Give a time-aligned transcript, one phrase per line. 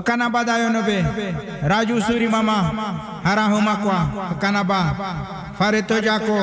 [0.00, 1.02] Hakanaba dayonobe.
[1.66, 2.56] Raju suri mama.
[3.24, 3.98] Harahuma kwa.
[4.28, 4.80] Hakanaba.
[5.58, 6.38] Fareto jako.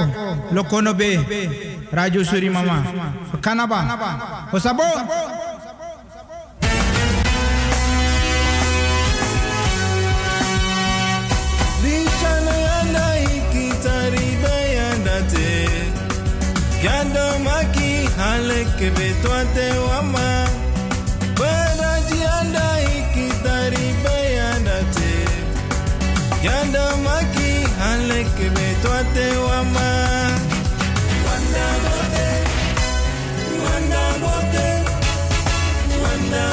[0.52, 1.12] Lokonobe.
[1.92, 2.84] Raju suri mama.
[3.32, 3.80] Hakanaba.
[4.52, 4.84] Osabo.
[16.84, 20.48] Yando maki haleke betwate wama
[26.48, 29.88] Yando maki haleke betwate wama
[31.28, 32.28] Wanda bote
[33.64, 34.04] Wanda
[36.04, 36.44] Wanda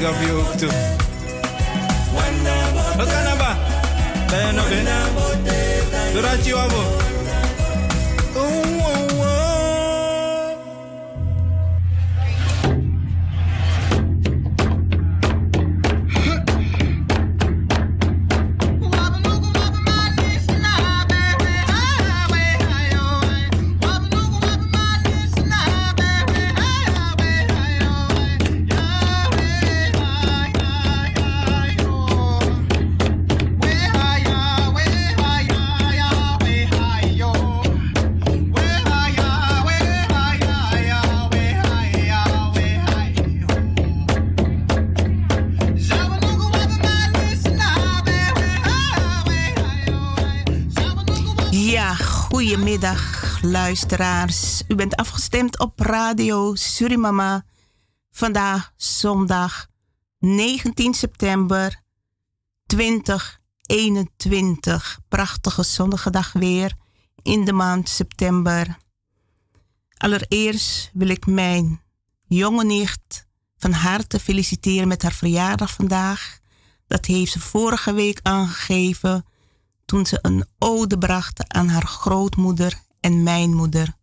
[0.00, 0.68] Big up you ook toe
[2.96, 3.56] Bakana ba
[4.30, 4.78] Dayono be
[6.12, 6.99] Durachi wabo
[53.70, 54.62] luisteraars.
[54.68, 57.44] U bent afgestemd op Radio Surimama.
[58.10, 59.66] Vandaag zondag
[60.18, 61.82] 19 september
[62.66, 65.00] 2021.
[65.08, 66.74] Prachtige zonnige dag weer
[67.22, 68.76] in de maand september.
[69.96, 71.80] Allereerst wil ik mijn
[72.26, 73.26] jonge nicht
[73.56, 76.38] van harte feliciteren met haar verjaardag vandaag.
[76.86, 79.24] Dat heeft ze vorige week aangegeven
[79.84, 83.94] toen ze een ode bracht aan haar grootmoeder en mijn moeder.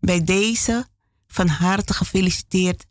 [0.00, 0.86] Bij deze
[1.26, 2.86] van harte gefeliciteerd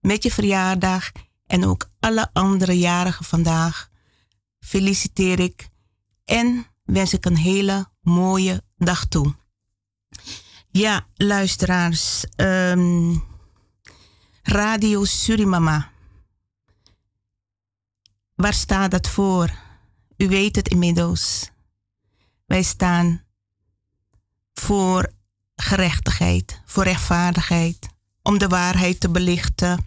[0.00, 1.12] met je verjaardag
[1.46, 3.88] en ook alle andere jarigen vandaag.
[4.60, 5.68] Feliciteer ik
[6.24, 9.34] en wens ik een hele mooie dag toe.
[10.70, 13.14] Ja, luisteraars, ehm,
[14.42, 15.90] Radio Surimama.
[18.34, 19.52] Waar staat dat voor?
[20.16, 21.50] U weet het inmiddels.
[22.46, 23.24] Wij staan
[24.54, 25.12] voor
[25.56, 27.88] gerechtigheid, voor rechtvaardigheid,
[28.22, 29.86] om de waarheid te belichten,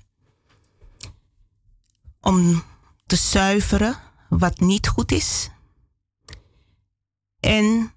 [2.21, 2.63] om
[3.05, 3.97] te zuiveren
[4.29, 5.49] wat niet goed is
[7.39, 7.93] en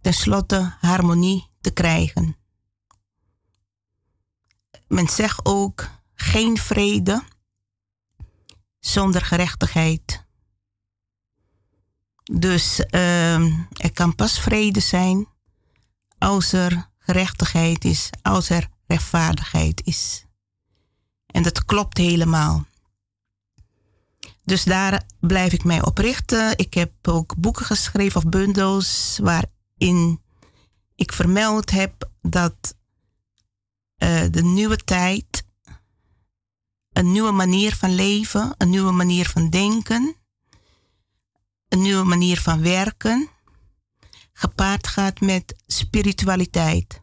[0.00, 2.36] tenslotte harmonie te krijgen.
[4.88, 7.22] Men zegt ook geen vrede
[8.78, 10.24] zonder gerechtigheid.
[12.22, 15.26] Dus ehm, er kan pas vrede zijn
[16.24, 20.24] als er gerechtigheid is, als er rechtvaardigheid is.
[21.26, 22.64] En dat klopt helemaal.
[24.44, 26.58] Dus daar blijf ik mij op richten.
[26.58, 30.20] Ik heb ook boeken geschreven of bundels waarin
[30.94, 32.76] ik vermeld heb dat
[33.96, 35.44] eh, de nieuwe tijd
[36.92, 40.16] een nieuwe manier van leven, een nieuwe manier van denken,
[41.68, 43.28] een nieuwe manier van werken,
[44.34, 47.02] gepaard gaat met spiritualiteit.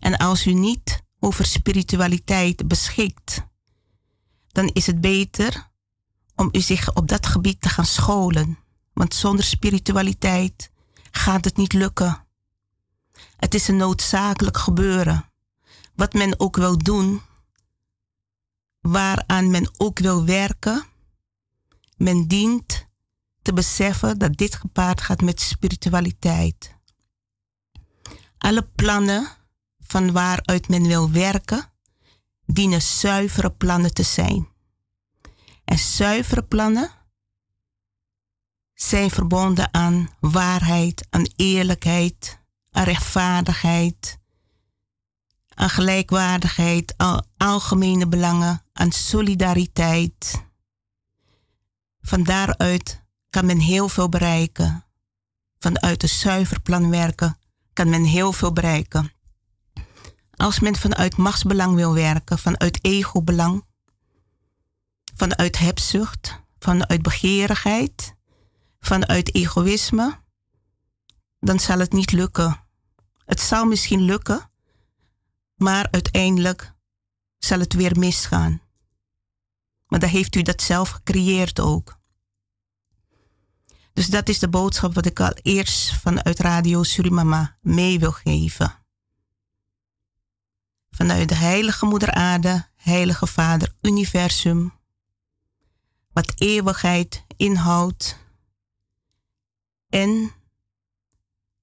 [0.00, 3.46] En als u niet over spiritualiteit beschikt,
[4.48, 5.70] dan is het beter
[6.34, 8.58] om u zich op dat gebied te gaan scholen.
[8.92, 10.70] Want zonder spiritualiteit
[11.10, 12.26] gaat het niet lukken.
[13.36, 15.24] Het is een noodzakelijk gebeuren.
[15.94, 17.22] Wat men ook wil doen,
[18.80, 20.84] waaraan men ook wil werken,
[21.96, 22.84] men dient
[23.42, 26.74] te beseffen dat dit gepaard gaat met spiritualiteit.
[28.38, 29.28] Alle plannen
[29.80, 31.72] van waaruit men wil werken,
[32.46, 34.48] dienen zuivere plannen te zijn.
[35.64, 36.90] En zuivere plannen
[38.74, 42.38] zijn verbonden aan waarheid, aan eerlijkheid,
[42.70, 44.18] aan rechtvaardigheid,
[45.54, 50.44] aan gelijkwaardigheid, aan algemene belangen, aan solidariteit.
[52.00, 52.99] Van daaruit
[53.30, 54.84] kan men heel veel bereiken.
[55.58, 57.38] Vanuit de zuiver plan werken
[57.72, 59.12] kan men heel veel bereiken.
[60.30, 63.64] Als men vanuit machtsbelang wil werken, vanuit egobelang,
[65.14, 68.14] vanuit hebzucht, vanuit begeerigheid,
[68.80, 70.18] vanuit egoïsme,
[71.38, 72.64] dan zal het niet lukken.
[73.24, 74.50] Het zal misschien lukken,
[75.54, 76.74] maar uiteindelijk
[77.38, 78.60] zal het weer misgaan.
[79.86, 81.99] Maar dan heeft u dat zelf gecreëerd ook.
[83.92, 88.74] Dus dat is de boodschap wat ik al eerst vanuit Radio Surimama mee wil geven.
[90.90, 94.72] Vanuit de Heilige Moeder Aarde, Heilige Vader Universum,
[96.12, 98.18] wat eeuwigheid inhoudt
[99.88, 100.32] en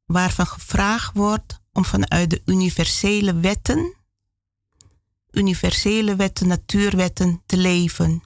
[0.06, 3.96] waarvan gevraagd wordt om vanuit de universele wetten,
[5.32, 8.24] universele wetten, natuurwetten te leven.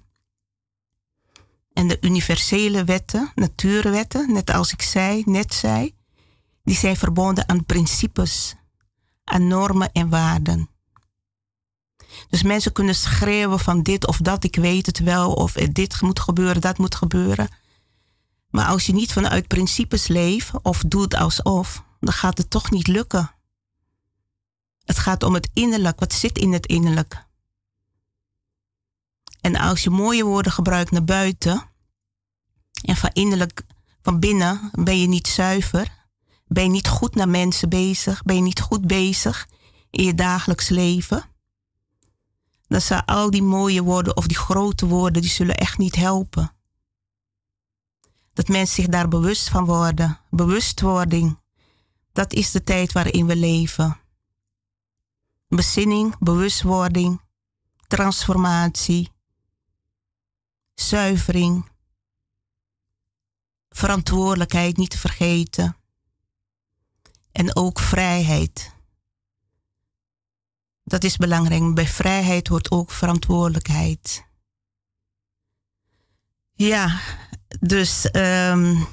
[1.73, 5.95] En de universele wetten, natuurwetten, net als ik zei, net zei,
[6.63, 8.55] die zijn verbonden aan principes,
[9.23, 10.69] aan normen en waarden.
[12.29, 16.19] Dus mensen kunnen schreeuwen van dit of dat, ik weet het wel, of dit moet
[16.19, 17.49] gebeuren, dat moet gebeuren.
[18.49, 22.87] Maar als je niet vanuit principes leeft of doet alsof, dan gaat het toch niet
[22.87, 23.31] lukken.
[24.85, 27.25] Het gaat om het innerlijk, wat zit in het innerlijk.
[29.41, 31.69] En als je mooie woorden gebruikt naar buiten
[32.81, 33.63] en van innerlijk,
[34.01, 35.99] van binnen ben je niet zuiver,
[36.47, 39.47] ben je niet goed naar mensen bezig, ben je niet goed bezig
[39.89, 41.23] in je dagelijks leven,
[42.67, 46.53] dan zijn al die mooie woorden of die grote woorden, die zullen echt niet helpen.
[48.33, 51.39] Dat mensen zich daar bewust van worden, bewustwording,
[52.11, 53.97] dat is de tijd waarin we leven.
[55.47, 57.21] Bezinning, bewustwording,
[57.87, 59.09] transformatie,
[60.87, 61.69] zuivering,
[63.69, 65.75] verantwoordelijkheid niet te vergeten
[67.31, 68.71] en ook vrijheid.
[70.83, 71.73] Dat is belangrijk.
[71.73, 74.25] Bij vrijheid hoort ook verantwoordelijkheid.
[76.53, 76.99] Ja,
[77.59, 78.87] dus um,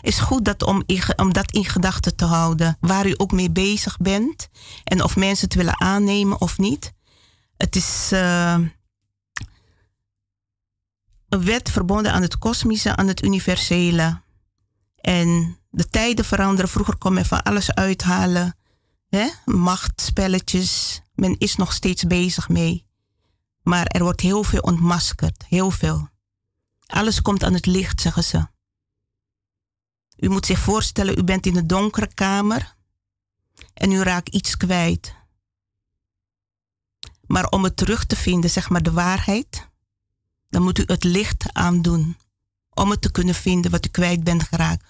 [0.00, 0.82] is goed dat om,
[1.16, 4.48] om dat in gedachten te houden, waar u ook mee bezig bent
[4.84, 6.92] en of mensen het willen aannemen of niet.
[7.56, 8.58] Het is uh,
[11.28, 14.22] een wet verbonden aan het kosmische, aan het universele.
[15.00, 16.70] En de tijden veranderen.
[16.70, 18.56] Vroeger kon men van alles uithalen.
[19.08, 19.28] Hè?
[19.44, 21.00] Machtspelletjes.
[21.14, 22.86] Men is nog steeds bezig mee.
[23.62, 25.44] Maar er wordt heel veel ontmaskerd.
[25.48, 26.08] Heel veel.
[26.86, 28.46] Alles komt aan het licht, zeggen ze.
[30.16, 32.74] U moet zich voorstellen, u bent in een donkere kamer
[33.74, 35.14] en u raakt iets kwijt.
[37.26, 39.68] Maar om het terug te vinden, zeg maar de waarheid,
[40.56, 42.16] dan moet u het licht aandoen.
[42.70, 44.84] Om het te kunnen vinden wat u kwijt bent geraakt.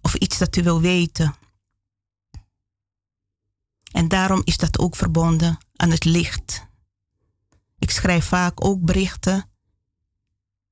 [0.00, 1.34] Of iets dat u wil weten.
[3.92, 6.66] En daarom is dat ook verbonden aan het licht.
[7.78, 9.50] Ik schrijf vaak ook berichten.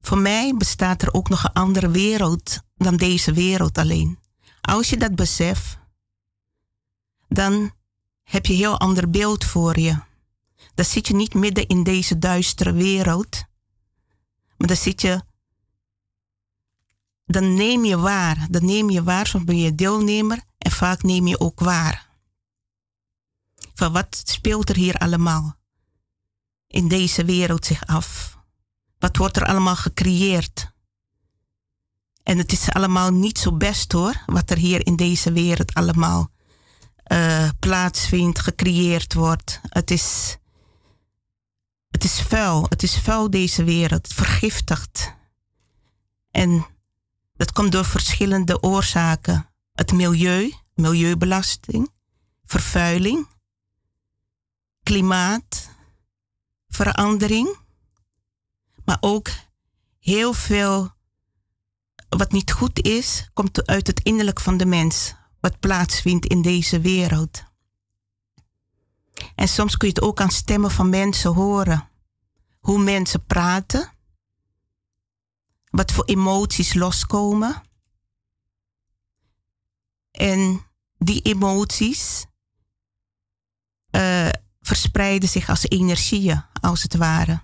[0.01, 4.19] Voor mij bestaat er ook nog een andere wereld dan deze wereld alleen.
[4.61, 5.79] Als je dat beseft,
[7.29, 7.73] dan
[8.23, 9.99] heb je een heel ander beeld voor je.
[10.75, 13.47] Dan zit je niet midden in deze duistere wereld,
[14.59, 15.23] maar dan zit je,
[17.25, 18.47] dan neem je waar.
[18.51, 22.09] Dan neem je waar, soms ben je deelnemer en vaak neem je ook waar.
[23.75, 25.57] Van wat speelt er hier allemaal
[26.67, 28.39] in deze wereld zich af?
[28.99, 30.73] Wat wordt er allemaal gecreëerd?
[32.23, 36.31] En het is allemaal niet zo best hoor, wat er hier in deze wereld allemaal
[37.13, 39.61] uh, plaatsvindt, gecreëerd wordt.
[39.69, 40.37] Het is
[41.91, 42.67] het is vuil.
[42.69, 44.07] Het is vuil deze wereld.
[44.07, 45.15] Het vergiftigt.
[46.31, 46.67] En
[47.37, 49.51] dat komt door verschillende oorzaken.
[49.73, 51.91] Het milieu, milieubelasting,
[52.45, 53.29] vervuiling,
[54.83, 55.69] klimaat,
[56.69, 57.57] verandering,
[58.85, 59.29] maar ook
[59.99, 60.97] heel veel
[62.09, 66.81] wat niet goed is, komt uit het innerlijk van de mens, wat plaatsvindt in deze
[66.81, 67.48] wereld.
[69.35, 71.89] En soms kun je het ook aan stemmen van mensen horen.
[72.61, 73.93] Hoe mensen praten.
[75.71, 77.63] Wat voor emoties loskomen.
[80.11, 82.27] En die emoties
[83.91, 84.29] uh,
[84.61, 87.41] verspreiden zich als energieën, als het ware.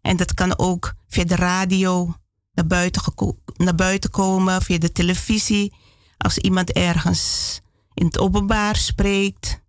[0.00, 2.14] En dat kan ook via de radio
[2.52, 3.02] naar buiten,
[3.56, 5.74] naar buiten komen, via de televisie.
[6.16, 7.60] Als iemand ergens
[7.94, 9.60] in het openbaar spreekt.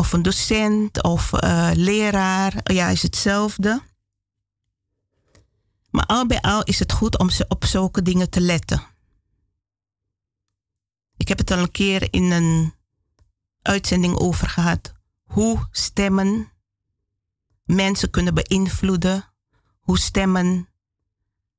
[0.00, 2.60] Of een docent of uh, leraar.
[2.62, 3.82] Ja, is hetzelfde.
[5.90, 8.82] Maar al bij al is het goed om op zulke dingen te letten.
[11.16, 12.74] Ik heb het al een keer in een
[13.62, 14.92] uitzending over gehad.
[15.22, 16.52] Hoe stemmen
[17.64, 19.24] mensen kunnen beïnvloeden.
[19.80, 20.68] Hoe stemmen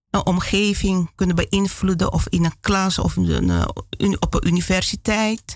[0.10, 2.12] een omgeving kunnen beïnvloeden.
[2.12, 5.55] Of in een klas of een, op een universiteit.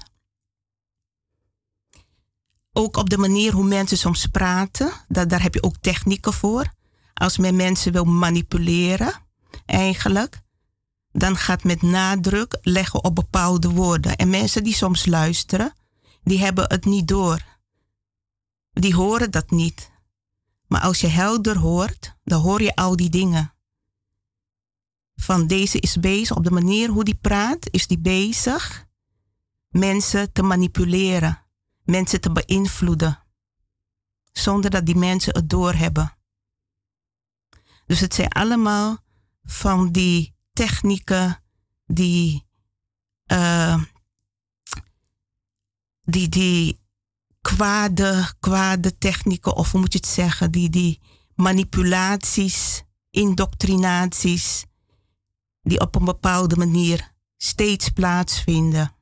[2.77, 4.91] Ook op de manier hoe mensen soms praten.
[5.08, 6.74] Daar, heb je ook technieken voor.
[7.13, 9.13] Als men mensen wil manipuleren,
[9.65, 10.44] eigenlijk
[11.17, 14.15] dan gaat met nadruk leggen op bepaalde woorden.
[14.15, 15.74] En mensen die soms luisteren,
[16.24, 17.41] die hebben het niet door.
[18.72, 19.91] Die horen dat niet.
[20.67, 23.53] Maar als je helder hoort, dan hoor je al die dingen.
[25.15, 28.86] Van deze is bezig, op de manier hoe die praat, is die bezig
[29.70, 31.45] mensen te manipuleren,
[31.86, 33.24] mensen te beïnvloeden,
[34.32, 36.18] zonder dat die mensen het doorhebben.
[37.86, 38.98] Dus het zijn allemaal
[39.44, 41.44] van die technieken
[41.86, 42.48] die,
[43.32, 43.84] uh,
[46.01, 46.80] die, die
[47.42, 51.01] kwade, kwade technieken, of hoe moet je het zeggen, die, die
[51.36, 54.65] manipulaties, indoctrinaties,
[55.62, 58.95] die op een bepaalde manier steeds plaatsvinden.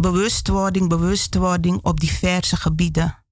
[0.00, 3.24] Bewustwording, bewustwording op diverse gebieden.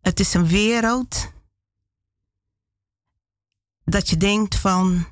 [0.00, 1.32] Het is een wereld
[3.84, 5.06] dat je denkt van,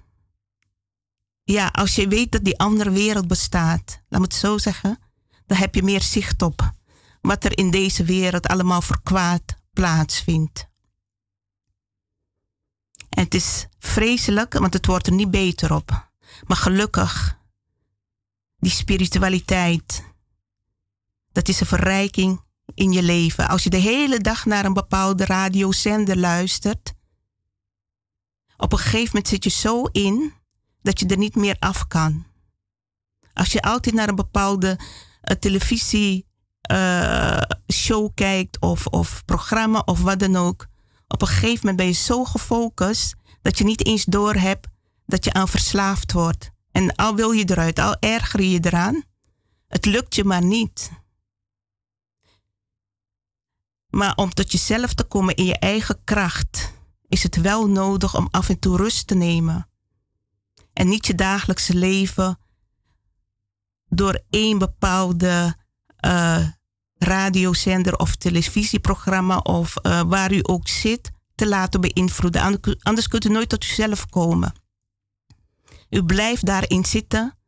[1.43, 4.99] ja, als je weet dat die andere wereld bestaat, laat me het zo zeggen,
[5.47, 6.73] dan heb je meer zicht op
[7.21, 10.69] wat er in deze wereld allemaal voor kwaad plaatsvindt.
[13.09, 16.11] En het is vreselijk, want het wordt er niet beter op.
[16.47, 17.38] Maar gelukkig,
[18.59, 20.05] die spiritualiteit,
[21.33, 22.41] dat is een verrijking
[22.75, 23.49] in je leven.
[23.49, 26.93] Als je de hele dag naar een bepaalde radiozender luistert,
[28.57, 30.33] op een gegeven moment zit je zo in
[30.83, 32.27] dat je er niet meer af kan.
[33.33, 36.27] Als je altijd naar een bepaalde uh, televisie
[36.71, 37.41] uh,
[37.73, 40.67] show kijkt of, of programma of wat dan ook.
[41.09, 44.67] Op een gegeven moment ben je zo gefocust dat je niet eens doorhebt
[45.07, 46.51] dat je aan verslaafd wordt.
[46.73, 49.03] En al wil je eruit, al erger je eraan,
[49.69, 50.91] het lukt je maar niet.
[53.89, 56.73] Maar om tot jezelf te komen in je eigen kracht,
[57.09, 59.69] is het wel nodig om af en toe rust te nemen.
[60.73, 62.39] En niet je dagelijkse leven
[63.89, 65.57] door één bepaalde
[66.05, 66.49] uh,
[66.99, 72.61] radiozender of televisieprogramma of uh, waar u ook zit te laten beïnvloeden.
[72.83, 74.53] Anders kunt u nooit tot uzelf komen.
[75.91, 77.39] U blijft daarin zitten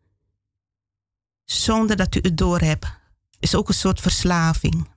[1.44, 2.98] zonder dat u het doorhebt.
[3.38, 4.88] Is ook een soort verslaving.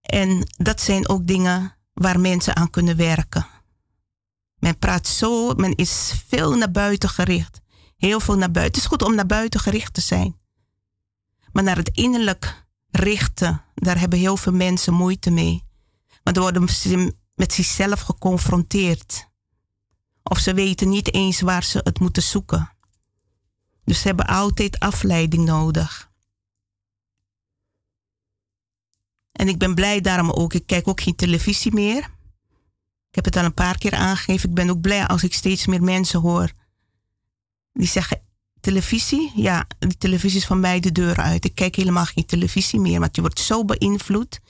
[0.00, 3.46] En dat zijn ook dingen waar mensen aan kunnen werken.
[4.58, 7.60] Men praat zo, men is veel naar buiten gericht.
[7.96, 8.74] Heel veel naar buiten.
[8.74, 10.40] Het is goed om naar buiten gericht te zijn.
[11.52, 15.64] Maar naar het innerlijk richten, daar hebben heel veel mensen moeite mee.
[16.22, 19.28] Want dan worden ze met zichzelf geconfronteerd.
[20.28, 22.70] Of ze weten niet eens waar ze het moeten zoeken.
[23.84, 26.10] Dus ze hebben altijd afleiding nodig.
[29.32, 30.54] En ik ben blij daarom ook.
[30.54, 32.14] Ik kijk ook geen televisie meer.
[33.08, 34.48] Ik heb het al een paar keer aangegeven.
[34.48, 36.52] Ik ben ook blij als ik steeds meer mensen hoor
[37.76, 38.20] die zeggen:
[38.60, 39.32] televisie?
[39.34, 41.44] Ja, die televisie is van mij de deur uit.
[41.44, 44.40] Ik kijk helemaal geen televisie meer, want je wordt zo beïnvloed.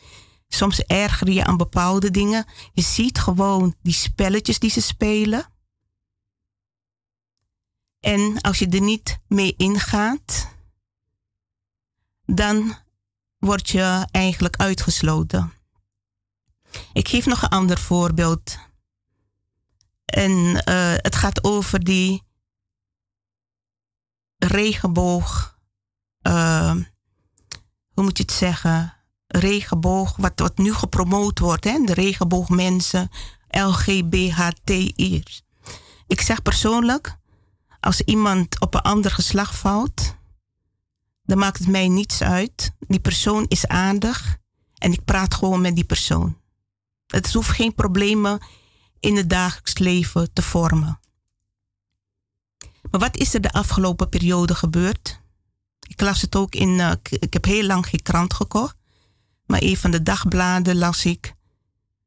[0.49, 2.45] Soms erger je aan bepaalde dingen.
[2.73, 5.55] Je ziet gewoon die spelletjes die ze spelen.
[8.01, 10.49] En als je er niet mee ingaat,
[12.25, 12.77] dan
[13.39, 15.53] word je eigenlijk uitgesloten.
[16.93, 18.59] Ik geef nog een ander voorbeeld.
[20.05, 22.23] En uh, het gaat over die
[24.39, 25.59] regenboog.
[26.23, 26.75] Uh,
[27.93, 28.95] hoe moet je het zeggen?
[29.27, 31.85] Regenboog, wat, wat nu gepromoot wordt, hè?
[31.85, 33.11] de regenboogmensen,
[33.49, 35.43] LGBTI'ers.
[36.07, 37.17] Ik zeg persoonlijk,
[37.87, 40.17] als iemand op een ander geslacht valt,
[41.23, 42.73] dan maakt het mij niets uit.
[42.79, 44.37] Die persoon is aardig
[44.79, 46.41] en ik praat gewoon met die persoon.
[47.07, 48.41] Het hoeft geen problemen
[49.01, 51.01] in het dagelijks leven te vormen.
[52.91, 55.21] Maar wat is er de afgelopen periode gebeurd?
[55.89, 56.69] Ik las het ook in.
[56.69, 58.77] Uh, ik heb heel lang geen krant gekocht.
[59.47, 61.35] Maar een van de dagbladen las ik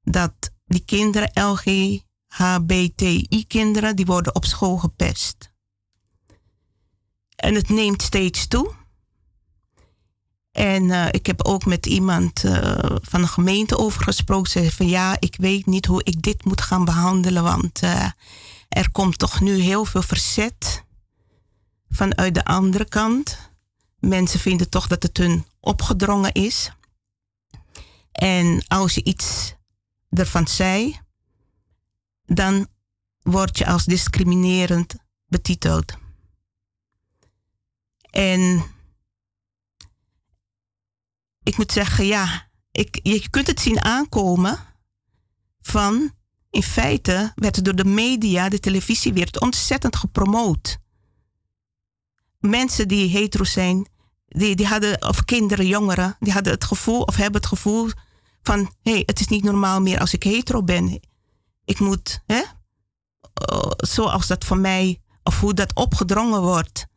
[0.03, 0.33] dat
[0.65, 5.48] die kinderen, LGHBTI-kinderen, die worden op school gepest.
[7.39, 8.73] En het neemt steeds toe.
[10.51, 14.51] En uh, ik heb ook met iemand uh, van de gemeente over gesproken.
[14.51, 18.05] Ze zei van ja, ik weet niet hoe ik dit moet gaan behandelen, want uh,
[18.69, 20.83] er komt toch nu heel veel verzet
[21.89, 23.37] vanuit de andere kant.
[23.99, 26.71] Mensen vinden toch dat het hun opgedrongen is.
[28.11, 29.55] En als je iets
[30.09, 30.99] ervan zei,
[32.25, 32.67] dan
[33.21, 34.95] word je als discriminerend
[35.27, 35.97] betiteld.
[38.09, 38.63] En
[41.43, 44.59] ik moet zeggen, ja, ik, je kunt het zien aankomen
[45.61, 46.11] van,
[46.49, 50.77] in feite werd door de media, de televisiewereld ontzettend gepromoot.
[52.39, 53.87] Mensen die hetero zijn,
[54.27, 57.89] die, die hadden, of kinderen, jongeren, die hadden het gevoel of hebben het gevoel
[58.41, 60.99] van, hé, hey, het is niet normaal meer als ik hetero ben.
[61.65, 62.41] Ik moet, hè,
[63.51, 66.87] uh, zoals dat van mij, of hoe dat opgedrongen wordt.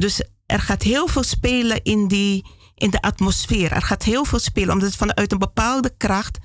[0.00, 3.72] Dus er gaat heel veel spelen in die, in de atmosfeer.
[3.72, 6.38] Er gaat heel veel spelen, omdat vanuit een bepaalde kracht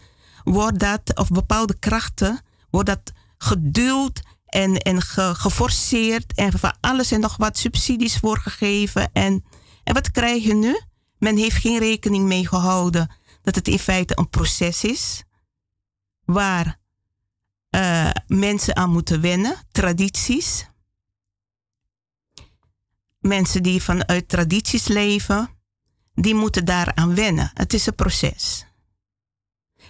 [0.44, 5.02] wordt dat, of bepaalde krachten, wordt dat geduwd en, en
[5.36, 9.10] geforceerd en van alles en nog wat subsidies voor gegeven.
[9.14, 9.44] En,
[9.84, 10.80] en wat krijg je nu?
[11.18, 15.24] Men heeft geen rekening mee gehouden dat het in feite een proces is
[16.26, 16.80] waar
[17.70, 20.68] uh, mensen aan moeten wennen, tradities.
[23.26, 25.50] Mensen die vanuit tradities leven,
[26.14, 27.52] die moeten daaraan wennen.
[27.54, 28.66] Het is een proces.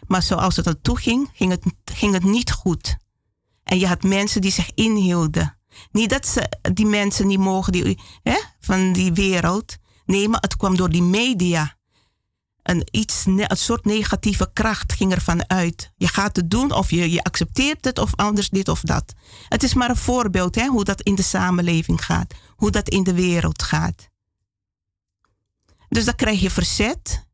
[0.08, 2.98] Maar zoals het toe ging, ging het, ging het niet goed.
[3.64, 5.58] En je had mensen die zich inhielden.
[5.92, 9.76] Niet dat ze die mensen niet mogen die, hè, van die wereld.
[10.06, 11.75] Nee, maar het kwam door die media.
[12.66, 15.92] Een, iets, een soort negatieve kracht ging ervan uit.
[15.96, 19.14] Je gaat het doen of je, je accepteert het of anders dit of dat.
[19.50, 22.34] Het is maar een voorbeeld hè, hoe dat in de samenleving gaat.
[22.56, 24.10] Hoe dat in de wereld gaat.
[25.90, 27.26] Dus dan krijg je verzet.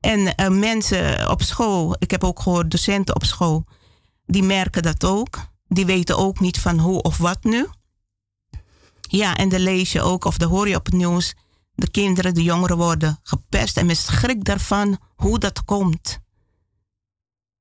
[0.00, 3.64] En uh, mensen op school, ik heb ook gehoord docenten op school,
[4.26, 5.38] die merken dat ook.
[5.68, 7.66] Die weten ook niet van hoe of wat nu.
[9.00, 11.34] Ja, en dan lees je ook of dan hoor je op het nieuws,
[11.74, 16.20] de kinderen, de jongeren worden gepest en men schrikt daarvan hoe dat komt.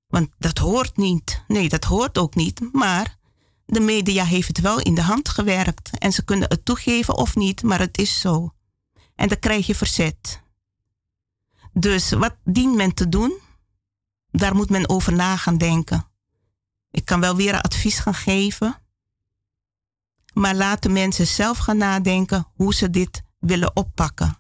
[0.08, 1.44] Want dat hoort niet.
[1.48, 2.74] Nee, dat hoort ook niet.
[2.74, 3.18] Maar
[3.66, 5.98] de media heeft het wel in de hand gewerkt.
[5.98, 8.54] En ze kunnen het toegeven of niet, maar het is zo.
[9.16, 10.42] En dan krijg je verzet.
[11.74, 13.40] Dus wat dient men te doen?
[14.32, 16.08] Daar moet men over na gaan denken.
[16.92, 18.82] Ik kan wel weer advies gaan geven.
[20.34, 24.38] Maar laat de mensen zelf gaan nadenken hoe ze dit willen oppakken.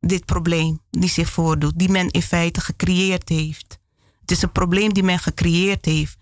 [0.00, 3.78] Dit probleem die zich voordoet, die men in feite gecreëerd heeft.
[4.20, 6.18] Het is een probleem die men gecreëerd heeft.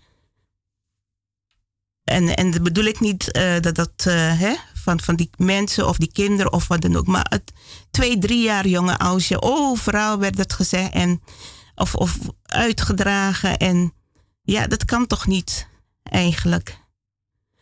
[2.03, 5.87] En, en dat bedoel ik niet uh, dat dat uh, hè, van, van die mensen
[5.87, 7.07] of die kinderen of wat dan ook.
[7.07, 7.51] Maar het
[7.91, 11.21] twee, drie jaar jonge oudje, overal werd het gezegd en,
[11.75, 13.57] of, of uitgedragen.
[13.57, 13.93] En
[14.41, 15.67] ja, dat kan toch niet
[16.03, 16.77] eigenlijk.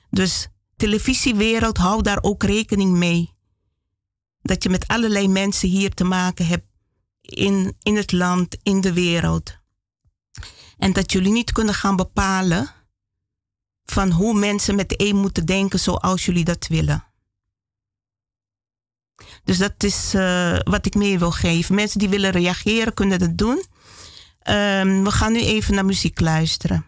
[0.09, 3.31] Dus televisiewereld, hou daar ook rekening mee.
[4.41, 6.65] Dat je met allerlei mensen hier te maken hebt
[7.21, 9.59] in, in het land, in de wereld.
[10.77, 12.69] En dat jullie niet kunnen gaan bepalen
[13.85, 17.05] van hoe mensen met de moeten denken zoals jullie dat willen.
[19.43, 21.75] Dus dat is uh, wat ik mee wil geven.
[21.75, 23.63] Mensen die willen reageren kunnen dat doen.
[24.49, 26.85] Um, we gaan nu even naar muziek luisteren.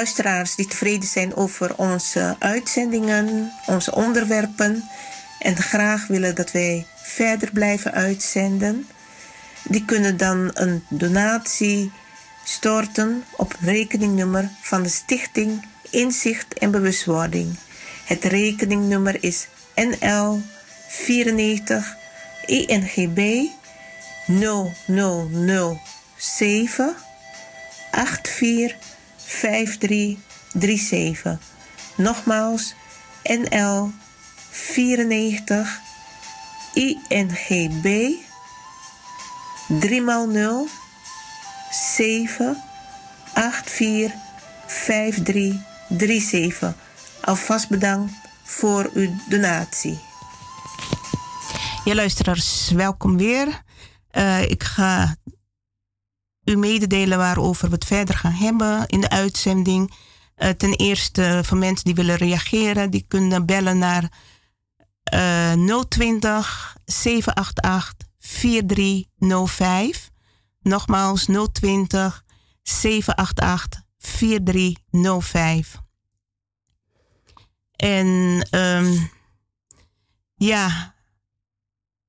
[0.00, 4.84] Luisteraars die tevreden zijn over onze uitzendingen, onze onderwerpen
[5.38, 8.88] en graag willen dat wij verder blijven uitzenden,
[9.62, 11.92] die kunnen dan een donatie
[12.44, 17.56] storten op rekeningnummer van de Stichting Inzicht en Bewustwording.
[18.04, 20.42] Het rekeningnummer is NL
[20.88, 21.96] 94
[22.46, 23.46] INGB
[24.26, 26.94] 0007
[29.30, 31.38] 845337.
[31.96, 32.74] Nogmaals
[33.22, 33.92] NL
[34.50, 35.80] 94
[36.74, 38.14] INGB
[39.68, 40.68] 3 0
[41.70, 42.62] 7
[43.34, 44.12] 84
[44.66, 46.74] 5337.
[47.20, 48.12] Alvast bedankt
[48.44, 49.98] voor uw donatie.
[51.84, 53.62] Ja, luisteraars, welkom weer.
[54.12, 55.16] Uh, ik ga
[56.50, 59.94] u mededelen waarover we het verder gaan hebben in de uitzending.
[60.36, 64.12] Uh, ten eerste voor mensen die willen reageren, die kunnen bellen naar
[65.14, 65.52] uh,
[65.88, 70.10] 020 788 4305.
[70.60, 72.24] Nogmaals 020
[72.62, 75.76] 788 4305.
[77.76, 79.10] En um,
[80.34, 80.94] ja,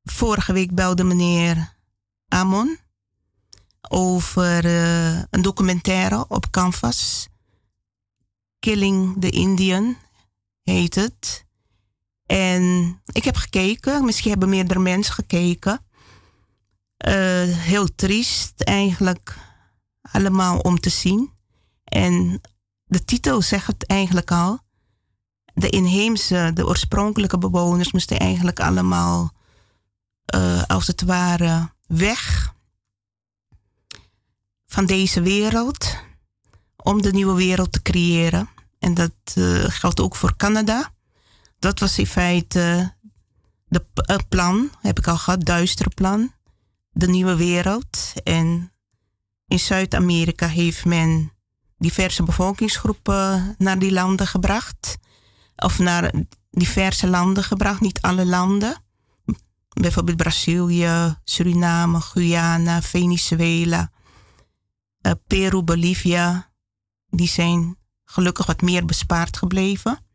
[0.04, 1.75] vorige week belde meneer
[2.27, 2.77] Amon
[3.91, 7.27] over uh, een documentaire op Canvas.
[8.60, 9.97] Killing the Indian
[10.63, 11.45] heet het.
[12.25, 15.86] En ik heb gekeken, misschien hebben meerdere mensen gekeken.
[17.08, 17.13] Uh,
[17.58, 19.38] heel triest eigenlijk,
[20.01, 21.32] allemaal om te zien.
[21.84, 22.41] En
[22.86, 24.60] de titel zegt het eigenlijk al.
[25.54, 29.32] De inheemse, de oorspronkelijke bewoners moesten eigenlijk allemaal,
[30.36, 32.54] uh, als het ware, weg
[34.86, 35.96] deze wereld
[36.76, 38.50] om de nieuwe wereld te creëren.
[38.80, 40.94] En dat uh, geldt ook voor Canada.
[41.60, 42.94] Dat was in feite
[43.70, 46.34] uh, plan, heb ik al gehad, duistere plan.
[46.91, 48.13] De nieuwe wereld.
[48.24, 48.72] En
[49.48, 51.32] in Zuid-Amerika heeft men
[51.78, 54.98] diverse bevolkingsgroepen naar die landen gebracht.
[55.56, 56.12] Of naar
[56.50, 58.84] diverse landen gebracht, niet alle landen.
[59.70, 63.91] Bijvoorbeeld Brazilië, Suriname, Guyana, Venezuela,
[65.02, 66.52] uh, Peru, Bolivia,
[67.10, 70.06] die zijn gelukkig wat meer bespaard gebleven.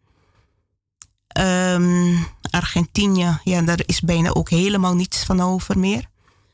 [1.39, 6.09] Um, Argentinië, ja, daar is bijna ook helemaal niets van over meer.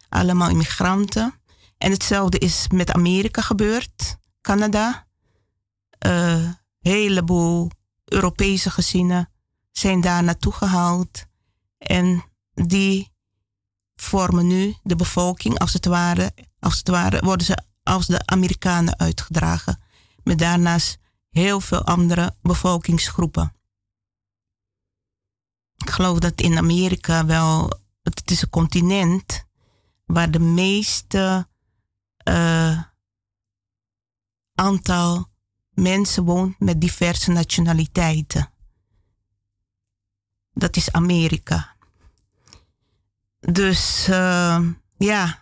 [0.08, 1.34] Allemaal immigranten.
[1.78, 5.06] En hetzelfde is met Amerika gebeurd, Canada.
[6.06, 7.70] Uh, heleboel
[8.04, 9.30] Europese gezinnen
[9.72, 11.24] zijn daar naartoe gehaald.
[11.78, 13.12] En die
[13.96, 18.98] vormen nu de bevolking, als het ware, als het ware worden ze als de Amerikanen
[18.98, 19.82] uitgedragen,
[20.22, 20.98] met daarnaast
[21.30, 23.54] heel veel andere bevolkingsgroepen.
[25.76, 27.70] Ik geloof dat in Amerika wel,
[28.02, 29.46] het is een continent
[30.04, 31.48] waar de meeste
[32.28, 32.82] uh,
[34.54, 35.28] aantal
[35.70, 38.50] mensen woont met diverse nationaliteiten.
[40.52, 41.76] Dat is Amerika.
[43.40, 45.41] Dus uh, ja,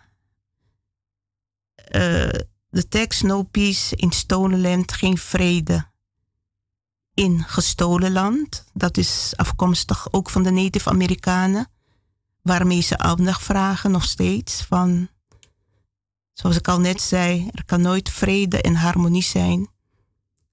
[2.69, 5.89] de tekst No Peace in Stolen Land, geen vrede
[7.13, 8.65] in gestolen land.
[8.73, 11.67] Dat is afkomstig ook van de Native Amerikanen,
[12.41, 15.09] waarmee ze aandacht vragen nog steeds van,
[16.33, 19.69] zoals ik al net zei, er kan nooit vrede en harmonie zijn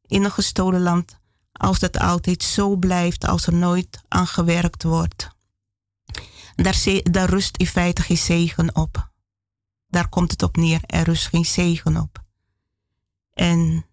[0.06, 1.18] in een gestolen land
[1.52, 5.28] als dat altijd zo blijft, als er nooit aan gewerkt wordt.
[6.54, 9.07] Daar, daar rust in feite geen zegen op.
[9.88, 10.80] Daar komt het op neer.
[10.86, 12.24] Er rust geen zegen op.
[13.32, 13.86] En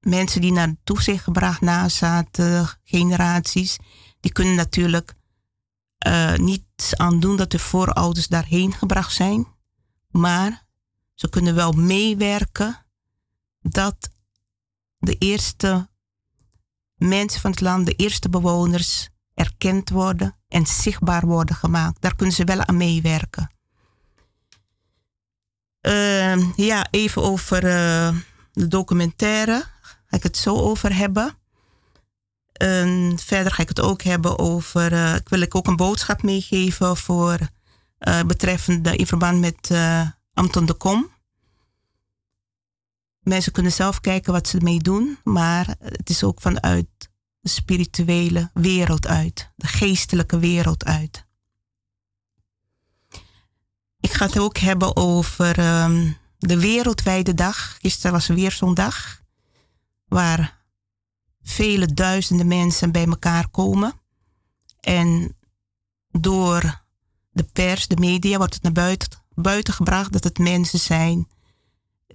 [0.00, 3.76] mensen die naartoe zijn gebracht, nazaten, generaties,
[4.20, 5.14] die kunnen natuurlijk
[6.06, 9.46] uh, niet aan doen dat de voorouders daarheen gebracht zijn.
[10.10, 10.66] Maar
[11.14, 12.86] ze kunnen wel meewerken
[13.60, 14.10] dat
[14.98, 15.90] de eerste
[16.94, 22.00] mensen van het land, de eerste bewoners, erkend worden en zichtbaar worden gemaakt.
[22.00, 23.54] Daar kunnen ze wel aan meewerken.
[25.82, 28.16] Uh, ja, even over uh,
[28.52, 29.64] de documentaire.
[29.80, 31.38] Ga ik het zo over hebben.
[33.16, 34.92] Verder ga ik het ook hebben over.
[34.92, 37.38] Uh, ik wil ik ook een boodschap meegeven voor.
[38.26, 39.70] betreffende in verband met
[40.34, 41.10] Anton de Kom.
[43.20, 48.50] Mensen kunnen zelf kijken wat ze ermee doen, maar het is ook vanuit de spirituele
[48.54, 51.28] wereld uit, de geestelijke wereld uit.
[54.00, 57.78] Ik ga het ook hebben over um, de wereldwijde dag.
[57.80, 59.20] Gisteren was weer zo'n dag.
[60.08, 60.58] waar
[61.42, 63.92] vele duizenden mensen bij elkaar komen.
[64.80, 65.36] En
[66.10, 66.82] door
[67.30, 71.28] de pers, de media, wordt het naar buiten, buiten gebracht dat het mensen zijn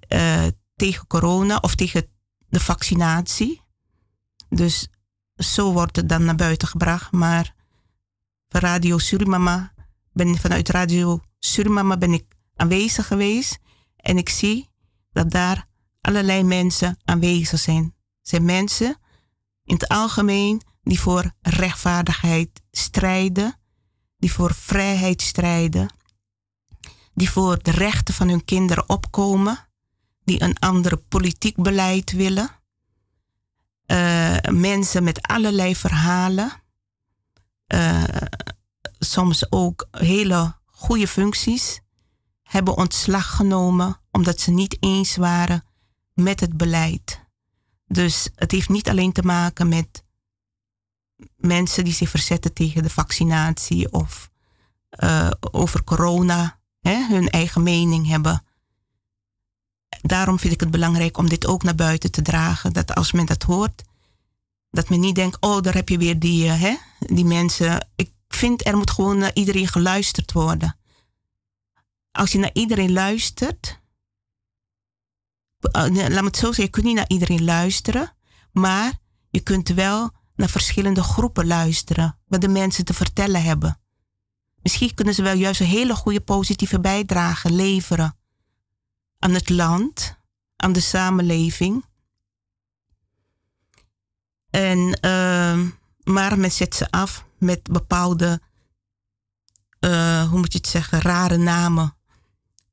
[0.09, 0.45] uh,
[0.75, 2.07] tegen corona of tegen
[2.49, 3.61] de vaccinatie.
[4.49, 4.87] Dus
[5.35, 7.11] zo wordt het dan naar buiten gebracht.
[7.11, 7.55] Maar
[8.47, 9.73] van Radio Surimama,
[10.13, 13.59] ben, vanuit Radio Surimama ben ik aanwezig geweest.
[13.95, 14.69] En ik zie
[15.11, 15.67] dat daar
[16.01, 17.93] allerlei mensen aanwezig zijn.
[18.21, 18.97] zijn mensen
[19.63, 23.59] in het algemeen die voor rechtvaardigheid strijden,
[24.17, 25.93] die voor vrijheid strijden,
[27.13, 29.67] die voor de rechten van hun kinderen opkomen,
[30.23, 32.49] die een ander politiek beleid willen.
[33.87, 36.51] Uh, mensen met allerlei verhalen,
[37.67, 38.03] uh,
[38.99, 41.81] soms ook hele goede functies,
[42.43, 45.63] hebben ontslag genomen omdat ze niet eens waren
[46.13, 47.21] met het beleid.
[47.87, 50.03] Dus het heeft niet alleen te maken met
[51.35, 54.29] mensen die zich verzetten tegen de vaccinatie of
[55.03, 58.43] uh, over corona hè, hun eigen mening hebben.
[60.01, 62.73] Daarom vind ik het belangrijk om dit ook naar buiten te dragen.
[62.73, 63.83] Dat als men dat hoort,
[64.69, 67.87] dat men niet denkt, oh, daar heb je weer die, uh, hè, die mensen.
[67.95, 70.77] Ik vind er moet gewoon naar iedereen geluisterd worden.
[72.11, 73.79] Als je naar iedereen luistert,
[75.59, 78.15] uh, laat me het zo zeggen, je kunt niet naar iedereen luisteren,
[78.51, 78.93] maar
[79.29, 83.79] je kunt wel naar verschillende groepen luisteren, wat de mensen te vertellen hebben.
[84.61, 88.17] Misschien kunnen ze wel juist een hele goede positieve bijdrage leveren
[89.19, 90.17] aan het land,
[90.55, 91.85] aan de samenleving.
[94.49, 95.59] En, uh,
[96.03, 98.41] maar men zet ze af met bepaalde,
[99.79, 101.95] uh, hoe moet je het zeggen, rare namen.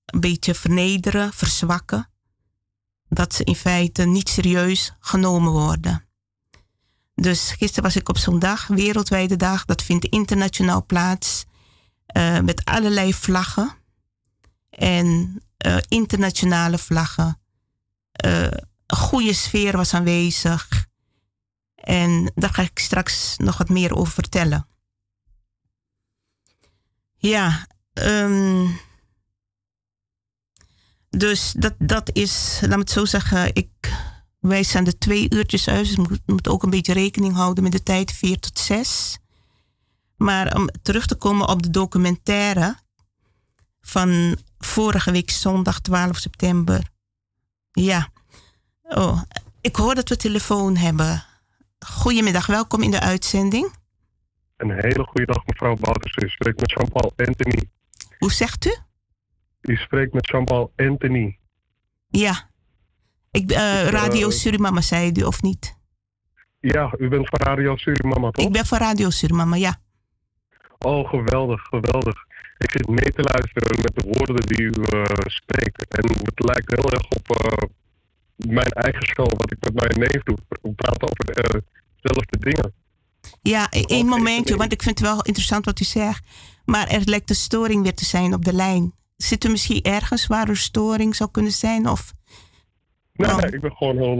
[0.04, 2.10] Een beetje vernederen, verzwakken.
[3.08, 6.04] Dat ze in feite niet serieus genomen worden.
[7.14, 11.44] Dus gisteren was ik op zo'n dag, wereldwijde dag, dat vindt internationaal plaats.
[12.16, 13.74] Uh, met allerlei vlaggen.
[14.70, 17.40] En uh, internationale vlaggen.
[18.12, 20.90] Een goede sfeer was aanwezig.
[21.82, 24.66] En daar ga ik straks nog wat meer over vertellen.
[27.16, 28.80] Ja, um,
[31.10, 33.92] dus dat, dat is, laat me het zo zeggen, ik,
[34.38, 37.72] wij zijn er twee uurtjes uit, dus we moeten ook een beetje rekening houden met
[37.72, 39.18] de tijd, vier tot zes.
[40.16, 42.76] Maar om terug te komen op de documentaire
[43.80, 46.90] van vorige week zondag 12 september.
[47.72, 48.08] Ja.
[48.82, 49.22] Oh,
[49.60, 51.24] ik hoor dat we telefoon hebben.
[51.86, 53.72] Goedemiddag, welkom in de uitzending.
[54.56, 56.16] Een hele goede dag, mevrouw Bouters.
[56.16, 57.62] U spreekt met Jean-Paul Anthony.
[58.18, 58.76] Hoe zegt u?
[59.60, 61.38] U spreekt met Jean-Paul Anthony.
[62.08, 62.50] Ja.
[63.30, 65.78] Ik, uh, Radio uh, Surimama, zei u, of niet?
[66.60, 68.46] Ja, u bent van Radio Surimama, toch?
[68.46, 69.76] Ik ben van Radio Surimama, ja.
[70.78, 72.24] Oh, geweldig, geweldig.
[72.58, 75.88] Ik zit mee te luisteren met de woorden die u uh, spreekt.
[75.88, 77.70] En het lijkt heel erg op
[78.36, 80.36] mijn eigen show, wat ik met mijn neef doe.
[80.48, 81.62] We praten over
[82.02, 82.74] dezelfde dingen.
[83.42, 86.26] Ja, één momentje, want ik vind het wel interessant wat u zegt.
[86.64, 88.92] Maar er lijkt een storing weer te zijn op de lijn.
[89.16, 91.88] Zit er misschien ergens waar er storing zou kunnen zijn?
[91.88, 92.12] Of...
[93.12, 94.16] Nee, nee ik ben gewoon heel,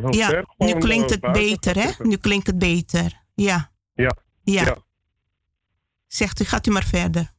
[0.00, 0.46] heel ja, sterk.
[0.56, 1.90] nu klinkt het beter, hè?
[1.98, 3.22] Nu klinkt het beter.
[3.34, 3.70] Ja.
[3.94, 4.16] Ja.
[4.42, 4.62] Ja.
[4.62, 4.76] ja.
[6.06, 7.32] Zegt u, gaat u maar verder.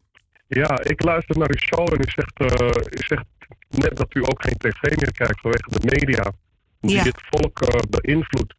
[0.48, 3.26] Ja, ik luister naar uw show en u zegt, uh, u zegt
[3.70, 6.32] net dat u ook geen tv meer kijkt vanwege de media.
[6.80, 7.04] Die ja.
[7.04, 8.56] het volk beïnvloedt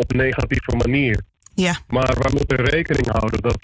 [0.00, 1.22] op een negatieve manier.
[1.54, 1.78] Ja.
[1.86, 3.60] Maar we moeten rekening houden dat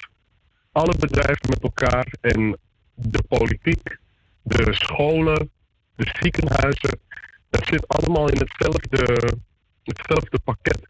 [0.72, 2.58] alle bedrijven met elkaar en
[2.94, 3.98] de politiek,
[4.42, 5.50] de scholen,
[5.96, 7.00] de ziekenhuizen,
[7.50, 9.32] dat zit allemaal in hetzelfde,
[9.82, 10.88] hetzelfde pakket.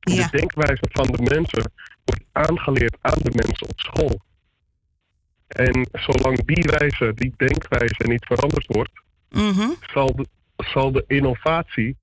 [0.00, 0.28] Ja.
[0.28, 1.72] De denkwijze van de mensen
[2.04, 4.20] wordt aangeleerd aan de mensen op school.
[5.46, 9.76] En zolang die wijze, die denkwijze niet veranderd wordt, mm -hmm.
[9.92, 11.96] zal, de, zal de innovatie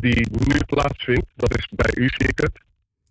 [0.00, 2.50] die nu plaatsvindt, dat is bij u zeker.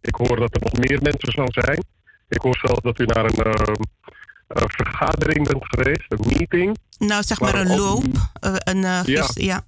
[0.01, 1.83] Ik hoor dat er nog meer mensen zal zijn.
[2.27, 3.73] Ik hoor zelfs dat u naar een uh,
[4.57, 6.77] uh, vergadering bent geweest, een meeting.
[6.97, 8.03] Nou, zeg maar een loop.
[8.05, 9.29] Uh, een, ja.
[9.33, 9.65] ja.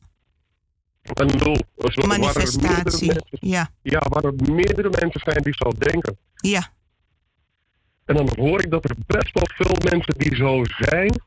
[1.13, 1.65] Een loop.
[1.78, 2.62] Zo, Manifestatie.
[2.67, 3.69] Waar mensen, ja.
[3.82, 6.17] ja, waar er meerdere mensen zijn die zo denken.
[6.36, 6.73] Ja.
[8.06, 11.21] En dan hoor ik dat er best wel veel mensen die zo zijn,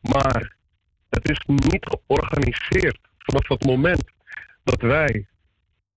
[0.00, 0.56] maar
[1.08, 2.98] het is niet georganiseerd.
[3.18, 4.04] Vanaf het moment
[4.64, 5.26] dat wij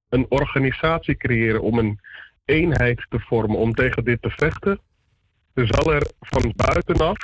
[0.09, 1.99] een organisatie creëren om een
[2.45, 4.79] eenheid te vormen om tegen dit te vechten,
[5.53, 7.17] zal er van buitenaf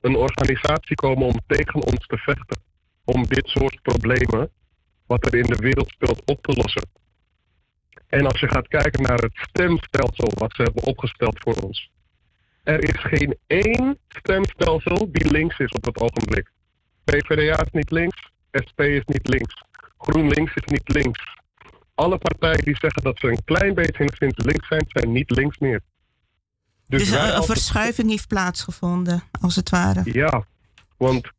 [0.00, 2.62] een organisatie komen om tegen ons te vechten.
[3.04, 4.50] Om dit soort problemen,
[5.06, 6.88] wat er in de wereld speelt, op te lossen.
[8.06, 11.90] En als je gaat kijken naar het stemstelsel wat ze hebben opgesteld voor ons.
[12.62, 16.50] Er is geen één stemstelsel die links is op het ogenblik.
[17.04, 18.30] PvdA is niet links,
[18.66, 19.62] SP is niet links,
[19.98, 21.37] GroenLinks is niet links.
[21.98, 25.58] Alle partijen die zeggen dat ze een klein beetje enigszins links zijn, zijn niet links
[25.58, 25.80] meer.
[26.86, 30.00] Dus, wij een, een verschuiving heeft plaatsgevonden, als het ware.
[30.04, 30.44] Ja,
[30.96, 31.30] want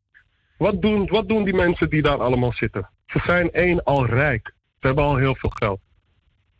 [0.57, 2.89] wat doen, wat doen die mensen die daar allemaal zitten?
[3.05, 4.53] Ze zijn één al rijk.
[4.79, 5.79] Ze hebben al heel veel geld.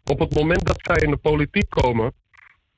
[0.04, 2.14] Op het moment dat zij in de politiek komen,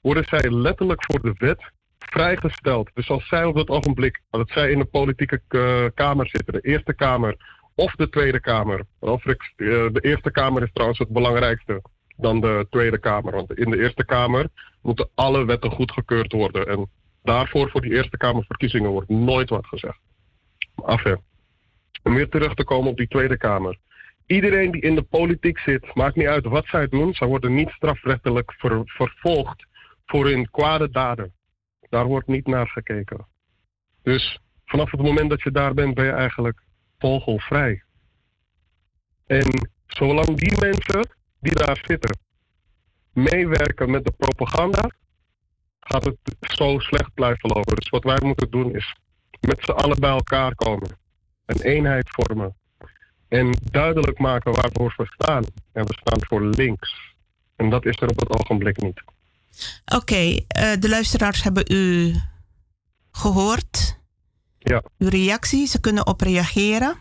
[0.01, 2.89] worden zij letterlijk voor de wet vrijgesteld.
[2.93, 6.61] Dus als zij op dat ogenblik, dat zij in de politieke eh, kamer zitten, de
[6.61, 8.83] Eerste Kamer of de Tweede Kamer.
[8.99, 11.81] Overigens, eh, de Eerste Kamer is trouwens het belangrijkste
[12.17, 13.33] dan de Tweede Kamer.
[13.33, 14.47] Want in de Eerste Kamer
[14.81, 16.67] moeten alle wetten goedgekeurd worden.
[16.67, 16.89] En
[17.23, 19.99] daarvoor, voor die Eerste Kamerverkiezingen, wordt nooit wat gezegd.
[20.75, 21.03] Af.
[22.03, 23.77] Om weer terug te komen op die Tweede Kamer.
[24.25, 27.69] Iedereen die in de politiek zit, maakt niet uit wat zij doen, zij worden niet
[27.69, 29.65] strafrechtelijk ver- vervolgd
[30.05, 31.33] voor hun kwade daden.
[31.89, 33.27] Daar wordt niet naar gekeken.
[34.03, 36.61] Dus vanaf het moment dat je daar bent, ben je eigenlijk
[37.01, 37.83] vogelvrij.
[39.25, 41.07] En zolang die mensen
[41.39, 42.19] die daar zitten
[43.13, 44.91] meewerken met de propaganda,
[45.79, 47.75] gaat het zo slecht blijven lopen.
[47.75, 48.95] Dus wat wij moeten doen is
[49.39, 50.97] met z'n allen bij elkaar komen.
[51.45, 52.55] Een eenheid vormen.
[53.27, 55.43] En duidelijk maken waar we voor staan.
[55.71, 57.15] En we staan voor links.
[57.55, 59.01] En dat is er op het ogenblik niet.
[59.95, 62.15] Oké, eh, de luisteraars hebben u
[63.11, 63.99] gehoord.
[64.63, 64.83] Ja.
[64.97, 66.95] Uw reactie, ze kunnen op reageren.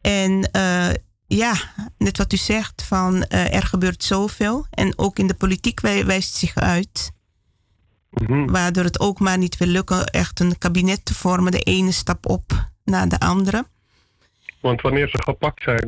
[0.00, 0.88] En eh,
[1.26, 1.54] ja,
[1.98, 4.66] net wat u zegt, van eh, er gebeurt zoveel.
[4.70, 7.12] En ook in de politiek wij- wijst het zich uit.
[8.10, 8.46] Mhm.
[8.50, 11.52] Waardoor het ook maar niet wil lukken echt een kabinet te vormen.
[11.52, 13.66] De ene stap op na de andere.
[14.60, 15.84] Want wanneer ze gepakt zijn,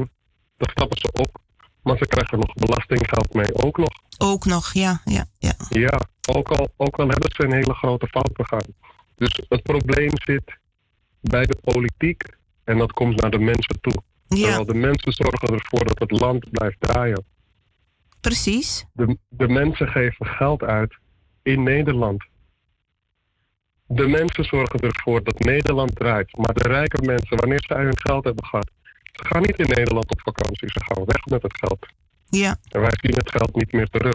[0.56, 1.40] dan stappen ze op.
[1.82, 3.88] Maar ze krijgen nog belastinggeld mee ook nog.
[4.18, 5.54] Ook nog, ja, ja, ja.
[5.68, 8.64] Ja, ook al, ook al hebben ze een hele grote fout begaan.
[9.18, 10.56] Dus het probleem zit
[11.20, 12.22] bij de politiek
[12.64, 14.02] en dat komt naar de mensen toe.
[14.28, 17.24] Ja, Terwijl de mensen zorgen ervoor dat het land blijft draaien.
[18.20, 18.86] precies.
[18.92, 20.96] De, de mensen geven geld uit
[21.42, 22.24] in Nederland.
[23.86, 26.36] De mensen zorgen ervoor dat Nederland draait.
[26.36, 28.70] Maar de rijke mensen, wanneer zij hun geld hebben gehad,
[29.12, 30.68] ze gaan niet in Nederland op vakantie.
[30.70, 31.86] Ze gaan weg met het geld.
[32.28, 32.56] Ja.
[32.68, 34.14] En wij zien het geld niet meer terug.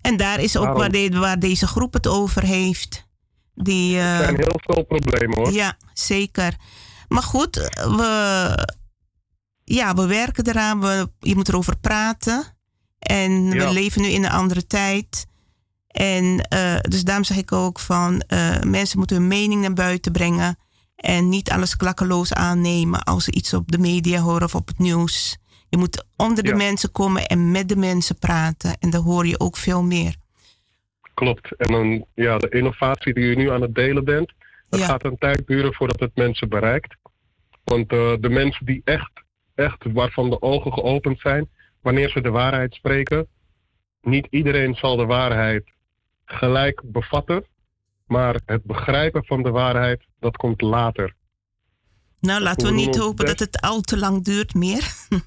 [0.00, 3.10] En daar is ook Daarom- waar, de- waar deze groep het over heeft.
[3.54, 5.52] Die, Er eh, zijn heel veel problemen hoor.
[5.52, 6.56] Ja, zeker.
[7.08, 8.68] Maar goed, we,
[9.64, 10.80] ja, we werken eraan.
[10.80, 12.44] We, je moet erover praten.
[12.98, 15.26] En we leven nu in een andere tijd.
[15.86, 20.12] En eh, dus daarom zeg ik ook van eh, mensen moeten hun mening naar buiten
[20.12, 20.56] brengen.
[20.96, 24.78] En niet alles klakkeloos aannemen als ze iets op de media horen of op het
[24.78, 25.36] nieuws.
[25.68, 26.56] Je moet onder de Ja.
[26.56, 28.76] mensen komen en met de mensen praten.
[28.78, 30.16] En dan hoor je ook veel meer.
[31.14, 31.56] Klopt.
[31.56, 34.32] En dan, ja, de innovatie die je nu aan het delen bent,
[34.68, 34.86] dat Ja.
[34.86, 36.96] gaat een tijd duren voordat het mensen bereikt.
[37.64, 39.10] Want eh, de mensen die echt,
[39.54, 41.48] echt, waarvan de ogen geopend zijn,
[41.80, 43.26] wanneer ze de waarheid spreken,
[44.02, 45.64] niet iedereen zal de waarheid
[46.24, 47.44] gelijk bevatten,
[48.06, 51.14] maar het begrijpen van de waarheid, dat komt later.
[52.20, 54.82] Nou, laten we niet hopen dat het al te lang duurt meer.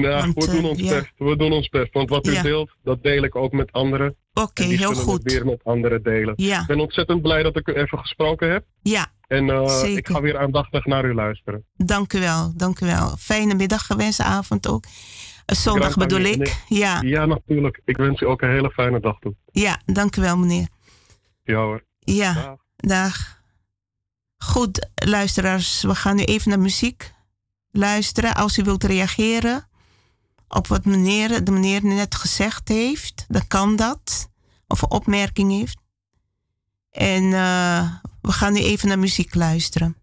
[0.00, 0.98] Nou, Want, we doen ons ja.
[0.98, 1.12] best.
[1.16, 1.92] We doen ons best.
[1.92, 2.42] Want wat u Ja.
[2.42, 4.16] deelt, dat deel ik ook met anderen.
[4.32, 5.22] Oké, en heel goed.
[5.22, 6.32] weer met anderen delen.
[6.36, 8.64] Ja, Ik ben ontzettend blij dat ik u even gesproken heb.
[8.82, 11.64] ja, En eh, ik ga weer aandachtig naar u luisteren.
[11.76, 13.16] dank u wel, dank u wel.
[13.16, 14.84] Fijne middag gewenst, avond ook.
[15.46, 16.46] Zondag bedoel meneer.
[16.46, 16.62] ik.
[16.68, 17.80] Ja, Ja, natuurlijk.
[17.84, 19.34] Ik wens u ook een hele fijne dag toe.
[19.52, 20.68] ja, dank u wel, meneer.
[21.42, 21.84] Ja hoor.
[21.98, 22.56] Ja, Dag.
[22.76, 23.40] dag.
[24.36, 27.12] Goed, luisteraars, we gaan nu even naar muziek
[27.70, 28.34] luisteren.
[28.34, 29.68] Als u wilt reageren
[30.54, 34.30] op wat meneer, de meneer net gezegd heeft, dan kan dat.
[34.66, 35.78] Of een opmerking heeft.
[36.90, 39.96] En eh, we gaan nu even naar muziek luisteren.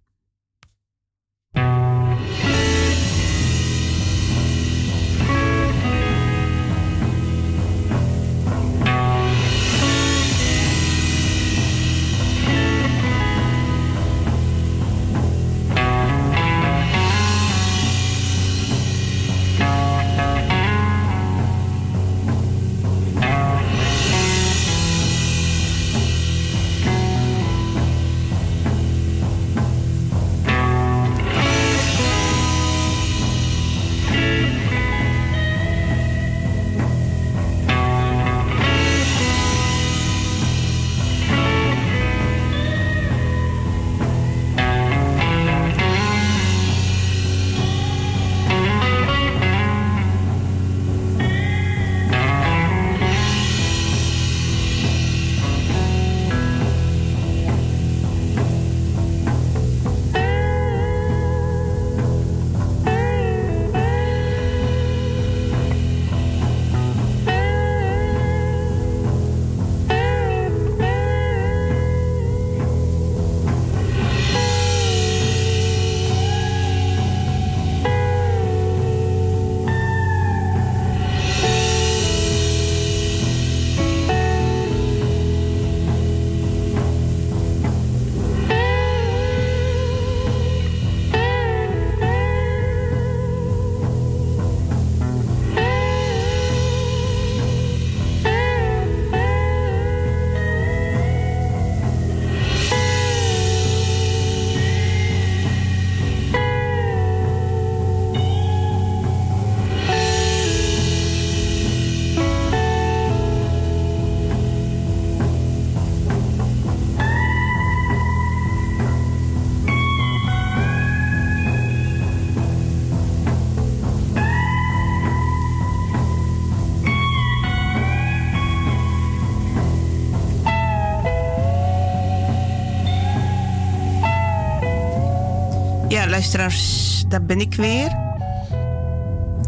[136.20, 137.98] Luisteraars, daar ben ik weer.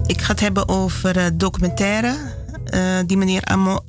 [0.05, 2.36] Ik ga het hebben over uh, documentaire
[2.74, 3.43] uh, die meneer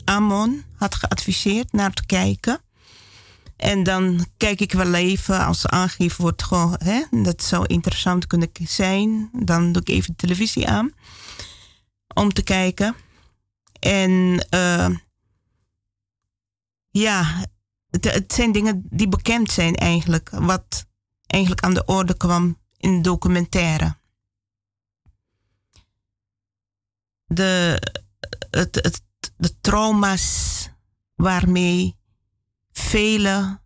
[0.04, 2.60] Amon had geadviseerd naar te kijken.
[3.56, 6.44] En dan kijk ik wel even, als aangegeven wordt,
[6.84, 9.30] hè, dat zou interessant kunnen zijn.
[9.32, 10.92] Dan doe ik even de televisie aan
[12.14, 12.94] om te kijken.
[13.78, 14.88] En uh,
[16.90, 17.44] ja,
[17.90, 20.30] het, zijn dingen die bekend zijn eigenlijk.
[20.30, 20.86] Wat
[21.26, 23.96] eigenlijk aan de orde kwam in documentaire.
[27.24, 27.82] De,
[28.50, 29.02] het, het,
[29.36, 30.68] de trauma's
[31.14, 31.96] waarmee
[32.72, 33.60] vele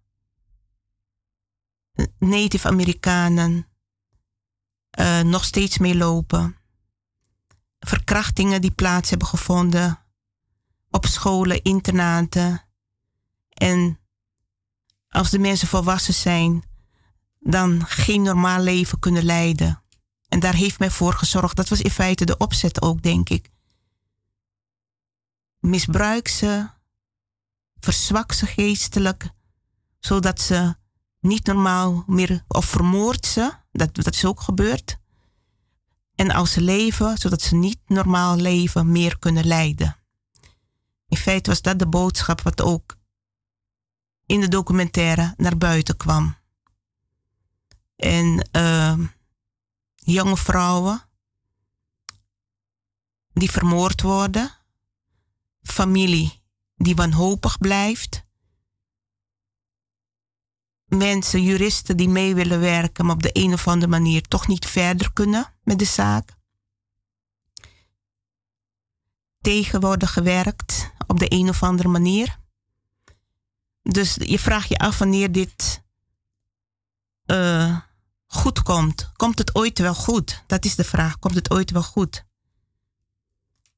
[2.18, 3.66] Native Amerikanen
[4.98, 6.56] uh, nog steeds meelopen.
[7.78, 9.98] Verkrachtingen die plaats hebben gevonden
[10.90, 12.64] op scholen, internaten.
[13.48, 13.98] En
[15.08, 16.62] als de mensen volwassen zijn,
[17.46, 19.82] dan geen normaal leven kunnen leiden.
[20.28, 21.56] En daar heeft mij voor gezorgd.
[21.56, 23.50] Dat was in feite de opzet ook, denk ik.
[25.58, 26.68] Misbruik ze,
[27.78, 29.30] verzwak ze geestelijk,
[29.98, 30.74] zodat ze
[31.20, 34.98] niet normaal meer, of vermoord ze, dat, dat is ook gebeurd.
[36.14, 39.96] En als ze leven, zodat ze niet normaal leven meer kunnen leiden.
[41.08, 42.96] In feite was dat de boodschap wat ook
[44.26, 46.35] in de documentaire naar buiten kwam.
[47.96, 48.98] En uh,
[49.94, 51.08] jonge vrouwen
[53.32, 54.50] die vermoord worden,
[55.62, 56.42] familie
[56.76, 58.24] die wanhopig blijft,
[60.86, 64.66] mensen, juristen die mee willen werken, maar op de een of andere manier toch niet
[64.66, 66.34] verder kunnen met de zaak.
[69.40, 72.38] Tegen worden gewerkt op de een of andere manier.
[73.82, 75.84] Dus je vraagt je af wanneer dit
[77.26, 77.80] uh,
[78.36, 79.10] goed komt.
[79.16, 80.42] Komt het ooit wel goed?
[80.46, 81.18] Dat is de vraag.
[81.18, 82.24] Komt het ooit wel goed?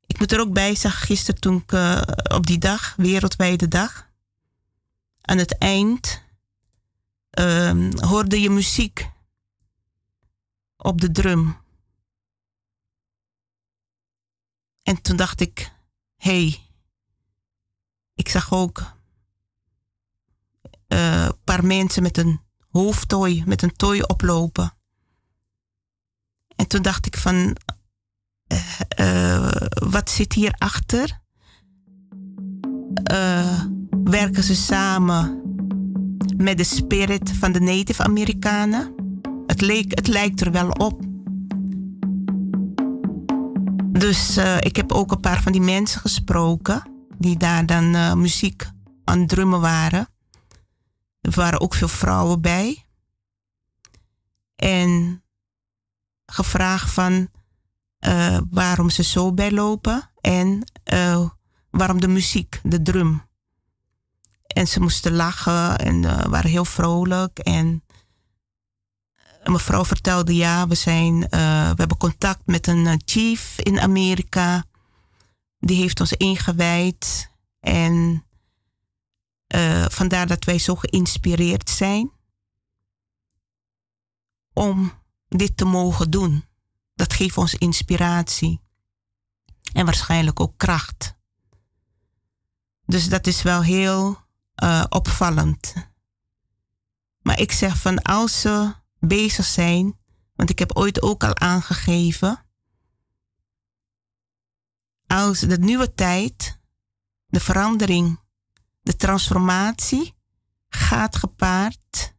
[0.06, 4.10] Ik moet er ook bij zeggen, gisteren toen ik uh, op die dag, wereldwijde dag,
[5.20, 6.22] aan het eind
[7.38, 9.10] uh, hoorde je muziek
[10.76, 11.56] op de drum.
[14.82, 15.72] En toen dacht ik,
[16.16, 16.60] hé, hey,
[18.14, 18.96] ik zag ook
[20.86, 22.40] een uh, paar mensen met een
[22.70, 24.72] hoofdtooi, met een tooi oplopen.
[26.56, 27.56] En toen dacht ik van,
[28.52, 29.50] uh, uh,
[29.90, 31.20] wat zit hier achter?
[33.12, 33.64] Uh,
[34.04, 35.42] werken ze samen
[36.36, 38.94] met de spirit van de Native Amerikanen?
[39.46, 41.06] Het, leek, het lijkt er wel op.
[43.92, 48.70] Dus ik heb ook een paar van die mensen gesproken die daar dan muziek
[49.04, 50.08] aan drummen waren.
[51.28, 52.84] Er waren ook veel vrouwen bij.
[54.56, 55.22] En
[56.26, 57.28] gevraagd van
[58.06, 61.28] uh, waarom ze zo bijlopen en uh,
[61.70, 63.22] waarom de muziek, de drum.
[64.46, 67.38] En ze moesten lachen en uh, waren heel vrolijk.
[67.38, 67.84] En
[69.44, 74.64] mevrouw vertelde, ja, we, zijn, we hebben contact met een chief in Amerika.
[75.58, 77.30] Die heeft ons ingewijd.
[77.60, 78.24] En
[79.88, 82.12] vandaar dat wij zo geïnspireerd zijn
[84.52, 84.92] om
[85.28, 86.44] dit te mogen doen.
[86.94, 88.60] Dat geeft ons inspiratie.
[89.72, 91.16] En waarschijnlijk ook kracht.
[92.86, 94.18] Dus dat is wel heel
[94.62, 95.74] uh, opvallend.
[97.22, 99.98] Maar ik zeg van als ze bezig zijn,
[100.34, 102.44] want ik heb ooit ook al aangegeven,
[105.06, 106.58] als de nieuwe tijd,
[107.26, 108.20] de verandering,
[108.88, 110.14] de transformatie
[110.68, 112.14] gaat gepaard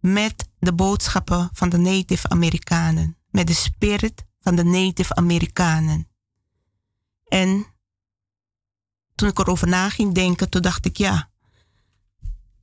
[0.00, 6.08] met de boodschappen van de Native Amerikanen, met de spirit van de Native Amerikanen.
[7.24, 7.66] En
[9.14, 11.30] toen ik erover na ging denken, toen dacht ik ja,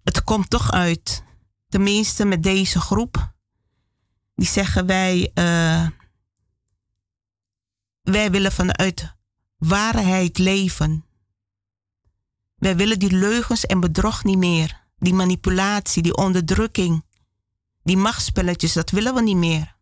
[0.04, 1.24] het komt toch uit.
[1.68, 3.34] Tenminste met deze groep.
[4.36, 5.90] Die zeggen wij, uh,
[8.02, 9.16] wij willen vanuit
[9.58, 11.05] waarheid leven.
[12.56, 14.84] Wij willen die leugens en bedrog niet meer.
[14.98, 17.06] Die manipulatie, die onderdrukking.
[17.84, 19.76] Die machtspelletjes, dat willen we niet meer.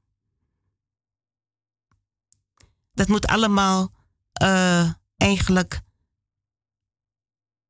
[2.93, 3.91] Dat moet allemaal
[4.43, 5.81] uh, eigenlijk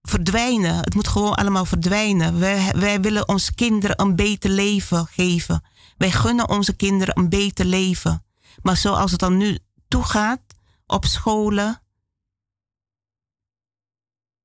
[0.02, 0.76] verdwijnen.
[0.76, 2.40] Het moet gewoon allemaal verdwijnen.
[2.40, 5.64] Wij, wij willen onze kinderen een beter leven geven.
[5.98, 8.26] Wij gunnen onze kinderen een beter leven.
[8.62, 10.42] Maar zoals het dan nu toegaat
[10.86, 11.82] op scholen,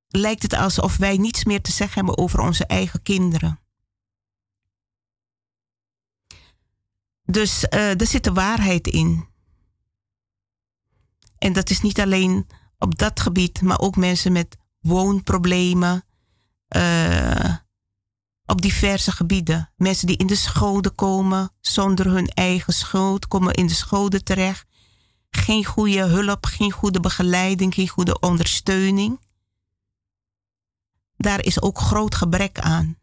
[0.09, 3.61] lijkt het alsof wij niets meer te zeggen hebben over onze eigen kinderen.
[7.25, 9.29] Dus uh, er zit de waarheid in.
[11.39, 12.47] En dat is niet alleen
[12.79, 16.05] op dat gebied, maar ook mensen met woonproblemen.
[16.77, 17.55] Uh,
[18.47, 19.73] op diverse gebieden.
[19.77, 24.67] Mensen die in de scholen komen zonder hun eigen schuld, komen in de scholen terecht.
[25.31, 29.21] Geen goede hulp, geen goede begeleiding, geen goede ondersteuning.
[31.19, 32.97] Daar is ook groot gebrek aan.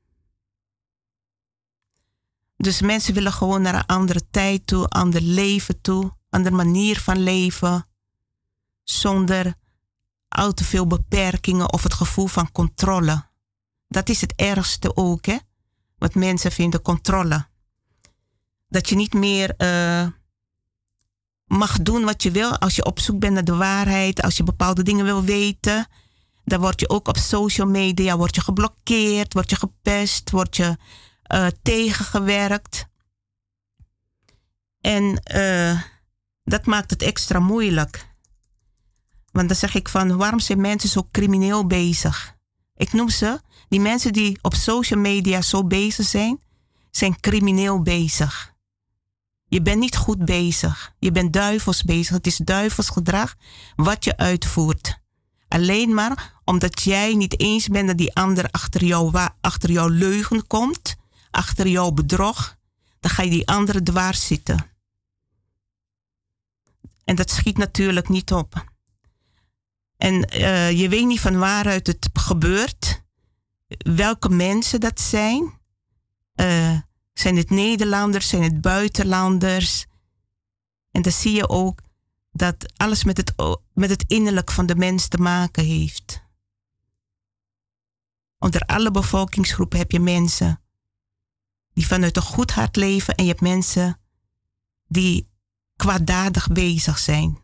[2.57, 7.17] Dus mensen willen gewoon naar een andere tijd toe, ander leven toe, andere manier van
[7.23, 7.87] leven,
[8.83, 9.53] zonder
[10.27, 13.25] al te veel beperkingen of het gevoel van controle.
[13.87, 15.37] Dat is het ergste ook, hè?
[15.97, 17.47] Wat mensen vinden, controle.
[18.67, 20.07] Dat je niet meer uh,
[21.45, 24.43] mag doen wat je wil als je op zoek bent naar de waarheid, als je
[24.43, 25.87] bepaalde dingen wil weten.
[26.45, 30.77] Dan word je ook op social media word je geblokkeerd, word je gepest, word je
[31.33, 32.87] uh, tegengewerkt.
[34.81, 35.81] En uh,
[36.43, 38.13] dat maakt het extra moeilijk.
[39.31, 42.35] Want dan zeg ik van, waarom zijn mensen zo crimineel bezig?
[42.75, 46.39] Ik noem ze, die mensen die op social media zo bezig zijn,
[46.91, 48.53] zijn crimineel bezig.
[49.47, 50.93] Je bent niet goed bezig.
[50.99, 52.15] Je bent duivels bezig.
[52.15, 53.35] Het is duivelsgedrag
[53.75, 54.99] wat je uitvoert.
[55.47, 60.47] Alleen maar omdat jij niet eens bent dat die ander achter jou, achter jouw leugen
[60.47, 60.95] komt,
[61.31, 62.57] achter jouw bedrog,
[62.99, 64.65] dan ga je die andere dwars zitten.
[67.03, 68.73] En dat schiet natuurlijk niet op.
[69.97, 73.03] En uh, je weet niet van waaruit het gebeurt,
[73.77, 75.59] welke mensen dat zijn.
[76.35, 76.79] Uh,
[77.13, 79.85] zijn het Nederlanders, zijn het buitenlanders?
[80.91, 81.81] En dan zie je ook
[82.31, 83.33] dat alles met het,
[83.73, 86.24] met het innerlijk van de mens te maken heeft.
[88.45, 90.61] Onder alle bevolkingsgroepen heb je mensen
[91.73, 93.99] die vanuit een goed hart leven en je hebt mensen
[94.87, 95.29] die
[95.75, 97.39] kwaadaardig bezig zijn.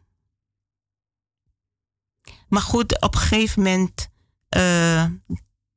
[2.47, 4.09] Maar goed, op een gegeven moment
[4.57, 5.05] uh,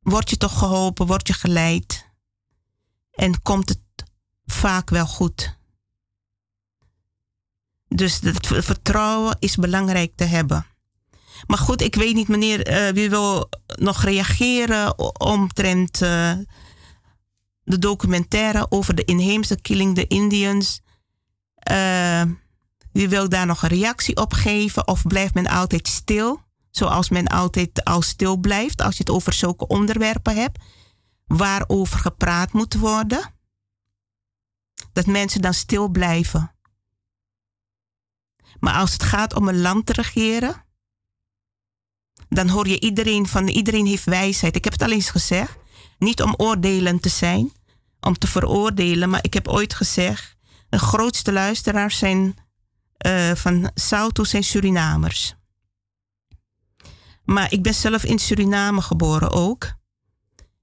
[0.01, 2.11] word je toch geholpen, word je geleid
[3.11, 3.83] en komt het
[4.47, 5.59] vaak wel goed.
[7.89, 10.67] Dus het vertrouwen is belangrijk te hebben.
[11.47, 16.33] Maar goed, ik weet niet, meneer, uh, wie wil nog reageren omtrent uh,
[17.63, 20.81] de documentaire over de inheemse killing the Indians?
[21.71, 22.23] Uh,
[22.93, 26.43] wie wil daar nog een reactie op geven of blijft men altijd stil?
[26.71, 30.59] Zoals men altijd al stil blijft als je het over zulke onderwerpen hebt,
[31.27, 33.35] waarover gepraat moet worden.
[34.93, 36.55] Dat mensen dan stil blijven.
[38.59, 40.64] Maar als het gaat om een land te regeren,
[42.29, 44.57] dan hoor je iedereen van iedereen heeft wijsheid.
[44.57, 45.57] Ik heb het al eens gezegd,
[45.99, 47.53] niet om oordelend te zijn,
[48.01, 50.37] om te veroordelen, maar ik heb ooit gezegd,
[50.69, 52.37] de grootste luisteraars zijn
[53.07, 55.35] uh, van Sauto zijn Surinamers.
[57.25, 59.73] Maar ik ben zelf in Suriname geboren ook.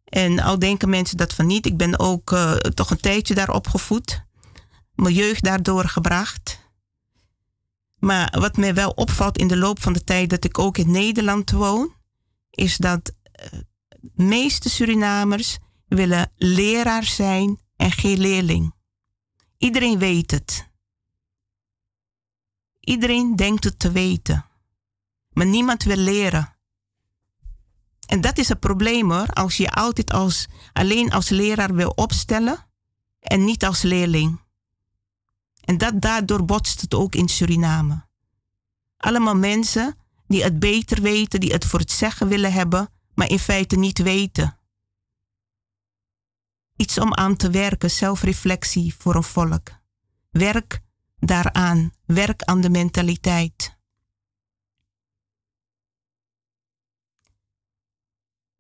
[0.05, 1.66] En al denken mensen dat van niet.
[1.66, 4.24] Ik ben ook uh, toch een tijdje daar opgevoed.
[4.95, 6.61] Mijn jeugd daar doorgebracht.
[8.01, 10.91] Maar wat mij wel opvalt in de loop van de tijd dat ik ook in
[10.91, 11.93] Nederland woon,
[12.49, 13.13] is dat
[13.99, 18.73] de meeste Surinamers willen leraar zijn en geen leerling.
[19.57, 20.69] Iedereen weet het.
[22.79, 24.45] Iedereen denkt het te weten.
[25.29, 26.55] Maar niemand wil leren.
[28.05, 32.67] En dat is een probleem hoor, als je altijd als, alleen als leraar wil opstellen
[33.19, 34.40] en niet als leerling.
[35.62, 38.05] En dat, daardoor botst het ook in Suriname.
[38.97, 39.95] Allemaal mensen
[40.28, 43.97] die het beter weten, die het voor het zeggen willen hebben, maar in feite niet
[43.97, 44.57] weten.
[46.76, 49.70] Iets om aan te werken, zelfreflectie voor een volk.
[50.30, 50.82] Werk
[51.20, 53.80] daaraan, werk aan de mentaliteit.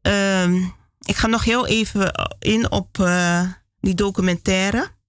[0.07, 0.55] Uh,
[0.99, 4.99] ik ga nog heel even in op uh, die documentaire.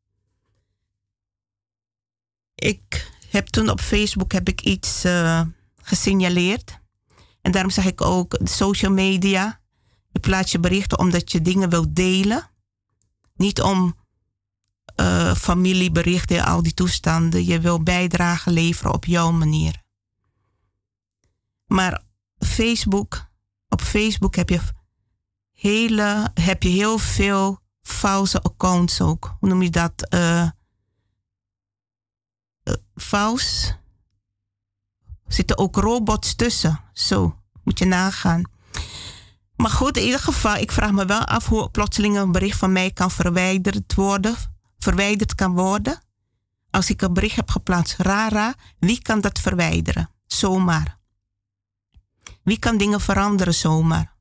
[2.63, 5.41] Ik heb toen op Facebook heb ik iets uh,
[5.83, 6.81] gesignaleerd.
[7.41, 9.61] En daarom zeg ik ook social media.
[10.09, 12.51] Je plaats je berichten omdat je dingen wilt delen.
[13.35, 13.97] Niet om
[15.01, 17.45] uh, familieberichten, al die toestanden.
[17.45, 19.83] Je wil bijdrage leveren op jouw manier.
[21.67, 22.03] Maar
[22.39, 23.27] Facebook,
[23.69, 24.61] op Facebook heb je
[25.53, 29.37] hele, heb je heel veel valse accounts ook.
[29.41, 30.15] Hoe noem je dat?
[30.15, 30.49] Uh,
[35.27, 36.81] Er zitten ook robots tussen.
[36.93, 38.43] Zo, moet je nagaan.
[39.57, 42.73] Maar goed, in ieder geval, ik vraag me wel af hoe plotseling een bericht van
[42.73, 44.35] mij kan verwijderd worden.
[44.79, 46.03] Verwijderd kan worden.
[46.71, 50.11] als ik een bericht heb geplaatst, rara, wie kan dat verwijderen?
[50.27, 50.99] Zomaar.
[52.43, 54.17] Wie kan dingen veranderen zomaar?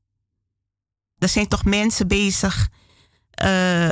[1.18, 2.70] Er zijn toch mensen bezig
[3.44, 3.92] uh,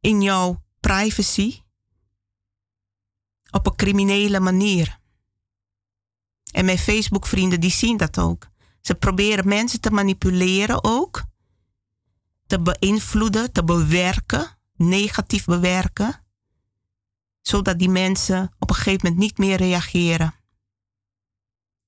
[0.00, 1.62] in jouw privacy
[3.54, 4.98] op een criminele manier.
[6.52, 8.48] En mijn Facebook-vrienden die zien dat ook.
[8.80, 11.24] Ze proberen mensen te manipuleren ook,
[12.46, 16.24] te beïnvloeden, te bewerken, negatief bewerken
[17.46, 20.34] zodat die mensen op een gegeven moment niet meer reageren.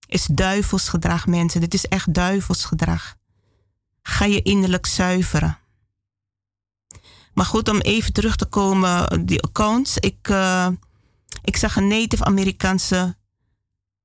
[0.07, 1.61] Is duivelsgedrag, mensen.
[1.61, 3.17] Dit is echt duivelsgedrag.
[4.03, 5.59] Ga je innerlijk zuiveren.
[7.35, 9.99] Maar goed, om even terug te komen, die accounts.
[9.99, 10.69] Ik, uh,
[11.47, 13.17] ik zag een native Amerikaanse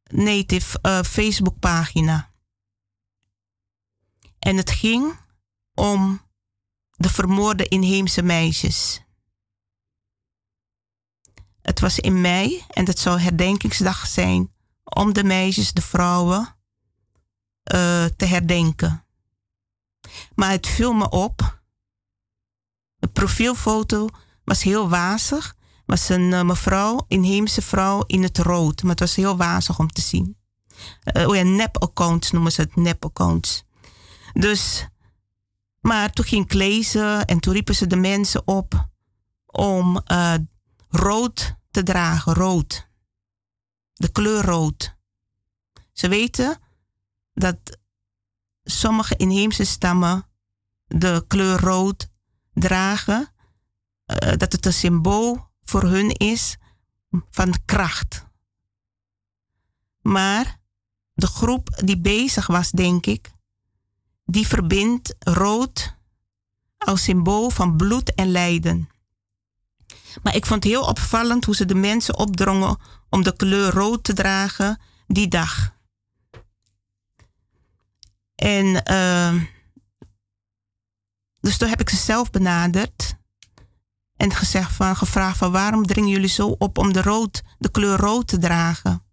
[0.03, 2.31] native uh, Facebook pagina.
[4.39, 5.19] En het ging
[5.73, 6.21] om
[6.91, 9.01] de vermoorde inheemse meisjes.
[11.61, 16.39] Het was in mei en het zou herdenkingsdag zijn om de meisjes, de vrouwen
[17.73, 19.05] uh, te herdenken.
[20.35, 21.61] Maar het viel me op.
[22.95, 24.09] De profielfoto
[24.43, 25.55] was heel wazig.
[25.91, 28.81] Was een uh, mevrouw, inheemse vrouw in het rood.
[28.81, 30.37] Maar het was heel wazig om te zien.
[31.13, 33.63] Uh, oh ja, nep-accounts noemen ze het, nep-accounts.
[34.33, 34.87] Dus,
[35.79, 38.89] maar toen ging ik lezen en toen riepen ze de mensen op
[39.45, 40.33] om uh,
[40.89, 42.87] rood te dragen, rood.
[43.93, 44.95] De kleur rood.
[45.91, 46.59] Ze weten
[47.33, 47.79] dat
[48.63, 50.27] sommige inheemse stammen
[50.85, 52.09] de kleur rood
[52.53, 53.33] dragen,
[54.37, 56.57] dat het een symbool voor hun is
[57.29, 58.25] van kracht.
[60.01, 60.59] Maar
[61.13, 63.31] de groep die bezig was, denk ik,
[64.25, 65.95] die verbindt rood
[66.77, 68.89] als symbool van bloed en lijden.
[70.23, 72.77] Maar ik vond heel opvallend hoe ze de mensen opdrongen
[73.09, 75.75] om de kleur rood te dragen die dag.
[78.35, 79.43] En uh,
[81.39, 83.19] dus toen heb ik ze zelf benaderd
[84.21, 87.97] en gezegd van, gevraagd van waarom dringen jullie zo op om de, rood, de kleur
[87.97, 89.03] rood te dragen?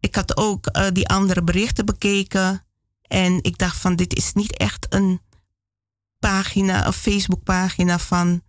[0.00, 2.64] Ik had ook uh, die andere berichten bekeken
[3.02, 5.20] en ik dacht van dit is niet echt een
[6.18, 8.42] pagina, een Facebookpagina van,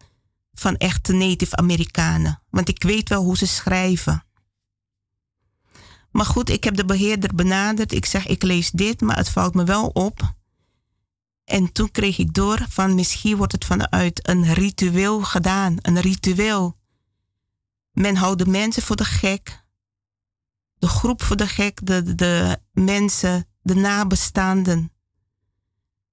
[0.53, 2.41] van echte Native Amerikanen.
[2.49, 4.25] Want ik weet wel hoe ze schrijven.
[6.11, 7.91] Maar goed, ik heb de beheerder benaderd.
[7.91, 10.33] Ik zeg, ik lees dit, maar het valt me wel op.
[11.45, 15.77] En toen kreeg ik door van misschien wordt het vanuit een ritueel gedaan.
[15.81, 16.75] Een ritueel.
[17.91, 19.63] Men houdt de mensen voor de gek.
[20.77, 21.85] De groep voor de gek.
[21.85, 24.91] De, de, mensen, de nabestaanden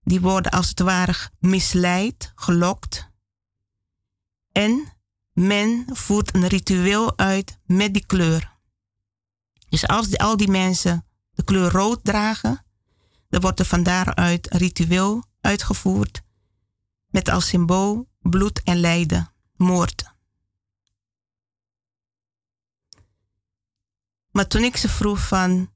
[0.03, 3.11] die worden als het ware misleid, gelokt.
[4.53, 4.93] En
[5.33, 8.59] men voert een ritueel uit met die kleur.
[9.68, 12.64] Dus als al die mensen de kleur rood dragen,
[13.31, 16.22] dan wordt er van daaruit ritueel uitgevoerd
[17.07, 20.05] met als symbool bloed en lijden, moord.
[24.31, 25.72] Maar toen ik ze vroeg van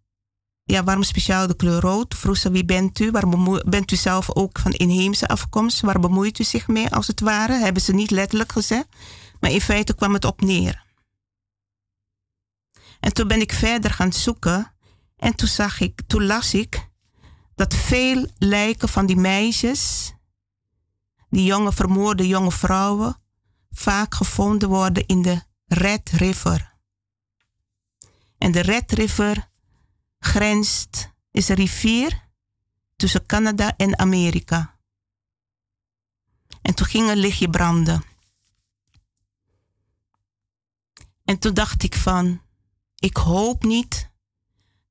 [0.65, 2.15] ja, waarom speciaal de kleur rood?
[2.15, 3.11] Vroeg ze, wie bent u?
[3.11, 5.81] Waarom bent u zelf ook van inheemse afkomst?
[5.81, 7.53] Waar bemoeit u zich mee, als het ware?
[7.53, 8.87] Hebben ze niet letterlijk gezegd.
[9.41, 10.83] Maar in feite kwam het op neer.
[13.01, 14.73] En toen ben ik verder gaan zoeken.
[15.17, 16.89] En toen zag ik, toen las ik
[17.55, 20.13] dat veel lijken van die meisjes,
[21.29, 23.17] die jonge vermoorde jonge vrouwen,
[23.71, 26.75] vaak gevonden worden in de Red River.
[28.39, 29.49] En de Red River
[30.19, 32.29] grenst, is een rivier
[32.97, 34.79] tussen Canada en Amerika.
[36.63, 38.05] En toen ging een lichtje branden.
[41.25, 42.43] En toen dacht ik van,
[42.95, 44.11] ik hoop niet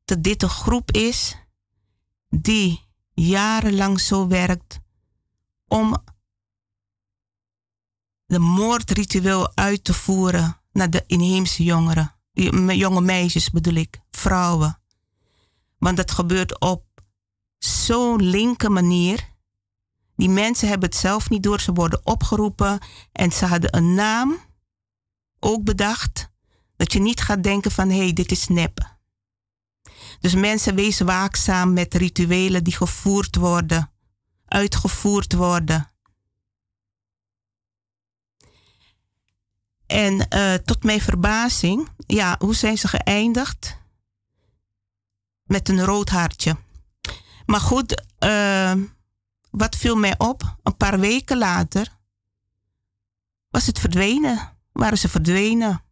[0.06, 1.38] dat dit een groep is
[2.42, 4.80] die jarenlang zo werkt
[5.68, 6.04] om
[8.26, 14.82] de moordritueel uit te voeren naar de inheemse jongeren, jonge meisjes bedoel ik, vrouwen.
[15.78, 16.86] Want dat gebeurt op
[17.58, 19.32] zo'n linker manier.
[20.16, 21.60] Die mensen hebben het zelf niet door.
[21.62, 22.80] Ze worden opgeroepen
[23.12, 24.38] en ze hadden een naam
[25.40, 26.32] ook bedacht.
[26.76, 28.93] Dat je niet gaat denken van hé, hey, dit is nep.
[30.24, 33.92] Dus mensen wees waakzaam met rituelen die gevoerd worden,
[34.46, 35.92] uitgevoerd worden.
[39.86, 43.82] En uh, tot mijn verbazing, ja, hoe zijn ze geëindigd?
[45.44, 46.58] met een rood hartje.
[47.46, 48.74] Maar goed, uh,
[49.52, 50.56] wat viel mij op?
[50.64, 51.98] Een paar weken later
[53.50, 54.52] was het verdwenen.
[54.72, 55.83] Waren ze verdwenen.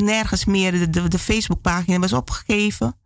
[0.00, 0.90] Nergens meer.
[0.92, 2.96] De, de, Facebookpagina was opgegeven.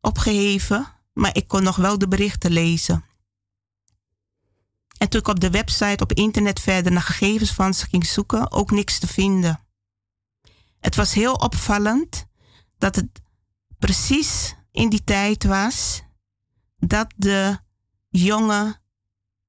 [0.00, 0.86] Opgeheven.
[1.12, 3.04] Maar ik kon nog wel de berichten lezen.
[4.98, 8.52] En toen ik op de website op internet verder naar gegevens van ze ging zoeken,
[8.52, 9.60] ook niks te vinden.
[10.80, 12.26] Het was heel opvallend
[12.78, 13.22] dat het
[13.78, 16.02] precies in die tijd was
[16.76, 17.58] dat de
[18.08, 18.80] jonge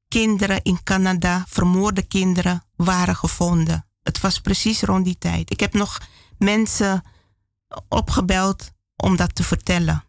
[0.08, 3.86] kinderen in Canada, vermoorde kinderen, waren gevonden.
[4.06, 5.52] Het was precies rond die tijd.
[5.52, 6.02] Ik heb nog
[6.38, 7.04] mensen
[7.88, 10.04] opgebeld om dat te vertellen.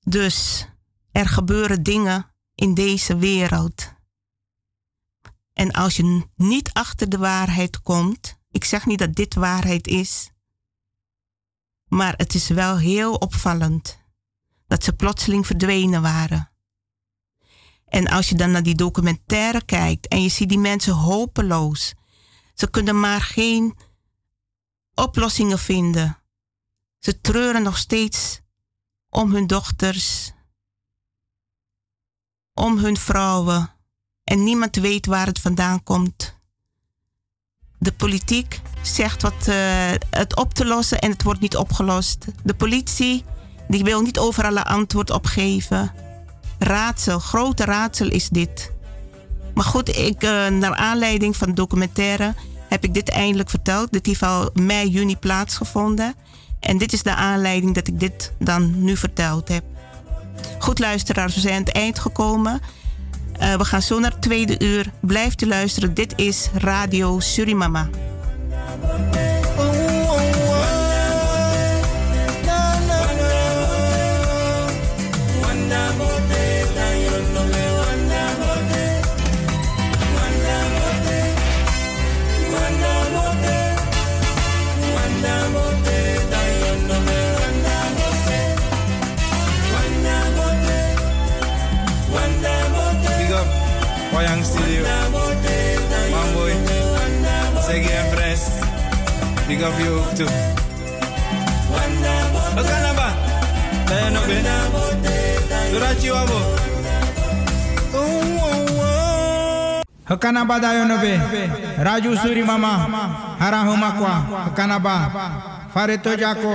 [0.00, 0.68] Dus
[1.12, 3.92] er gebeuren dingen in deze wereld.
[5.52, 10.30] En als je niet achter de waarheid komt, ik zeg niet dat dit waarheid is,
[11.88, 13.98] maar het is wel heel opvallend
[14.66, 16.50] dat ze plotseling verdwenen waren.
[17.94, 21.94] En als je dan naar die documentaire kijkt en je ziet die mensen hopeloos,
[22.54, 23.76] ze kunnen maar geen
[24.94, 26.18] oplossingen vinden.
[26.98, 28.40] Ze treuren nog steeds
[29.08, 30.32] om hun dochters,
[32.54, 33.70] om hun vrouwen
[34.24, 36.38] en niemand weet waar het vandaan komt.
[37.78, 42.26] De politiek zegt wat uh, het op te lossen en het wordt niet opgelost.
[42.44, 43.24] De politie
[43.68, 46.03] die wil niet overal een antwoord op geven.
[46.58, 48.72] Raadsel, grote raadsel is dit.
[49.54, 52.34] Maar goed, ik, uh, naar aanleiding van documentaire
[52.68, 53.92] heb ik dit eindelijk verteld.
[53.92, 56.14] Dit heeft al mei, juni plaatsgevonden.
[56.60, 59.64] En dit is de aanleiding dat ik dit dan nu verteld heb.
[60.58, 62.60] Goed luisteraars, we zijn aan het eind gekomen.
[63.40, 64.92] Uh, we gaan zo naar het tweede uur.
[65.00, 65.94] Blijft u luisteren.
[65.94, 67.88] Dit is Radio Surimama.
[94.14, 94.86] Wayang Studio.
[96.14, 96.54] Mamboy.
[97.66, 98.42] Segi en Fres.
[99.50, 100.30] Big up you too.
[102.54, 103.08] Wat kan dat ba?
[103.90, 104.44] Ben nog ben?
[105.72, 106.38] Zodat je wabo.
[110.04, 111.18] Hakanaba dayo nobe.
[111.82, 112.86] Raju suri mama.
[113.38, 114.14] Harahuma kwa.
[114.46, 115.10] Hakanaba.
[115.74, 116.54] Fareto jako.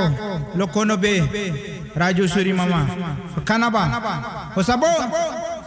[0.55, 1.27] Loko nobe.
[1.95, 2.87] Raju suri mama.
[3.35, 3.83] Hakanaba.
[4.55, 4.87] Hosabo.
[4.87, 5.58] the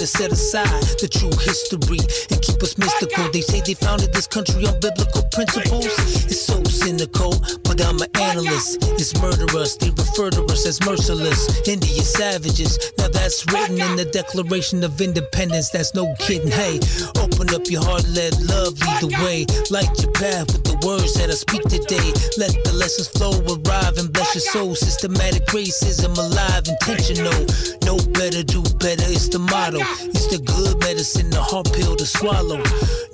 [0.00, 2.00] to set aside the true history
[2.32, 3.28] and keep us mystical.
[3.36, 5.92] They say they founded this country on biblical principles.
[6.24, 7.36] It's so cynical,
[7.68, 8.80] but I'm an analyst.
[8.96, 9.76] It's murderous.
[9.76, 11.68] They refer to us as merciless.
[11.68, 12.89] India savages.
[13.30, 15.70] That's written in the Declaration of Independence.
[15.70, 16.50] That's no kidding.
[16.50, 16.82] Hey,
[17.14, 19.46] open up your heart, let love lead the way.
[19.70, 22.10] Light your path with the words that I speak today.
[22.34, 24.74] Let the lessons flow, arrive and bless your soul.
[24.74, 27.38] Systematic racism alive, intentional.
[27.86, 29.78] No better, do better, it's the motto.
[30.10, 32.58] It's the good medicine, the hard pill to swallow.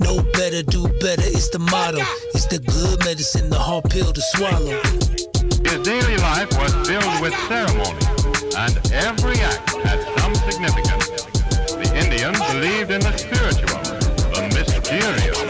[0.00, 2.00] No better, do better, it's the motto.
[2.32, 4.80] It's the good medicine, the hard pill to swallow.
[5.60, 8.00] His daily life was filled with ceremony,
[8.56, 9.65] and every act
[10.56, 11.06] significance.
[11.68, 13.80] The Indians believed in the spiritual,
[14.32, 15.44] the mysterious.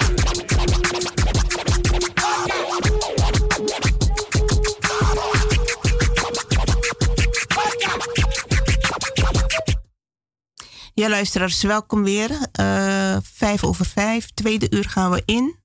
[10.95, 12.31] Ja, luisteraars, welkom weer.
[12.61, 15.57] Uh, vijf over vijf, tweede uur gaan we in.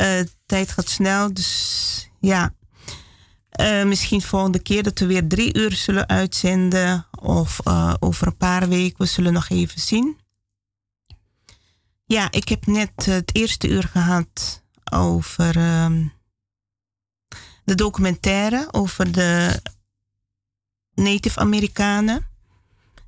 [0.00, 2.54] Uh, tijd gaat snel, dus ja.
[3.60, 7.06] Uh, misschien volgende keer dat we weer drie uur zullen uitzenden.
[7.20, 8.98] Of uh, over een paar weken.
[8.98, 10.18] We zullen nog even zien.
[12.04, 16.06] Ja, ik heb net het eerste uur gehad over uh,
[17.64, 19.62] de documentaire over de
[20.94, 22.26] Native Amerikanen.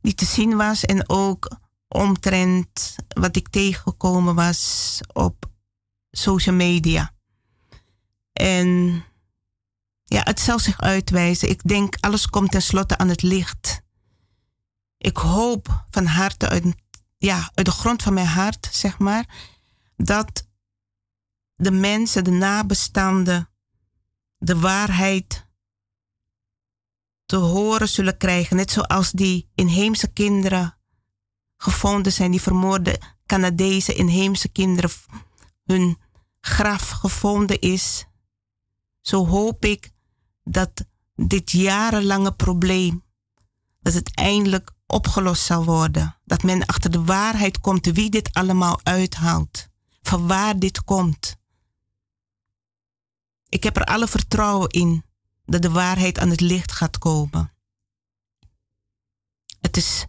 [0.03, 0.85] Die te zien was.
[0.85, 5.51] En ook omtrent wat ik tegengekomen was op
[6.11, 7.15] social media.
[8.33, 9.05] En
[10.13, 11.49] ja, het zal zich uitwijzen.
[11.49, 13.83] Ik denk, alles komt tenslotte aan het licht.
[14.99, 16.65] Ik hoop van harte, uit,
[17.17, 19.25] ja, uit de grond van mijn hart, zeg maar,
[19.97, 20.49] dat
[21.55, 23.51] de mensen, de nabestaanden,
[24.37, 25.47] de waarheid
[27.27, 28.57] te horen zullen krijgen.
[28.57, 30.77] Net zoals die inheemse kinderen
[31.57, 34.91] gevonden zijn, die vermoorde Canadese inheemse kinderen,
[35.65, 35.99] hun
[36.41, 38.07] graf gevonden is.
[39.01, 39.99] Zo hoop ik
[40.45, 40.85] dat
[41.15, 43.05] dit jarenlange probleem,
[43.81, 46.17] dat het eindelijk opgelost zal worden.
[46.25, 49.69] Dat men achter de waarheid komt wie dit allemaal uithaalt.
[50.03, 51.37] Van waar dit komt.
[53.49, 55.05] Ik heb er alle vertrouwen in
[55.45, 57.53] dat de waarheid aan het licht gaat komen.
[59.61, 60.07] Het is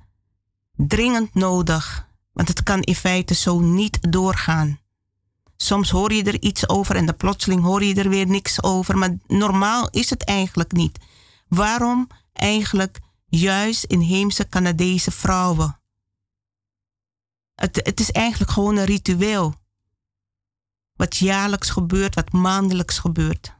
[0.75, 4.79] dringend nodig, want het kan in feite zo niet doorgaan.
[5.61, 8.97] Soms hoor je er iets over en dan plotseling hoor je er weer niks over.
[8.97, 10.99] Maar normaal is het eigenlijk niet.
[11.47, 15.79] Waarom eigenlijk juist inheemse Canadese vrouwen?
[17.55, 19.53] Het, het is eigenlijk gewoon een ritueel.
[20.93, 23.53] Wat jaarlijks gebeurt, wat maandelijks gebeurt.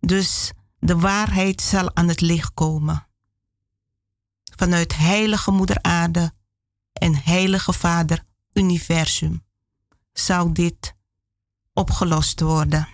[0.00, 3.06] Dus de waarheid zal aan het licht komen.
[4.56, 6.32] Vanuit Heilige Moeder Aarde
[6.92, 9.44] en Heilige Vader Universum
[10.14, 10.94] zou dit
[11.72, 12.88] opgelost worden.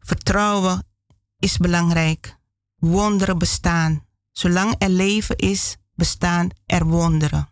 [0.00, 0.86] Vertrouwen
[1.38, 2.36] is belangrijk.
[2.76, 4.06] Wonderen bestaan.
[4.32, 7.48] Zolang er leven is, bestaan er wonderen.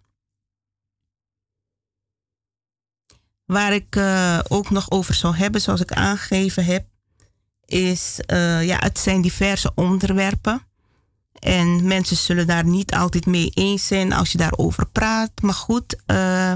[3.44, 6.86] Waar ik uh, ook nog over zou hebben, zoals ik aangegeven heb,
[7.64, 10.66] is, uh, ja, het zijn diverse onderwerpen.
[11.32, 15.30] En mensen zullen daar niet altijd mee eens zijn als je daarover praat.
[15.42, 16.52] Maar goed, uh,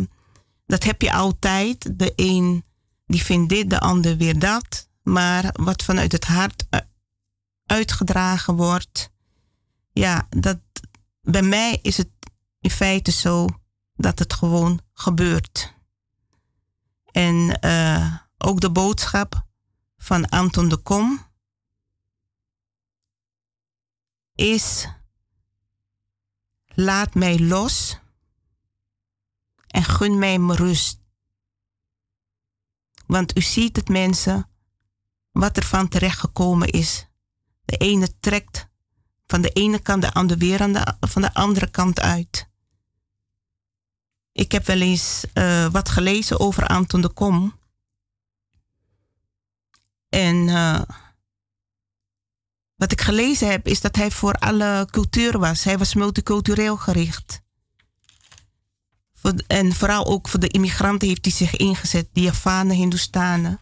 [0.68, 1.98] dat heb je altijd.
[1.98, 2.64] De een
[3.06, 4.88] die vindt dit, de ander weer dat.
[5.02, 6.66] Maar wat vanuit het hart
[7.66, 9.10] uitgedragen wordt,
[9.92, 10.58] ja, dat,
[11.22, 12.10] bij mij is het
[12.60, 13.46] in feite zo
[13.94, 15.74] dat het gewoon gebeurt.
[17.10, 19.46] En uh, ook de boodschap
[19.96, 21.26] van Anton de Kom
[24.34, 24.88] is:
[26.66, 27.98] laat mij los
[29.68, 31.00] en gun mij rust.
[33.06, 34.50] Want u ziet het mensen,
[35.30, 37.06] wat er van terecht gekomen is.
[37.64, 38.68] De ene trekt
[39.26, 42.48] van de ene kant de andere weer aan de, van de andere kant uit.
[44.32, 47.58] Ik heb wel eens uh, wat gelezen over Anton de Kom.
[50.08, 50.82] En uh,
[52.74, 55.64] wat ik gelezen heb, is dat hij voor alle cultuur was.
[55.64, 57.46] Hij was multicultureel gericht
[59.46, 63.60] en vooral ook voor de immigranten heeft hij zich ingezet, de Javanen, Hindoestanen.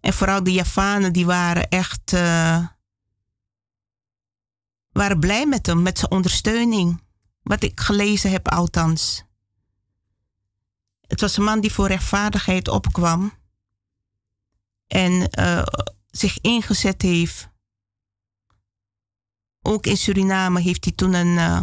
[0.00, 2.66] En vooral de Javanen die waren echt uh,
[4.92, 7.02] waren blij met hem, met zijn ondersteuning.
[7.42, 9.24] Wat ik gelezen heb althans.
[11.06, 13.32] Het was een man die voor rechtvaardigheid opkwam.
[14.86, 15.62] En uh,
[16.10, 17.48] zich ingezet heeft.
[19.62, 21.60] Ook in Suriname heeft hij toen een uh,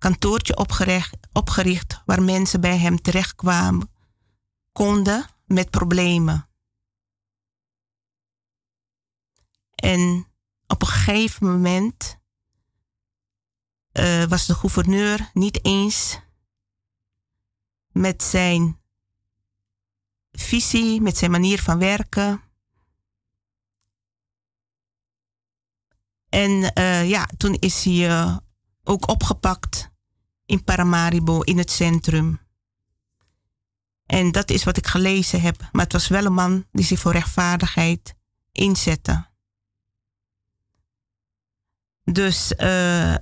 [0.00, 3.90] kantoortje opgericht, opgericht waar mensen bij hem terechtkwamen,
[4.72, 6.48] konden met problemen.
[9.74, 10.26] En
[10.66, 12.18] op een gegeven moment
[13.92, 16.20] uh, was de gouverneur niet eens
[17.88, 18.80] met zijn
[20.32, 22.42] visie, met zijn manier van werken.
[26.28, 28.36] En uh, ja, toen is hij uh,
[28.84, 29.89] ook opgepakt
[30.50, 32.40] in Paramaribo, in het centrum.
[34.06, 35.68] En dat is wat ik gelezen heb.
[35.72, 38.14] Maar het was wel een man die zich voor rechtvaardigheid
[38.52, 39.28] inzette.
[42.04, 43.14] Dus uh,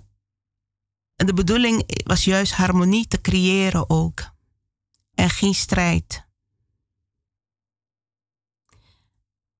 [1.14, 4.30] de bedoeling was juist harmonie te creëren ook.
[5.14, 6.26] En geen strijd.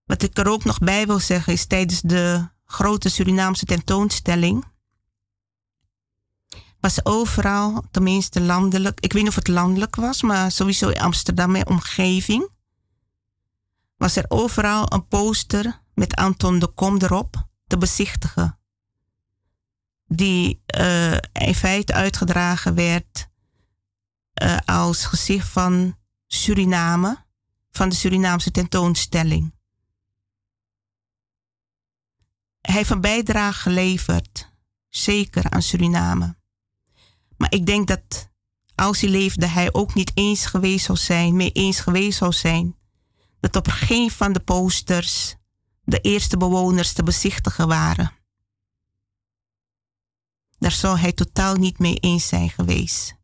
[0.04, 4.64] Wat ik er ook nog bij wil zeggen is tijdens de grote Surinaamse tentoonstelling
[6.80, 11.54] was overal, tenminste landelijk, ik weet niet of het landelijk was, maar sowieso in Amsterdam
[11.54, 12.48] en omgeving,
[13.96, 18.58] was er overal een poster met Anton de Kom erop te bezichtigen.
[20.06, 23.28] Die uh, in feite uitgedragen werd
[24.42, 27.24] uh, als gezicht van Suriname,
[27.70, 29.54] van de Surinaamse tentoonstelling.
[32.60, 34.52] Hij heeft een bijdrage geleverd,
[34.88, 36.37] zeker aan Suriname.
[37.38, 38.30] Maar ik denk dat
[38.74, 42.76] als hij leefde, hij ook niet eens geweest zou zijn, mee eens geweest zou zijn,
[43.40, 45.36] dat op geen van de posters
[45.84, 48.12] de eerste bewoners te bezichtigen waren.
[50.58, 53.14] Daar zou hij totaal niet mee eens zijn geweest,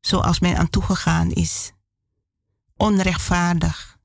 [0.00, 1.72] zoals men aan toegegaan is.
[2.76, 3.98] Onrechtvaardig.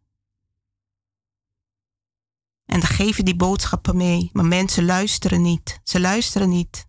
[2.65, 5.79] En dan geven die boodschappen mee, maar mensen luisteren niet.
[5.83, 6.85] Ze luisteren niet.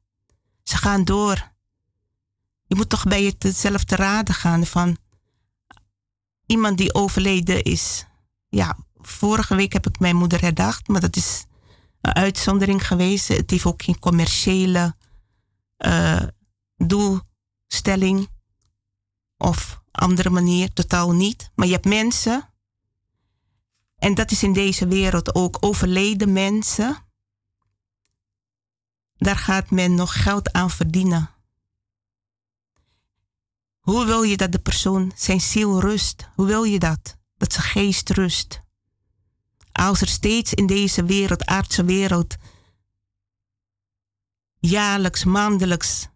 [0.62, 1.52] Ze gaan door.
[2.70, 4.96] Je moet toch bij jezelf te raden gaan van
[6.46, 8.06] iemand die overleden is.
[8.48, 11.44] Ja, vorige week heb ik mijn moeder herdacht, maar dat is
[12.00, 13.28] een uitzondering geweest.
[13.28, 14.96] Het heeft ook geen commerciële
[15.78, 16.22] uh,
[16.76, 18.28] doelstelling
[19.36, 21.50] of andere manier, totaal niet.
[21.54, 22.50] Maar je hebt mensen,
[23.96, 26.96] en dat is in deze wereld ook overleden mensen.
[29.16, 31.30] Daar gaat men nog geld aan verdienen.
[33.80, 36.28] Hoe wil je dat de persoon zijn ziel rust?
[36.34, 37.16] Hoe wil je dat?
[37.36, 38.60] Dat zijn geest rust.
[39.72, 42.36] Als er steeds in deze wereld, aardse wereld,
[44.58, 46.08] jaarlijks, maandelijks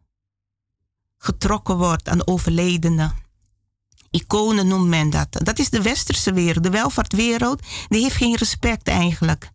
[1.18, 3.14] getrokken wordt aan overledenen.
[4.10, 5.28] Iconen noemt men dat.
[5.32, 6.64] Dat is de westerse wereld.
[6.64, 9.50] De welvaartwereld, die heeft geen respect eigenlijk.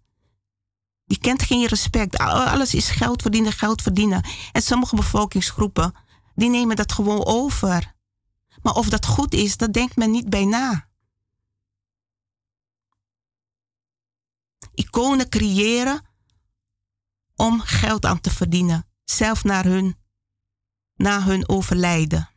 [1.05, 2.17] Die kent geen respect.
[2.17, 4.25] Alles is geld verdienen, geld verdienen.
[4.51, 5.93] En sommige bevolkingsgroepen,
[6.35, 7.97] die nemen dat gewoon over.
[8.61, 10.89] Maar of dat goed is, dat denkt men niet bij na.
[14.73, 16.05] Iconen creëren
[17.35, 19.97] om geld aan te verdienen, zelf naar hun,
[20.95, 22.29] na hun overlijden.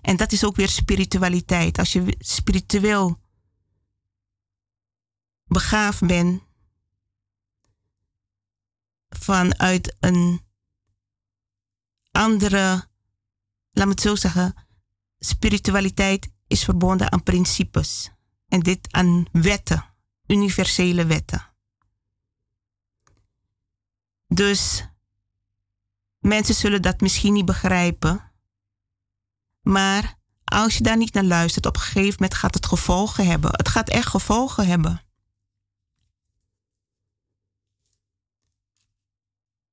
[0.00, 1.78] En dat is ook weer spiritualiteit.
[1.78, 3.20] Als je spiritueel
[5.44, 6.42] begaafd bent
[9.08, 10.40] vanuit een
[12.10, 12.90] andere
[13.72, 14.54] laat me het zo zeggen,
[15.18, 18.10] spiritualiteit is verbonden aan principes.
[18.48, 19.84] En dit aan wetten,
[20.26, 21.50] universele wetten.
[24.26, 24.84] Dus
[26.18, 28.32] mensen zullen dat misschien niet begrijpen.
[29.60, 33.50] Maar als je daar niet naar luistert, op een gegeven moment gaat het gevolgen hebben.
[33.52, 35.02] Het gaat echt gevolgen hebben.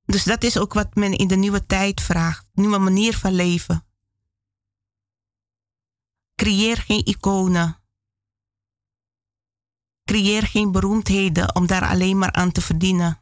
[0.05, 2.45] Dus dat is ook wat men in de nieuwe tijd vraagt.
[2.53, 3.83] Nieuwe manier van leven.
[6.39, 7.77] Creëer geen iconen.
[10.03, 13.19] Creëer geen beroemdheden om daar alleen maar aan te verdienen.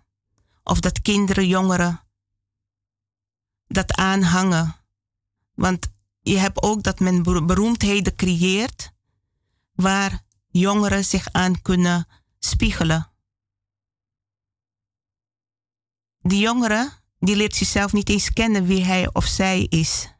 [0.63, 2.01] Of dat kinderen, jongeren
[3.67, 4.75] dat aanhangen.
[5.53, 5.89] Want
[6.21, 8.91] je hebt ook dat men beroemdheden creëert
[9.73, 12.07] waar jongeren zich aan kunnen
[12.39, 13.11] spiegelen.
[16.19, 20.15] Die jongere die leert zichzelf niet eens kennen wie hij of zij is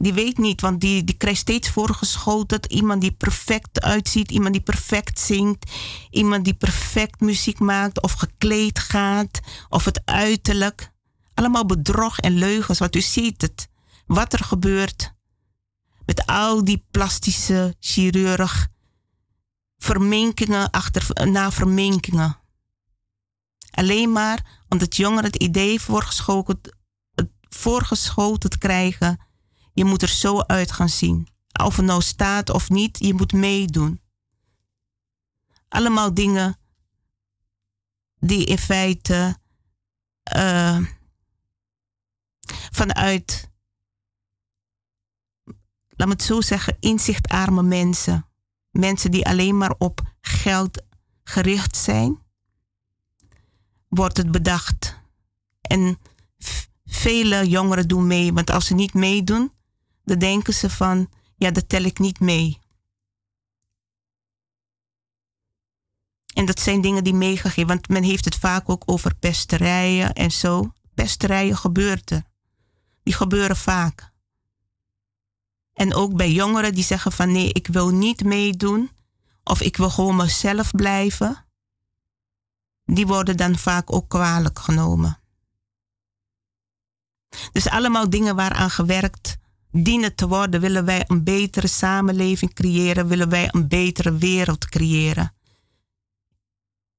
[0.00, 2.60] die weet niet, want die, die krijgt steeds voorgeschoten.
[2.68, 5.70] Iemand die perfect uitziet, iemand die perfect zingt,
[6.10, 10.92] iemand die perfect muziek maakt of gekleed gaat, of het uiterlijk.
[11.34, 13.68] Allemaal bedrog en leugens, want u ziet het.
[14.06, 15.12] Wat er gebeurt
[16.06, 18.68] met al die plastische chirurg.
[19.78, 22.38] Verminkingen achter, na verminkingen.
[23.70, 26.60] Alleen maar omdat jongeren het idee voorgeschoten,
[27.48, 29.28] voorgeschoten krijgen
[29.72, 31.28] je moet er zo uit gaan zien.
[31.62, 34.00] Of het nou staat of niet, je moet meedoen.
[35.68, 36.58] Allemaal dingen
[38.18, 39.38] die in feite
[40.36, 40.78] uh,
[42.70, 43.50] vanuit,
[45.88, 48.26] laat me het zo zeggen, inzichtarme mensen,
[48.70, 50.82] mensen die alleen maar op geld
[51.22, 52.18] gericht zijn,
[53.88, 54.98] wordt het bedacht.
[55.60, 55.98] En
[56.84, 59.52] vele jongeren doen mee, want als ze niet meedoen,
[60.10, 62.58] dan denken ze van, ja, dat tel ik niet mee.
[66.34, 70.30] En dat zijn dingen die meegegeven, want men heeft het vaak ook over pesterijen en
[70.30, 70.72] zo.
[70.94, 72.26] Pesterijen gebeuren
[73.02, 74.10] Die gebeuren vaak.
[75.72, 78.90] En ook bij jongeren die zeggen van nee, ik wil niet meedoen
[79.44, 81.46] of ik wil gewoon mezelf blijven.
[82.84, 85.20] Die worden dan vaak ook kwalijk genomen.
[87.52, 89.38] Dus allemaal dingen waaraan gewerkt
[89.72, 90.60] dienen te worden?
[90.60, 93.06] Willen wij een betere samenleving creëren?
[93.06, 95.34] Willen wij een betere wereld creëren?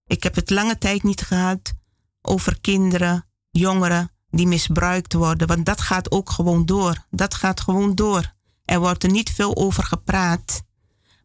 [0.05, 1.73] Ik heb het lange tijd niet gehad
[2.21, 7.05] over kinderen, jongeren die misbruikt worden, want dat gaat ook gewoon door.
[7.09, 8.33] Dat gaat gewoon door.
[8.65, 10.63] Er wordt er niet veel over gepraat,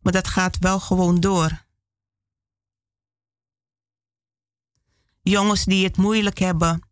[0.03, 1.65] maar dat gaat wel gewoon door.
[5.23, 6.83] Jongens die het moeilijk hebben,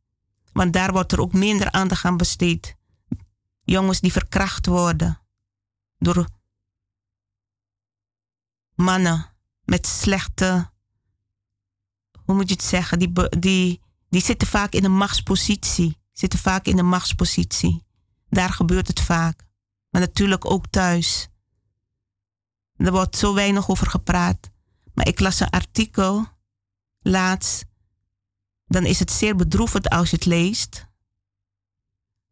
[0.52, 2.76] want daar wordt er ook minder aandacht aan besteed.
[3.64, 5.20] Jongens die verkracht worden
[5.98, 6.28] door
[8.74, 9.32] mannen
[9.64, 10.70] met slechte,
[12.24, 16.02] hoe moet je het zeggen, die, die, die zitten vaak in een machtspositie.
[16.12, 17.86] Zitten vaak in een machtspositie.
[18.28, 19.46] Daar gebeurt het vaak.
[19.90, 21.28] Maar natuurlijk ook thuis.
[22.76, 24.50] Er wordt zo weinig over gepraat.
[24.94, 26.26] Maar ik las een artikel
[27.00, 27.64] laatst.
[28.64, 30.86] Dan is het zeer bedroevend als je het leest.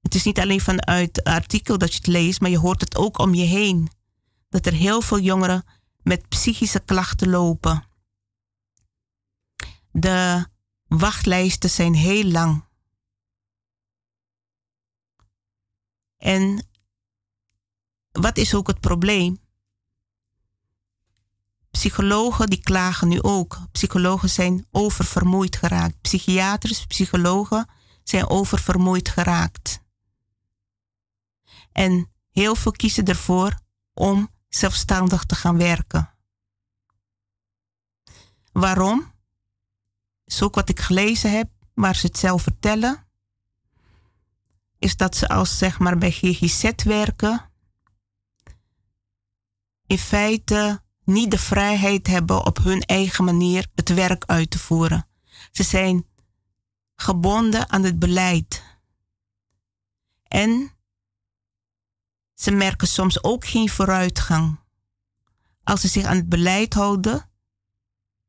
[0.03, 2.97] Het is niet alleen vanuit het artikel dat je het leest, maar je hoort het
[2.97, 3.91] ook om je heen.
[4.49, 5.65] Dat er heel veel jongeren
[6.03, 7.85] met psychische klachten lopen.
[9.91, 10.47] De
[10.87, 12.65] wachtlijsten zijn heel lang.
[16.17, 16.67] En
[18.11, 19.41] wat is ook het probleem?
[21.71, 23.59] Psychologen die klagen nu ook.
[23.73, 26.01] Psychologen zijn oververmoeid geraakt.
[26.01, 27.69] Psychiaters, psychologen
[28.03, 29.82] zijn oververmoeid geraakt.
[31.73, 33.61] En heel veel kiezen ervoor
[33.93, 36.15] om zelfstandig te gaan werken.
[38.53, 39.11] Waarom?
[40.41, 43.07] Ook wat ik gelezen heb, maar ze het zelf vertellen.
[44.79, 47.53] Is dat ze als zeg maar bij GGZ werken,
[49.87, 55.09] in feite niet de vrijheid hebben op hun eigen manier het werk uit te voeren.
[55.51, 56.07] Ze zijn
[56.95, 58.63] gebonden aan het beleid.
[60.23, 60.73] En
[62.43, 64.59] ze merken soms ook geen vooruitgang.
[65.65, 67.31] Als ze zich aan het beleid houden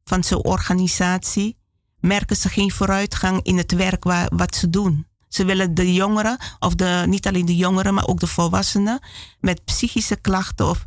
[0.04, 1.58] van zo'n organisatie,
[2.00, 5.08] merken ze geen vooruitgang in het werk waar, wat ze doen.
[5.28, 9.00] Ze willen de jongeren, of de, niet alleen de jongeren, maar ook de volwassenen
[9.40, 10.86] met psychische klachten of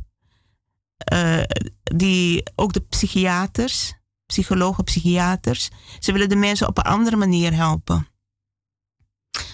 [1.13, 1.43] uh,
[1.83, 3.95] die, ook de psychiaters,
[4.27, 8.09] psychologen, psychiaters, ze willen de mensen op een andere manier helpen.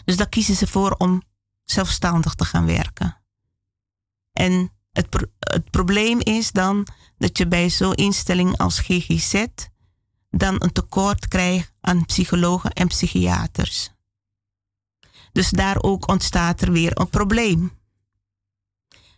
[0.05, 1.23] Dus daar kiezen ze voor om
[1.65, 3.22] zelfstandig te gaan werken.
[4.33, 6.87] En het, het probleem is dan
[7.19, 9.45] dat je bij zo'n instelling als GGZ
[10.31, 13.91] dan een tekort krijgt aan psychologen en psychiaters.
[15.33, 17.81] Dus daar ook ontstaat er weer een probleem.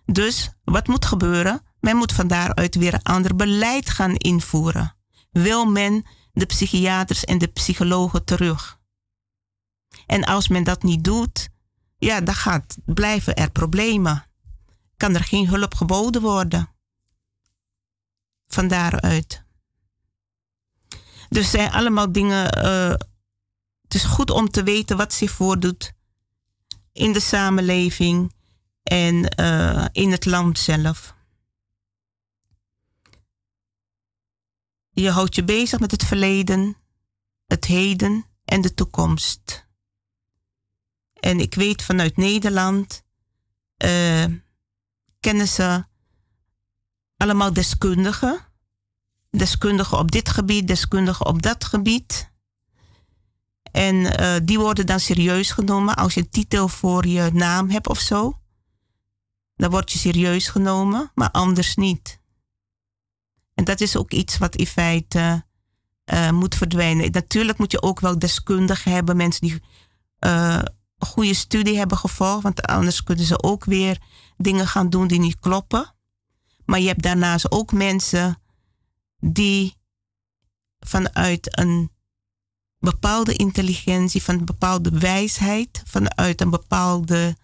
[0.06, 1.62] Dus wat moet gebeuren?
[1.80, 4.96] Men moet van daaruit weer een ander beleid gaan invoeren.
[5.30, 8.80] Wil men de psychiaters en de psychologen terug?
[10.06, 11.48] En als men dat niet doet,
[11.98, 14.26] ja, dan gaat, blijven er problemen
[15.04, 16.68] kan er geen hulp geboden worden.
[18.46, 19.44] Van daaruit.
[21.28, 22.58] Dus zijn allemaal dingen.
[22.64, 22.94] Uh,
[23.82, 25.92] het is goed om te weten wat zich voordoet
[26.92, 28.34] in de samenleving
[28.82, 31.14] en uh, in het land zelf.
[34.90, 36.76] Je houdt je bezig met het verleden,
[37.46, 39.66] het heden en de toekomst.
[41.12, 43.02] En ik weet vanuit Nederland
[43.84, 44.24] uh,
[45.24, 45.84] kennen ze
[47.16, 48.38] allemaal deskundigen.
[49.30, 52.32] Deskundigen op dit gebied, deskundigen op dat gebied.
[53.62, 57.88] En uh, die worden dan serieus genomen als je een titel voor je naam hebt
[57.88, 58.38] of zo.
[59.56, 62.20] Dan word je serieus genomen, maar anders niet.
[63.54, 65.44] En dat is ook iets wat in feite
[66.12, 67.10] uh, moet verdwijnen.
[67.10, 69.62] Natuurlijk moet je ook wel deskundigen hebben, mensen die
[70.18, 70.66] een
[70.98, 73.98] goede studie hebben gevolgd, want anders kunnen ze ook weer
[74.36, 75.94] dingen gaan doen die niet kloppen.
[76.64, 78.38] Maar je hebt daarnaast ook mensen
[79.18, 79.76] die
[80.78, 81.90] vanuit een
[82.78, 87.36] bepaalde intelligentie, van een bepaalde wijsheid, vanuit een bepaalde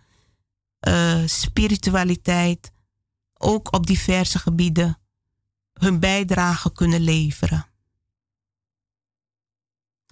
[0.88, 2.72] uh, spiritualiteit,
[3.34, 4.98] ook op diverse gebieden
[5.72, 7.66] hun bijdrage kunnen leveren.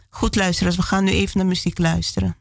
[0.09, 2.36] Goed luisteren, we gaan nu even naar muziek luisteren.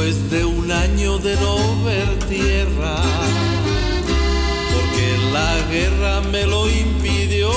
[0.00, 2.96] después de un año de no ver tierra,
[4.72, 7.50] porque la guerra me lo impidió.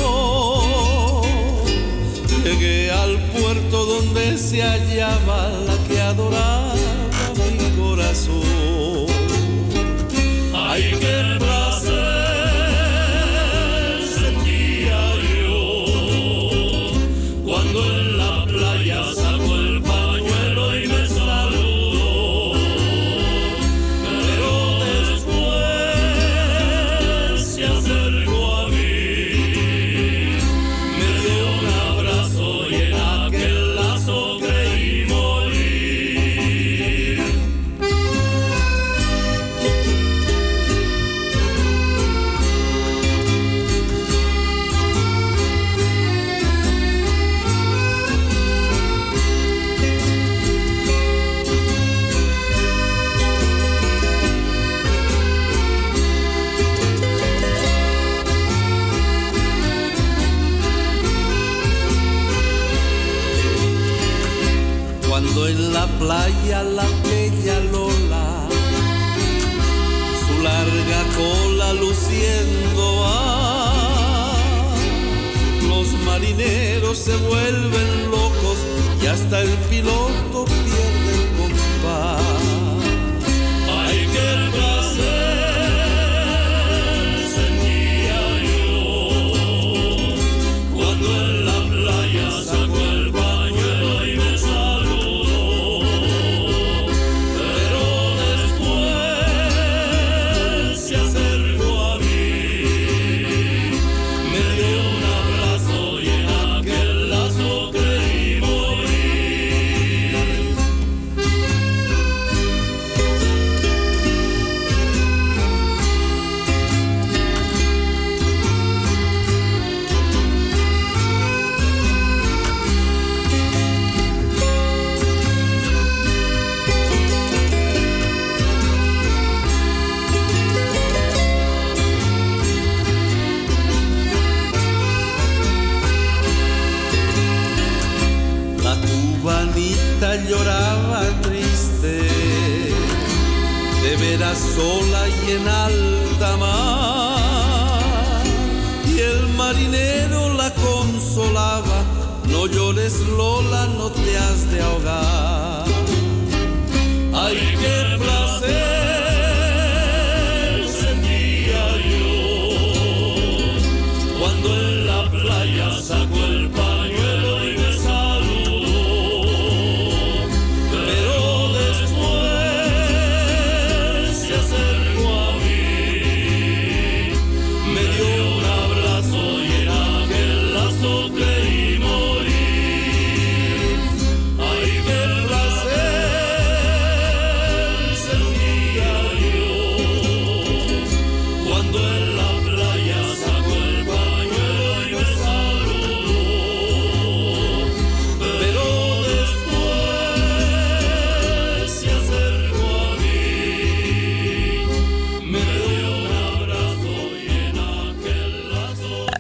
[2.44, 5.63] Llegué al puerto donde se hallaban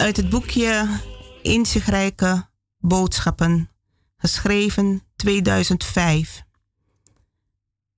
[0.04, 1.00] uit het boekje
[1.42, 2.48] Inzichtrijke
[2.80, 3.70] Boodschappen,
[4.18, 6.44] geschreven 2005.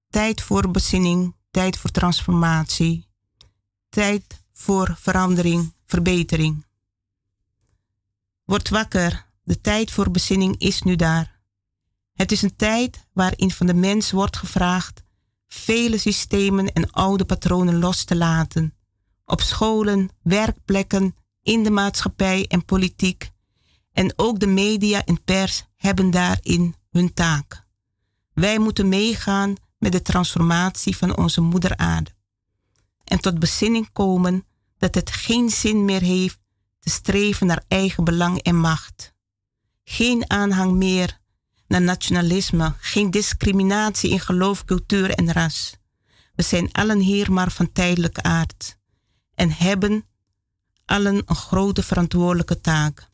[0.10, 3.08] Tijd voor bezinning, tijd voor transformatie,
[3.90, 6.66] tijd voor verandering, verbetering.
[8.44, 11.40] Word wakker, de tijd voor bezinning is nu daar.
[12.14, 15.04] Het is een tijd waarin van de mens wordt gevraagd
[15.48, 18.74] vele systemen en oude patronen los te laten.
[19.26, 21.16] Op scholen, werkplekken,
[21.46, 23.30] in de maatschappij en politiek.
[23.92, 27.64] En ook de media en pers hebben daarin hun taak.
[28.34, 32.12] Wij moeten meegaan met de transformatie van onze moeder aarde.
[33.04, 34.46] En tot bezinning komen
[34.78, 36.40] dat het geen zin meer heeft
[36.80, 39.14] te streven naar eigen belang en macht.
[39.84, 41.20] Geen aanhang meer
[41.68, 45.78] naar nationalisme, geen discriminatie in geloof, cultuur en ras.
[46.36, 48.78] We zijn allen hier maar van tijdelijke aard
[49.36, 50.06] en hebben
[50.86, 53.10] allen een grote verantwoordelijke taak.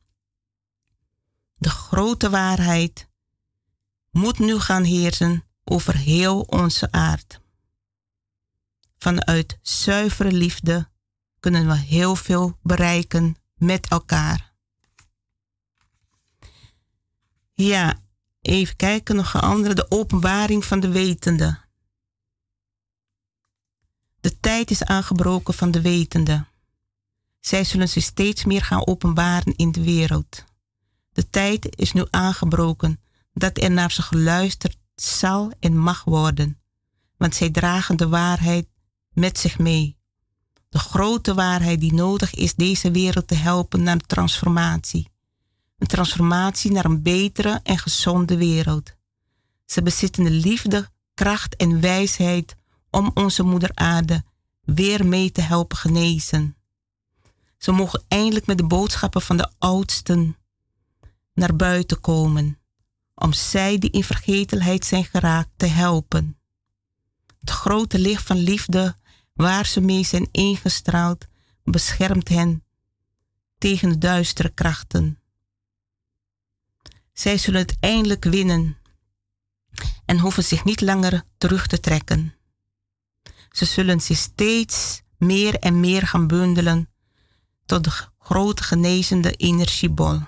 [1.58, 3.10] De grote waarheid
[4.12, 7.40] moet nu gaan heersen over heel onze aard.
[8.98, 10.90] Vanuit zuivere liefde
[11.40, 14.54] kunnen we heel veel bereiken met elkaar.
[17.54, 18.00] Ja,
[18.42, 19.74] even kijken nog een andere.
[19.74, 21.60] De openbaring van de wetende.
[24.20, 26.46] De tijd is aangebroken van de wetende.
[27.42, 30.44] Zij zullen zich steeds meer gaan openbaren in de wereld.
[31.12, 33.00] De tijd is nu aangebroken
[33.34, 36.60] dat er naar ze geluisterd zal en mag worden,
[37.18, 38.68] want zij dragen de waarheid
[39.10, 39.98] met zich mee.
[40.70, 45.10] De grote waarheid die nodig is deze wereld te helpen naar transformatie.
[45.78, 48.96] Een transformatie naar een betere en gezonde wereld.
[49.66, 52.56] Ze bezitten de liefde, kracht en wijsheid
[52.90, 54.24] om onze moeder aarde
[54.62, 56.56] weer mee te helpen genezen.
[57.62, 60.38] Ze mogen eindelijk met de boodschappen van de oudsten
[61.34, 62.60] naar buiten komen,
[63.16, 66.38] om zij die in vergetelheid zijn geraakt te helpen.
[67.40, 68.96] Het grote licht van liefde
[69.34, 71.28] waar ze mee zijn ingestraald,
[71.64, 72.64] beschermt hen
[73.58, 75.20] tegen de duistere krachten.
[77.14, 78.78] Zij zullen het eindelijk winnen
[80.06, 82.36] en hoeven zich niet langer terug te trekken.
[83.52, 86.91] Ze zullen zich steeds meer en meer gaan bundelen
[87.72, 90.20] tot de grote genezende energiebol.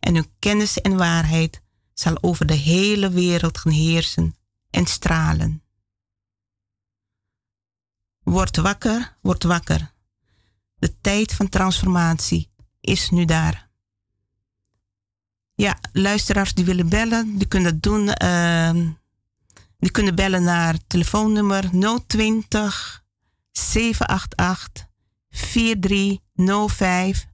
[0.00, 1.62] En hun kennis en waarheid
[1.94, 4.36] zal over de hele wereld gaan heersen
[4.70, 5.62] en stralen.
[8.22, 9.92] Word wakker, word wakker.
[10.74, 12.50] De tijd van transformatie
[12.80, 13.68] is nu daar.
[15.54, 18.14] Ja, luisteraars die willen bellen, die kunnen dat doen.
[18.22, 18.92] Uh,
[19.78, 21.70] die kunnen bellen naar telefoonnummer
[22.06, 23.04] 020
[23.52, 24.92] 788
[25.34, 27.26] 4305.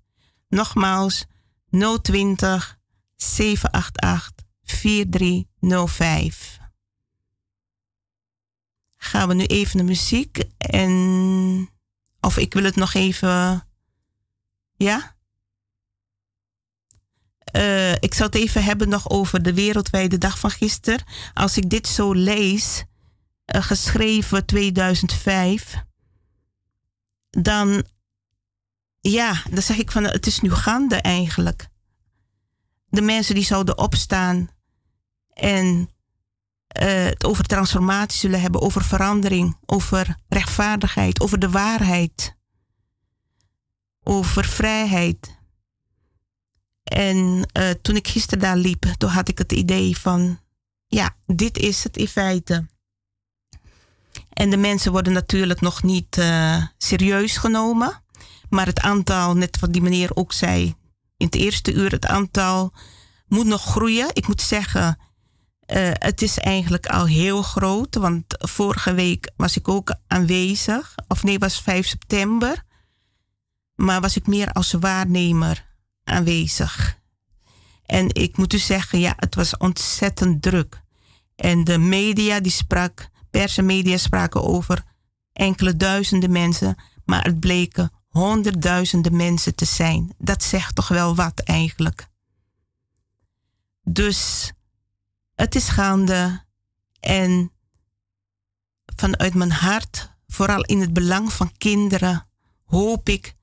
[0.49, 1.27] Nogmaals
[2.03, 2.79] 020
[3.17, 6.61] 788 4305
[9.03, 10.45] gaan we nu even naar muziek.
[10.57, 11.71] En.
[12.21, 13.67] Of ik wil het nog even.
[14.77, 15.17] Ja?
[17.57, 21.05] Uh, ik zal het even hebben nog over de wereldwijde dag van gisteren.
[21.35, 22.85] Als ik dit zo lees,
[23.55, 25.75] uh, geschreven 2005,
[27.31, 27.85] dan,
[29.01, 31.69] ja, dan zeg ik van het is nu gaande eigenlijk.
[32.89, 34.51] De mensen die zouden opstaan
[35.33, 35.91] en
[36.83, 42.37] uh, het over transformatie zullen hebben, over verandering, over rechtvaardigheid, over de waarheid,
[44.03, 45.39] over vrijheid.
[46.83, 50.41] En uh, toen ik gisteren daar liep, toen had ik het idee van,
[50.87, 52.69] ja, dit is het in feite.
[54.31, 58.03] En de mensen worden natuurlijk nog niet uh, serieus genomen.
[58.49, 60.75] Maar het aantal, net wat die meneer ook zei
[61.17, 62.73] in het eerste uur, het aantal
[63.27, 64.09] moet nog groeien.
[64.13, 64.99] Ik moet zeggen,
[65.67, 70.95] uh, het is eigenlijk al heel groot, want vorige week was ik ook aanwezig.
[71.09, 72.65] Of nee, was 5 september.
[73.75, 75.67] Maar was ik meer als waarnemer
[76.05, 76.99] aanwezig.
[77.87, 80.83] En ik moet dus zeggen, ja, het was ontzettend druk.
[81.37, 84.85] En de media die sprak, pers media spraken over
[85.33, 90.15] enkele duizenden mensen, maar het bleken honderdduizenden mensen te zijn.
[90.19, 92.09] Dat zegt toch wel wat eigenlijk.
[93.83, 94.53] Dus
[95.35, 96.45] het is gaande
[97.01, 97.53] en
[98.97, 102.27] vanuit mijn hart, vooral in het belang van kinderen,
[102.65, 103.37] hoop ik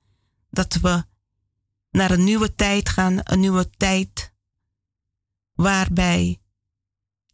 [0.49, 1.03] dat we
[1.91, 4.33] naar een nieuwe tijd gaan, een nieuwe tijd
[5.53, 6.41] waarbij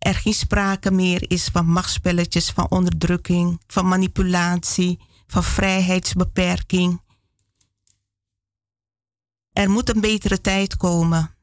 [0.04, 7.02] er geen sprake meer is van machtspelletjes, van onderdrukking, van manipulatie, van vrijheidsbeperking.
[9.52, 11.36] Er moet een betere tijd komen.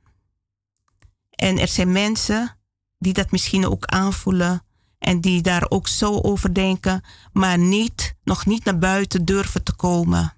[1.31, 2.59] En er zijn mensen
[2.99, 4.63] die dat misschien ook aanvoelen
[4.99, 9.75] en die daar ook zo over denken, maar niet, nog niet naar buiten durven te
[9.75, 10.35] komen.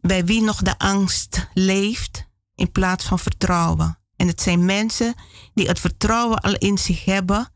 [0.00, 3.98] Bij wie nog de angst leeft in plaats van vertrouwen.
[4.24, 5.14] En het zijn mensen
[5.54, 7.52] die het vertrouwen al in zich hebben,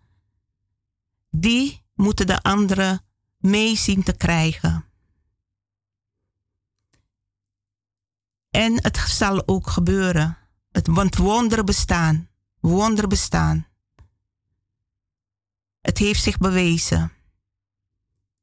[1.31, 3.05] die moeten de anderen
[3.39, 4.85] mee zien te krijgen.
[8.51, 10.39] En het zal ook gebeuren.
[10.70, 12.28] Het, want wonderen bestaan
[12.61, 13.66] wonder bestaan.
[15.81, 17.12] Het heeft zich bewezen.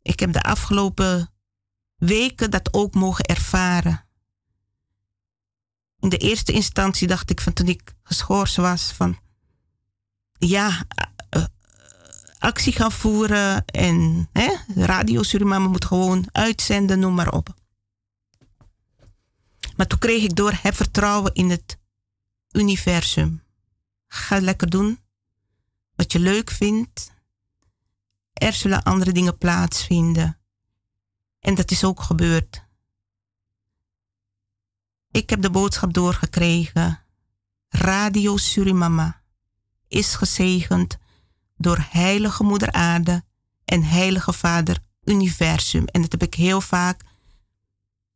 [0.01, 1.33] Ik heb de afgelopen
[1.95, 4.04] weken dat ook mogen ervaren.
[6.05, 9.19] In de eerste instantie dacht ik van toen ik geschorst was van
[10.37, 10.85] ja,
[11.37, 11.45] uh,
[12.39, 17.53] actie gaan voeren en hè, Radio Suriname moet gewoon uitzenden, noem maar op.
[19.75, 21.77] Maar toen kreeg ik door het vertrouwen in het
[22.51, 23.43] universum.
[24.07, 24.99] Ga lekker doen
[25.95, 27.11] wat je leuk vindt.
[28.33, 30.37] Er zullen andere dingen plaatsvinden.
[31.39, 32.64] En dat is ook gebeurd.
[35.15, 36.99] Ik heb de boodschap doorgekregen.
[37.69, 39.21] Radio Surimama
[39.87, 40.97] is gezegend
[41.57, 43.23] door Heilige Moeder Aarde
[43.65, 45.85] en Heilige Vader Universum.
[45.85, 47.01] En dat heb ik heel vaak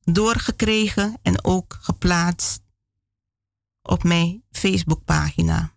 [0.03, 2.61] doorgekregen en ook geplaatst
[3.81, 5.71] op mijn Facebookpagina.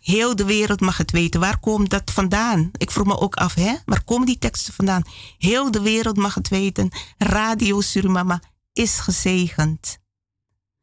[0.00, 1.40] Heel de wereld mag het weten.
[1.40, 2.70] Waar komt dat vandaan?
[2.76, 3.74] Ik vroeg me ook af, hè?
[3.84, 5.02] Waar komen die teksten vandaan?
[5.38, 6.90] Heel de wereld mag het weten.
[7.18, 8.40] Radio Surimama
[8.72, 9.98] is gezegend.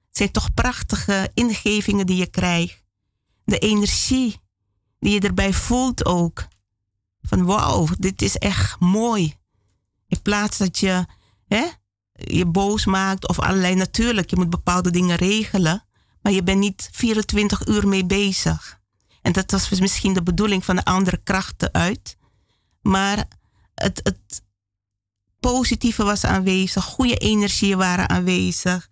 [0.08, 2.84] Het zijn toch prachtige ingevingen die je krijgt.
[3.44, 4.40] De energie
[5.00, 6.48] die je erbij voelt ook.
[7.22, 9.36] Van wauw, dit is echt mooi.
[10.08, 11.06] In plaats dat je
[11.48, 11.66] hè,
[12.12, 13.76] je boos maakt of allerlei.
[13.76, 15.86] Natuurlijk, je moet bepaalde dingen regelen.
[16.22, 18.80] Maar je bent niet 24 uur mee bezig.
[19.22, 22.18] En dat was misschien de bedoeling van de andere krachten uit.
[22.82, 23.28] Maar
[23.76, 24.42] het, het
[25.40, 26.84] positieve was aanwezig.
[26.84, 28.90] Goede energieën waren aanwezig.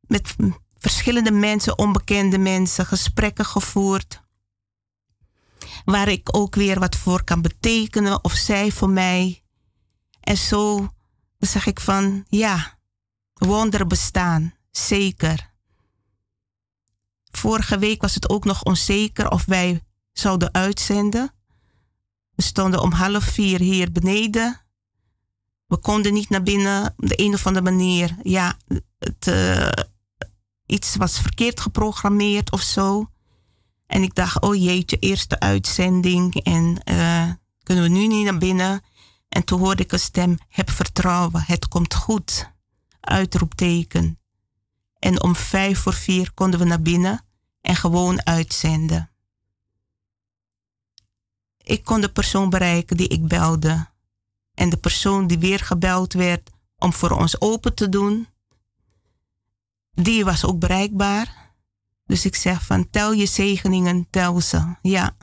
[0.00, 0.34] Met
[0.78, 4.22] verschillende mensen, onbekende mensen, gesprekken gevoerd.
[5.84, 9.42] Waar ik ook weer wat voor kan betekenen of zij voor mij.
[10.20, 10.88] En zo
[11.38, 12.78] zeg ik van ja,
[13.34, 15.52] wonderen bestaan, zeker.
[17.30, 19.82] Vorige week was het ook nog onzeker of wij
[20.12, 21.34] zouden uitzenden.
[22.34, 24.63] We stonden om half vier hier beneden.
[25.66, 28.16] We konden niet naar binnen op de een of andere manier.
[28.22, 28.56] Ja,
[28.98, 29.70] het, uh,
[30.66, 33.08] iets was verkeerd geprogrammeerd of zo.
[33.86, 37.30] En ik dacht, oh jeetje, eerste uitzending en uh,
[37.62, 38.82] kunnen we nu niet naar binnen?
[39.28, 42.52] En toen hoorde ik een stem, heb vertrouwen, het komt goed.
[43.00, 44.18] Uitroepteken.
[44.98, 47.24] En om vijf voor vier konden we naar binnen
[47.60, 49.10] en gewoon uitzenden.
[51.56, 53.86] Ik kon de persoon bereiken die ik belde.
[54.54, 58.28] En de persoon die weer gebeld werd om voor ons open te doen,
[59.90, 61.52] die was ook bereikbaar.
[62.06, 64.74] Dus ik zeg van tel je zegeningen, tel ze.
[64.82, 65.16] Ja.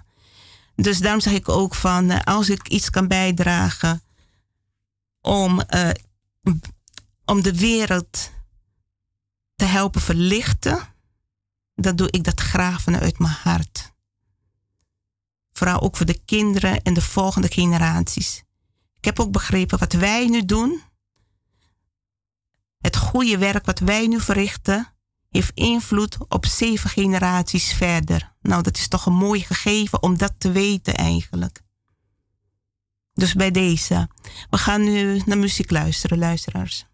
[0.76, 4.02] Dus daarom zeg ik ook van eh, als ik iets kan bijdragen
[5.22, 5.90] om, uh,
[7.26, 8.32] om de wereld
[9.56, 10.80] te helpen verlichten,
[11.76, 13.92] dan doe ik dat graag vanuit mijn hart.
[15.52, 18.44] Vooral ook voor de kinderen en de volgende generaties.
[19.02, 20.82] Ik heb ook begrepen wat wij nu doen,
[22.82, 24.94] het goede werk wat wij nu verrichten,
[25.30, 28.36] heeft invloed op zeven generaties verder.
[28.42, 31.62] Nou, dat is toch een mooi gegeven om dat te weten eigenlijk.
[33.14, 34.10] Dus bij deze.
[34.50, 36.86] We gaan nu naar muziek luisteren, luisteraars.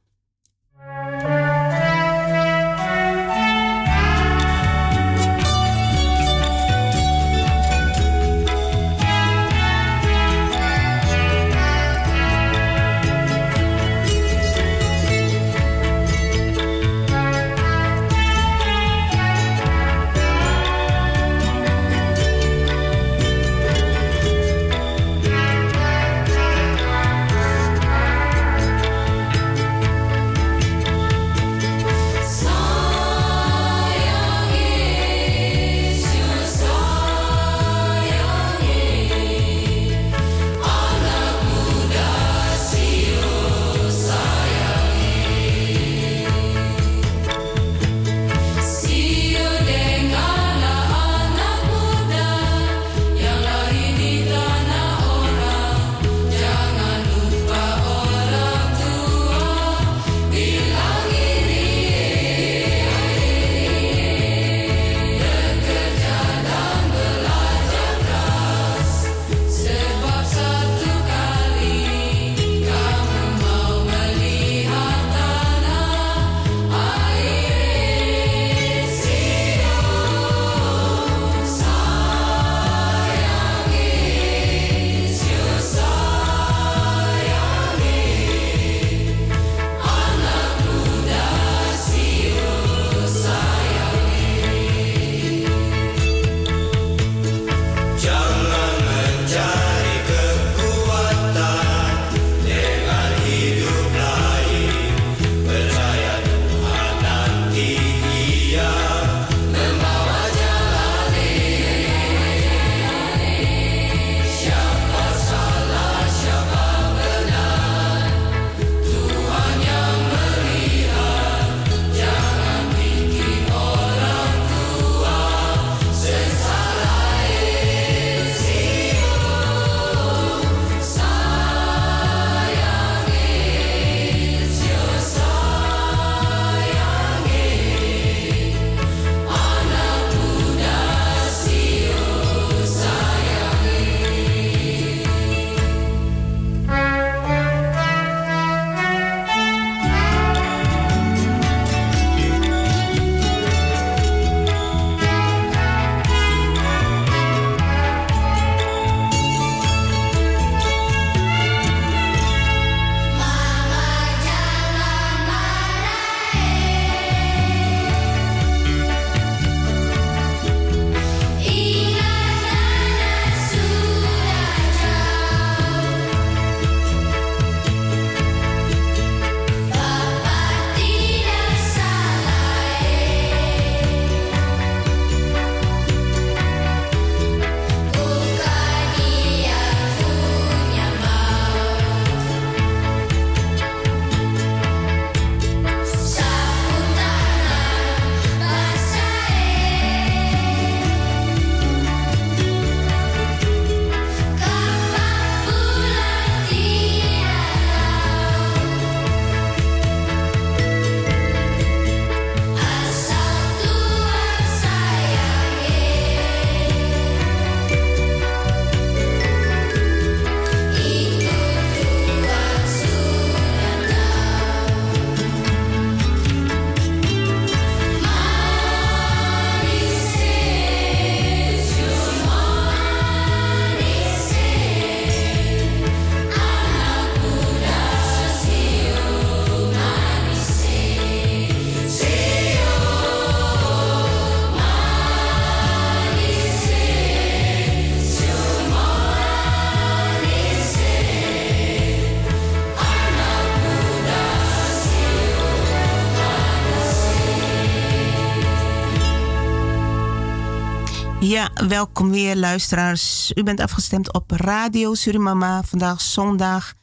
[261.27, 263.31] Ja, welkom weer luisteraars.
[263.35, 265.63] U bent afgestemd op Radio Surimama.
[265.63, 266.73] Vandaag zondag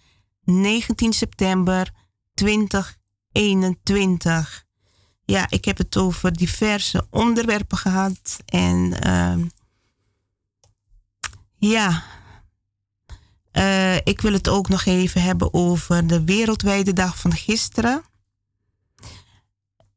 [0.42, 1.90] 19 september
[2.34, 4.64] 2021.
[5.24, 8.36] Ja, ik heb het over diverse onderwerpen gehad.
[8.46, 9.36] En uh,
[11.56, 12.02] ja,
[13.52, 18.02] uh, ik wil het ook nog even hebben over de wereldwijde dag van gisteren.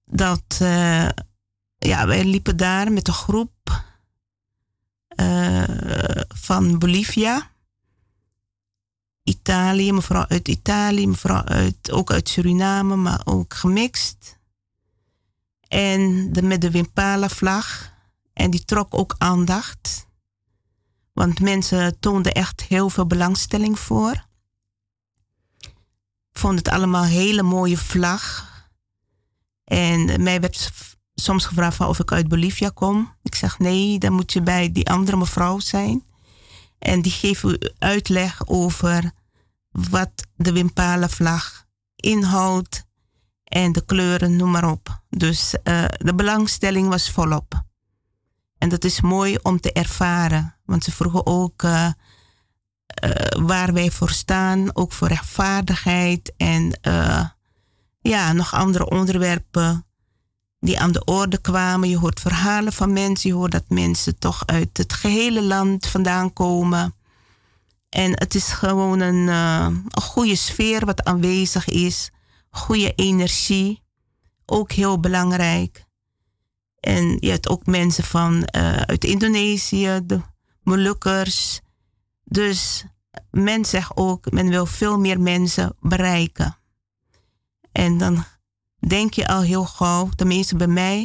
[0.06, 1.10] Dat, uh,
[1.78, 3.56] ja, wij liepen daar met een groep
[5.22, 5.64] uh,
[6.28, 7.52] van Bolivia.
[9.24, 11.44] Italië, mevrouw uit Italië, mevrouw
[11.92, 14.38] ook uit Suriname, maar ook gemixt.
[15.68, 17.96] En de, met de Wimpala-vlag.
[18.34, 20.08] En die trok ook aandacht.
[21.14, 24.26] Want mensen toonden echt heel veel belangstelling voor.
[26.32, 28.52] Vond het allemaal een hele mooie vlag.
[29.64, 30.72] En mij werd
[31.22, 33.14] soms gevraagd of ik uit Bolivia kom.
[33.24, 36.04] Ik zeg nee, dan moet je bij die andere mevrouw zijn.
[36.80, 39.12] En die geeft u uitleg over
[39.72, 41.66] wat de Wimpala-vlag
[41.96, 42.86] inhoudt
[43.44, 45.02] en de kleuren, noem maar op.
[45.10, 47.66] Dus uh, de belangstelling was volop.
[48.58, 51.90] En dat is mooi om te ervaren, want ze vroegen ook uh,
[53.04, 53.12] uh,
[53.46, 56.80] waar wij voor staan, ook voor rechtvaardigheid en
[58.00, 59.87] ja, nog andere onderwerpen
[60.68, 61.90] die aan de orde kwamen.
[61.90, 66.34] Je hoort verhalen van mensen, je hoort dat mensen toch uit het gehele land vandaan
[66.34, 66.96] komen.
[67.90, 72.12] En het is gewoon een, uh, een goede sfeer wat aanwezig is,
[72.50, 73.84] goede energie,
[74.46, 75.86] ook heel belangrijk.
[76.80, 80.22] En je hebt ook mensen van uh, uit Indonesië, de
[80.64, 81.62] Molukkers.
[82.24, 82.86] Dus
[83.32, 86.58] men zegt ook, men wil veel meer mensen bereiken.
[87.72, 88.26] En dan
[88.80, 91.02] denk je al heel gauw, tenminste bij mij,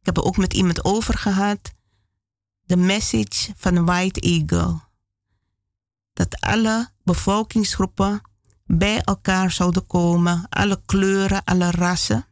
[0.00, 1.72] ik heb er ook met iemand over gehad,
[2.64, 4.80] de message van White Eagle.
[6.12, 8.22] Dat alle bevolkingsgroepen
[8.66, 12.26] bij elkaar zouden komen, alle kleuren, alle rassen.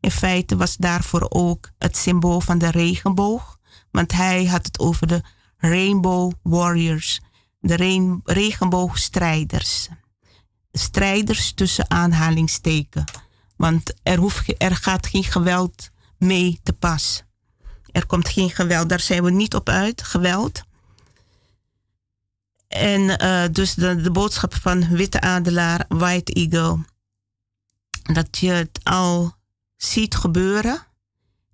[0.00, 3.58] In feite was daarvoor ook het symbool van de regenboog,
[3.90, 5.22] want hij had het over de
[5.56, 7.20] Rainbow Warriors,
[7.60, 7.74] de
[8.24, 9.88] regenboogstrijders.
[10.72, 13.04] Strijders tussen aanhalingsteken
[13.56, 17.22] want er, hoeft, er gaat geen geweld mee te pas.
[17.92, 20.62] Er komt geen geweld, daar zijn we niet op uit, geweld.
[22.68, 26.84] En uh, dus de, de boodschap van Witte Adelaar, White Eagle,
[28.02, 29.34] dat je het al
[29.76, 30.86] ziet gebeuren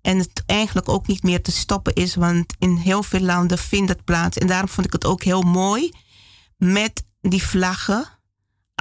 [0.01, 3.89] en het eigenlijk ook niet meer te stoppen is, want in heel veel landen vindt
[3.89, 4.37] het plaats.
[4.37, 5.91] En daarom vond ik het ook heel mooi
[6.57, 8.07] met die vlaggen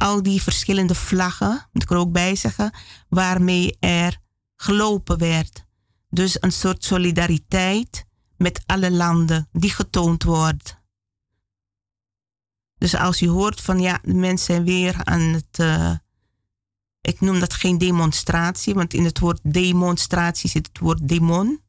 [0.02, 2.74] al die verschillende vlaggen, moet ik er ook bij zeggen,
[3.08, 4.18] waarmee er
[4.56, 5.66] gelopen werd.
[6.10, 8.04] Dus een soort solidariteit
[8.36, 10.76] met alle landen die getoond wordt.
[12.78, 15.58] Dus als je hoort van ja, de mensen zijn weer aan het.
[15.60, 15.94] Uh,
[17.00, 21.61] ik noem dat geen demonstratie, want in het woord demonstratie zit het woord demon.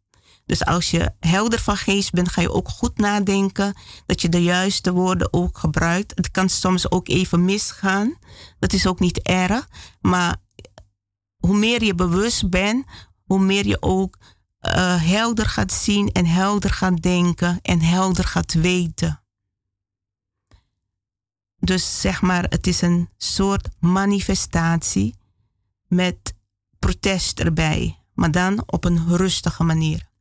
[0.45, 3.73] Dus als je helder van geest bent, ga je ook goed nadenken
[4.05, 6.11] dat je de juiste woorden ook gebruikt.
[6.15, 8.17] Het kan soms ook even misgaan.
[8.59, 9.69] Dat is ook niet erg.
[10.01, 10.35] Maar
[11.37, 12.85] hoe meer je bewust bent,
[13.25, 14.17] hoe meer je ook
[14.61, 19.21] uh, helder gaat zien en helder gaat denken en helder gaat weten.
[21.59, 25.15] Dus zeg maar, het is een soort manifestatie
[25.87, 26.33] met
[26.79, 30.11] protest erbij, maar dan op een rustige manier.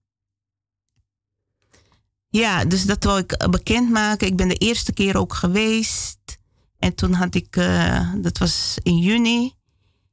[2.32, 4.26] Ja, dus dat wil ik bekendmaken.
[4.26, 6.38] Ik ben de eerste keer ook geweest.
[6.78, 9.54] En toen had ik, uh, dat was in juni.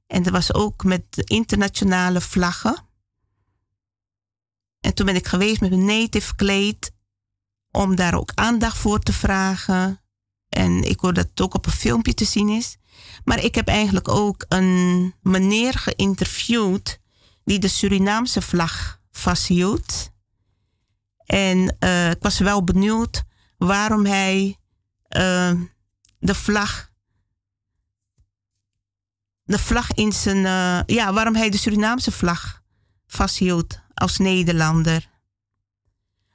[0.07, 2.85] En dat was ook met internationale vlaggen.
[4.79, 6.91] En toen ben ik geweest met een native kleed.
[7.71, 10.01] Om daar ook aandacht voor te vragen.
[10.49, 12.77] En ik hoor dat het ook op een filmpje te zien is.
[13.23, 16.99] Maar ik heb eigenlijk ook een meneer geïnterviewd.
[17.43, 20.11] Die de Surinaamse vlag vasthield.
[21.29, 23.23] En uh, ik was wel benieuwd
[23.57, 24.57] waarom hij
[25.17, 25.61] uh,
[26.19, 26.89] de vlag.
[29.43, 30.37] De vlag in zijn.
[30.37, 32.61] Uh, ja, waarom hij de Surinaamse vlag
[33.07, 35.09] vasthield als Nederlander.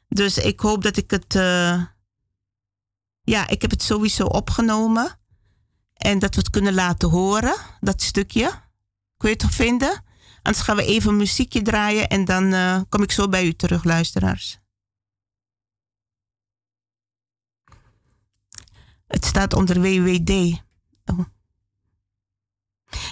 [0.08, 1.32] Dus ik hoop dat ik het.
[3.22, 5.18] ja, ik heb het sowieso opgenomen.
[5.94, 8.50] En dat we het kunnen laten horen, dat stukje.
[9.16, 10.04] Kun je het toch vinden?
[10.42, 14.62] Anders gaan we even muziekje draaien en dan kom ik zo bij u terug, luisteraars.
[19.14, 20.30] Het staat onder WWD.
[21.04, 21.24] Oh.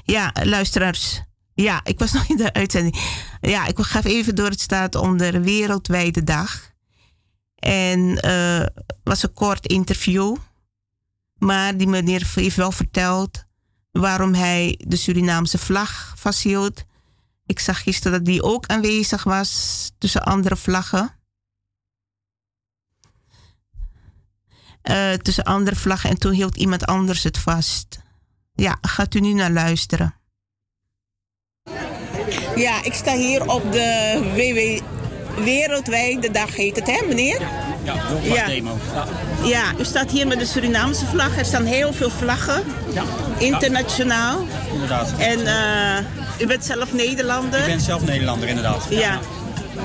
[0.04, 1.22] Ja, luisteraars.
[1.54, 2.96] Ja, ik was nog in de uitzending.
[3.40, 4.48] Ja, ik ga even door.
[4.48, 6.70] Het staat onder Wereldwijde Dag.
[7.54, 8.66] En uh,
[9.02, 10.36] was een kort interview.
[11.38, 13.44] Maar die meneer heeft wel verteld
[13.90, 16.84] waarom hij de Surinaamse vlag vasthield.
[17.46, 21.21] Ik zag gisteren dat die ook aanwezig was tussen andere vlaggen.
[24.90, 27.98] Uh, tussen andere vlaggen en toen hield iemand anders het vast.
[28.54, 30.14] Ja, gaat u nu naar luisteren.
[32.56, 34.82] Ja, ik sta hier op de WW
[35.44, 37.40] Wereldwijde Dag heet het, hè meneer?
[37.84, 38.46] Ja, ja.
[38.46, 38.78] demo.
[38.94, 39.06] Ja.
[39.48, 41.38] ja, u staat hier met de Surinaamse vlag.
[41.38, 42.62] Er staan heel veel vlaggen.
[42.92, 43.02] Ja.
[43.38, 44.46] Internationaal.
[44.72, 45.12] Inderdaad.
[45.18, 47.60] En uh, u bent zelf Nederlander?
[47.60, 48.86] Ik ben zelf Nederlander, inderdaad.
[48.90, 49.20] ja.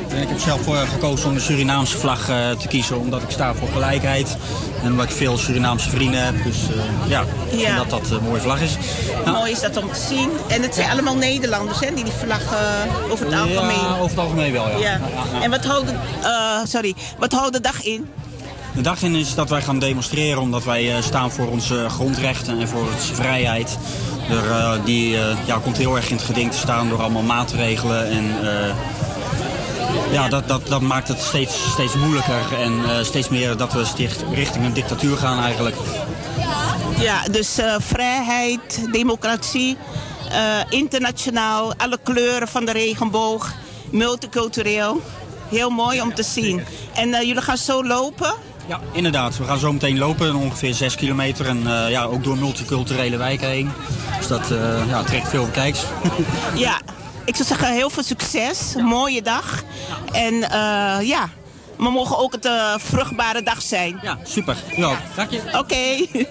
[0.10, 3.30] En ik heb zelf voor gekozen om de Surinaamse vlag uh, te kiezen, omdat ik
[3.30, 4.38] sta voor gelijkheid.
[4.84, 6.44] En omdat ik veel Surinaamse vrienden heb.
[6.44, 8.78] Dus uh, ja, ik vind dat dat een mooie vlag is.
[9.26, 10.30] Mooi is dat om te zien.
[10.48, 12.42] En het zijn allemaal Nederlanders, hè, die die vlag
[13.10, 13.76] over het algemeen...
[13.76, 14.78] Ja, over het algemeen wel, ja.
[14.78, 15.00] ja.
[15.42, 15.92] En wat houdt,
[16.64, 18.10] sorry, wat houdt de dag in?
[18.76, 22.68] De dag in is dat wij gaan demonstreren omdat wij staan voor onze grondrechten en
[22.68, 23.78] voor onze vrijheid.
[24.30, 28.26] Er, die ja, komt heel erg in het geding te staan door allemaal maatregelen en
[30.12, 33.86] ja, dat, dat, dat maakt het steeds, steeds moeilijker en uh, steeds meer dat we
[33.86, 35.76] sticht richting een dictatuur gaan eigenlijk.
[37.00, 39.78] Ja, dus uh, vrijheid, democratie,
[40.32, 40.36] uh,
[40.70, 43.54] internationaal, alle kleuren van de regenboog,
[43.92, 45.02] multicultureel.
[45.50, 46.64] Heel mooi om te zien.
[46.94, 48.34] En jullie gaan zo lopen?
[48.68, 49.38] Ja, inderdaad.
[49.38, 51.48] We gaan zo meteen lopen, ongeveer 6 kilometer.
[51.48, 53.72] En ja, ook door multiculturele wijken heen.
[54.18, 54.48] Dus dat
[54.88, 55.84] ja, trekt veel kijks.
[56.56, 56.82] ja,
[57.28, 58.76] ik zou zeggen heel veel succes.
[58.76, 59.64] Mooie dag.
[60.12, 61.30] En uh, ja,
[61.78, 64.00] we mogen ook het uh, vruchtbare dag zijn.
[64.02, 64.58] Ja, super.
[64.76, 65.42] Ja, dank je.
[65.48, 65.58] Oké.
[65.58, 66.10] Okay.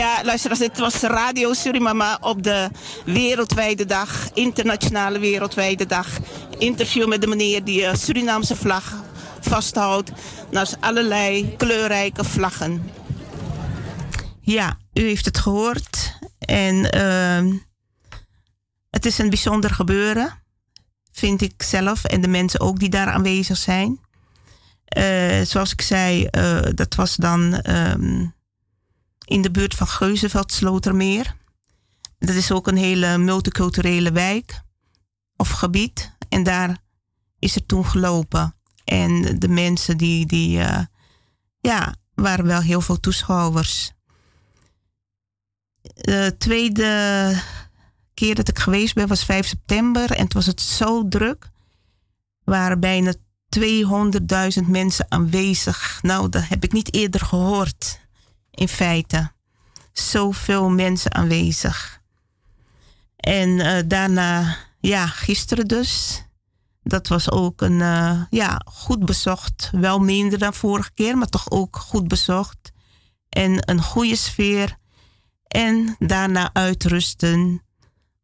[0.00, 2.70] ja, luister, dit was Radio Surimama op de
[3.04, 4.28] Wereldwijde Dag.
[4.34, 6.06] Internationale Wereldwijde Dag.
[6.58, 8.94] Interview met de meneer die de Surinaamse vlag
[9.40, 10.10] vasthoudt.
[10.50, 12.90] Naast allerlei kleurrijke vlaggen.
[14.40, 16.18] Ja, u heeft het gehoord.
[16.38, 16.96] En...
[16.96, 17.60] Uh,
[18.90, 20.42] het is een bijzonder gebeuren,
[21.12, 24.00] vind ik zelf en de mensen ook die daar aanwezig zijn.
[24.96, 28.34] Uh, zoals ik zei, uh, dat was dan um,
[29.24, 31.36] in de buurt van Geuzenveld, Slotermeer.
[32.18, 34.62] Dat is ook een hele multiculturele wijk
[35.36, 36.16] of gebied.
[36.28, 36.78] En daar
[37.38, 38.54] is er toen gelopen.
[38.84, 40.78] En de mensen die, die uh,
[41.60, 43.92] ja, waren wel heel veel toeschouwers.
[45.94, 47.32] De tweede
[48.20, 51.44] keer dat ik geweest ben was 5 september en het was het zo druk.
[52.44, 53.14] Er waren bijna
[53.58, 55.98] 200.000 mensen aanwezig.
[56.02, 58.00] Nou, dat heb ik niet eerder gehoord.
[58.50, 59.32] In feite.
[59.92, 62.00] Zoveel mensen aanwezig.
[63.16, 66.22] En uh, daarna, ja, gisteren dus.
[66.82, 69.70] Dat was ook een, uh, ja, goed bezocht.
[69.72, 72.72] Wel minder dan vorige keer, maar toch ook goed bezocht.
[73.28, 74.76] En een goede sfeer.
[75.46, 77.62] En daarna uitrusten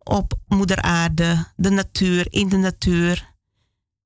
[0.09, 3.35] op moeder aarde, de natuur, in de natuur.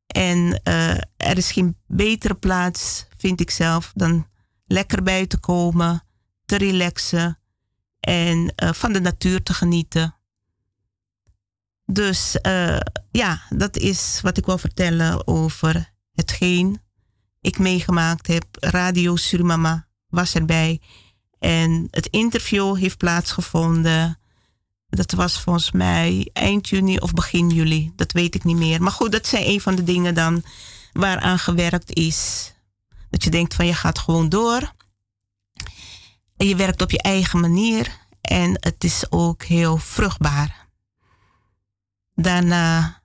[0.06, 4.26] En uh, er is geen betere plaats, vind ik zelf, dan
[4.66, 6.02] lekker buiten komen,
[6.44, 7.38] te relaxen
[8.00, 10.14] en uh, van de natuur te genieten.
[11.84, 16.80] Dus uh, ja, dat is wat ik wil vertellen over hetgeen
[17.40, 18.44] ik meegemaakt heb.
[18.50, 20.80] Radio Surimama was erbij.
[21.38, 24.19] En het interview heeft plaatsgevonden
[24.90, 27.92] dat was volgens mij eind juni of begin juli.
[27.96, 28.82] Dat weet ik niet meer.
[28.82, 30.42] Maar goed, dat zijn een van de dingen dan
[30.92, 32.52] waaraan gewerkt is.
[33.10, 34.72] Dat je denkt van je gaat gewoon door.
[36.36, 37.98] En je werkt op je eigen manier.
[38.20, 40.68] En het is ook heel vruchtbaar.
[42.14, 43.00] Daarna,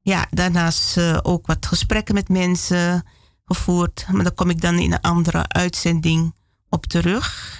[0.00, 3.06] ja, daarnaast uh, ook wat gesprekken met mensen
[3.44, 4.06] gevoerd.
[4.10, 6.34] Maar daar kom ik dan in een andere uitzending
[6.68, 7.57] op terug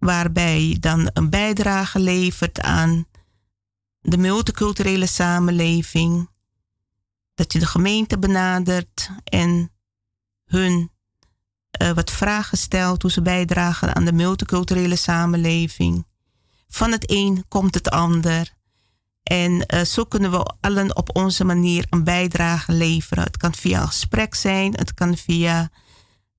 [0.00, 3.06] waarbij dan een bijdrage levert aan
[4.00, 6.30] de multiculturele samenleving.
[7.34, 9.72] Dat je de gemeente benadert en
[10.44, 10.90] hun
[11.82, 16.06] uh, wat vragen stelt hoe ze bijdragen aan de multiculturele samenleving.
[16.68, 18.52] Van het een komt het ander.
[19.22, 23.24] En uh, zo kunnen we allen op onze manier een bijdrage leveren.
[23.24, 25.70] Het kan via een gesprek zijn, het kan via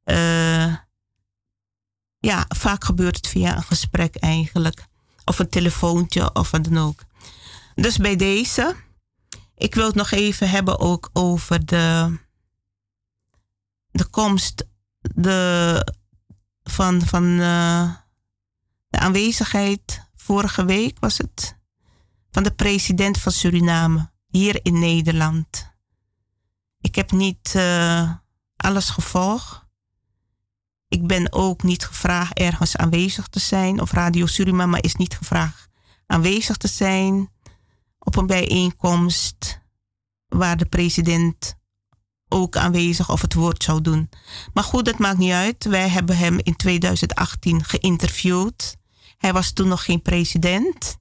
[0.05, 0.75] uh,
[2.21, 4.85] ja, vaak gebeurt het via een gesprek eigenlijk.
[5.25, 7.03] Of een telefoontje of wat dan ook.
[7.75, 8.75] Dus bij deze.
[9.55, 12.17] Ik wil het nog even hebben ook over de,
[13.91, 14.65] de komst
[14.99, 15.93] de,
[16.63, 17.95] van, van uh,
[18.87, 21.57] de aanwezigheid vorige week was het.
[22.31, 25.69] Van de president van Suriname hier in Nederland.
[26.81, 28.11] Ik heb niet uh,
[28.55, 29.60] alles gevolgd.
[30.91, 33.81] Ik ben ook niet gevraagd ergens aanwezig te zijn.
[33.81, 35.69] Of Radio Surimama is niet gevraagd
[36.05, 37.29] aanwezig te zijn
[37.99, 39.59] op een bijeenkomst
[40.27, 41.55] waar de president
[42.27, 44.09] ook aanwezig of het woord zou doen.
[44.53, 45.65] Maar goed, dat maakt niet uit.
[45.65, 48.77] Wij hebben hem in 2018 geïnterviewd.
[49.17, 50.97] Hij was toen nog geen president.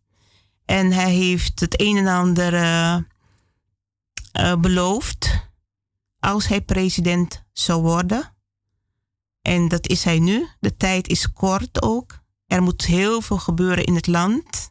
[0.64, 2.96] En hij heeft het een en ander uh,
[4.54, 5.48] beloofd
[6.18, 8.38] als hij president zou worden.
[9.42, 10.48] En dat is hij nu.
[10.60, 12.18] De tijd is kort ook.
[12.46, 14.70] Er moet heel veel gebeuren in het land.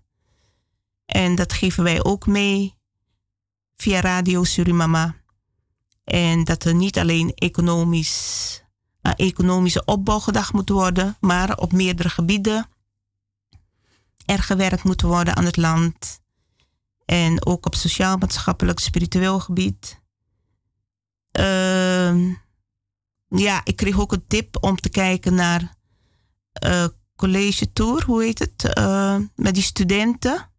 [1.05, 2.75] En dat geven wij ook mee
[3.75, 5.15] via Radio Surimama.
[6.03, 8.63] En dat er niet alleen economisch,
[9.01, 12.69] uh, economische opbouw gedacht moet worden, maar op meerdere gebieden
[14.25, 16.21] er gewerkt moet worden aan het land.
[17.05, 20.01] En ook op sociaal-maatschappelijk, spiritueel gebied.
[21.39, 22.35] Uh,
[23.29, 25.77] ja, ik kreeg ook een tip om te kijken naar
[26.65, 26.85] uh,
[27.15, 28.77] college tour, hoe heet het?
[28.77, 30.49] Uh, met die studenten.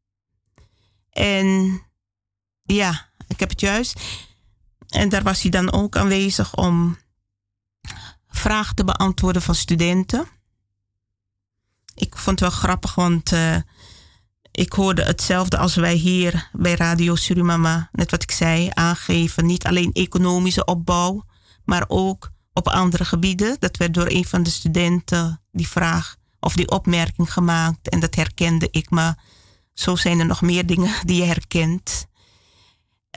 [1.10, 1.80] En
[2.62, 4.00] ja, ik heb het juist.
[4.88, 6.98] En daar was hij dan ook aanwezig om
[8.28, 10.28] vragen te beantwoorden van studenten.
[11.94, 13.56] Ik vond het wel grappig, want uh,
[14.50, 19.46] ik hoorde hetzelfde als wij hier bij Radio Surimama, net wat ik zei, aangeven.
[19.46, 21.24] Niet alleen economische opbouw,
[21.64, 22.30] maar ook
[22.60, 23.56] op andere gebieden.
[23.58, 28.14] Dat werd door een van de studenten die vraag of die opmerking gemaakt en dat
[28.14, 28.90] herkende ik.
[28.90, 29.18] Maar
[29.74, 32.06] zo zijn er nog meer dingen die je herkent.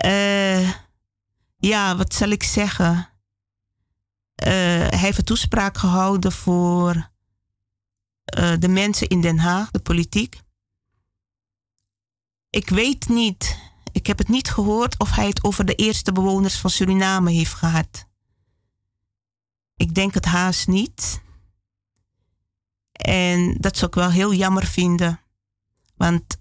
[0.06, 0.70] Uh,
[1.58, 2.92] ja, wat zal ik zeggen?
[2.94, 4.50] Uh,
[4.90, 7.12] hij heeft een toespraak gehouden voor
[8.38, 10.42] uh, de mensen in Den Haag, de politiek.
[12.50, 13.58] Ik weet niet,
[13.92, 17.54] ik heb het niet gehoord of hij het over de eerste bewoners van Suriname heeft
[17.54, 18.06] gehad.
[19.84, 21.22] Ik denk het haast niet.
[22.92, 25.20] En dat zou ik wel heel jammer vinden.
[25.96, 26.38] Want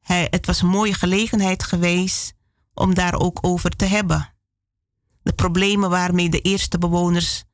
[0.00, 2.34] hij, het was een mooie gelegenheid geweest
[2.74, 4.34] om daar ook over te hebben.
[5.22, 7.44] De problemen waarmee de eerste bewoners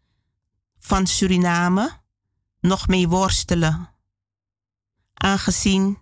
[0.79, 2.01] van Suriname
[2.61, 3.91] nog mee worstelen.
[5.15, 5.99] Aangezien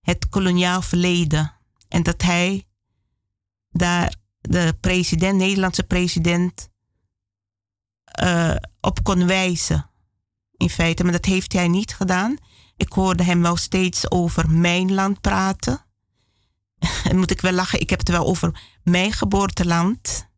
[0.00, 1.54] het koloniaal verleden
[1.88, 2.66] en dat hij
[3.70, 6.74] daar de president, Nederlandse president,
[8.22, 9.90] uh, op kon wijzen.
[10.56, 12.36] In feite, maar dat heeft hij niet gedaan.
[12.76, 15.84] Ik hoorde hem wel steeds over mijn land praten.
[17.04, 20.28] En moet ik wel lachen, ik heb het wel over mijn geboorteland.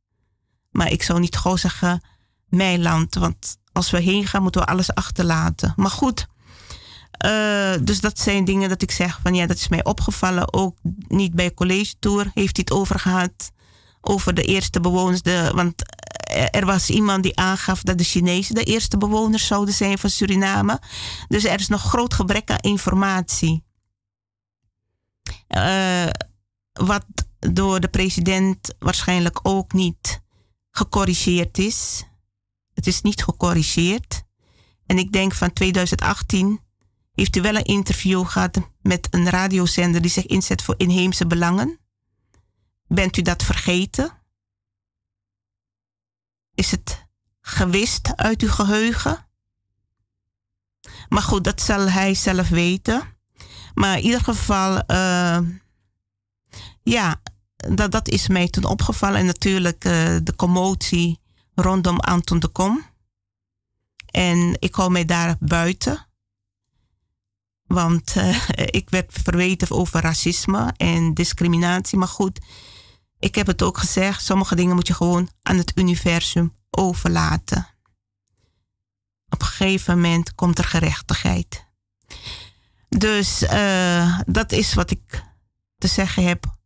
[0.70, 2.02] Maar ik zou niet gewoon zeggen
[2.48, 5.72] mijn land, want als we heen gaan moeten we alles achterlaten.
[5.76, 6.26] Maar goed,
[7.26, 10.52] uh, dus dat zijn dingen dat ik zeg van ja, dat is mij opgevallen.
[10.52, 10.76] Ook
[11.08, 13.52] niet bij college tour heeft hij het over gehad.
[14.00, 15.20] Over de eerste bewoners.
[15.52, 15.74] Want
[16.50, 20.80] er was iemand die aangaf dat de Chinezen de eerste bewoners zouden zijn van Suriname.
[21.28, 23.64] Dus er is nog groot gebrek aan informatie.
[25.48, 26.06] Uh,
[26.72, 27.05] wat
[27.38, 30.20] door de president waarschijnlijk ook niet
[30.70, 32.05] gecorrigeerd is.
[32.74, 34.22] Het is niet gecorrigeerd.
[34.86, 36.60] En ik denk van 2018
[37.12, 41.78] heeft u wel een interview gehad met een radiozender die zich inzet voor inheemse belangen.
[42.86, 44.17] Bent u dat vergeten?
[46.59, 47.06] Is het
[47.40, 49.26] gewist uit uw geheugen?
[51.09, 53.02] Maar goed, dat zal hij zelf weten.
[53.74, 55.39] Maar in ieder geval, uh,
[56.82, 57.22] ja,
[57.56, 59.18] dat, dat is mij toen opgevallen.
[59.18, 61.20] En natuurlijk uh, de commotie
[61.55, 62.86] rondom Anton de Kom.
[64.06, 66.06] En ik hou mij daar buiten.
[67.66, 68.48] Want uh,
[68.80, 71.98] ik werd verweten over racisme en discriminatie.
[71.98, 72.40] Maar goed,
[73.18, 74.24] ik heb het ook gezegd.
[74.24, 77.68] Sommige dingen moet je gewoon aan het universum overlaten.
[79.28, 81.66] Op een gegeven moment komt er gerechtigheid.
[82.88, 85.24] Dus uh, dat is wat ik
[85.78, 86.56] te zeggen heb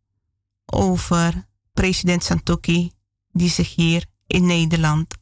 [0.65, 2.91] over president Santoki,
[3.31, 5.15] die zich hier in Nederland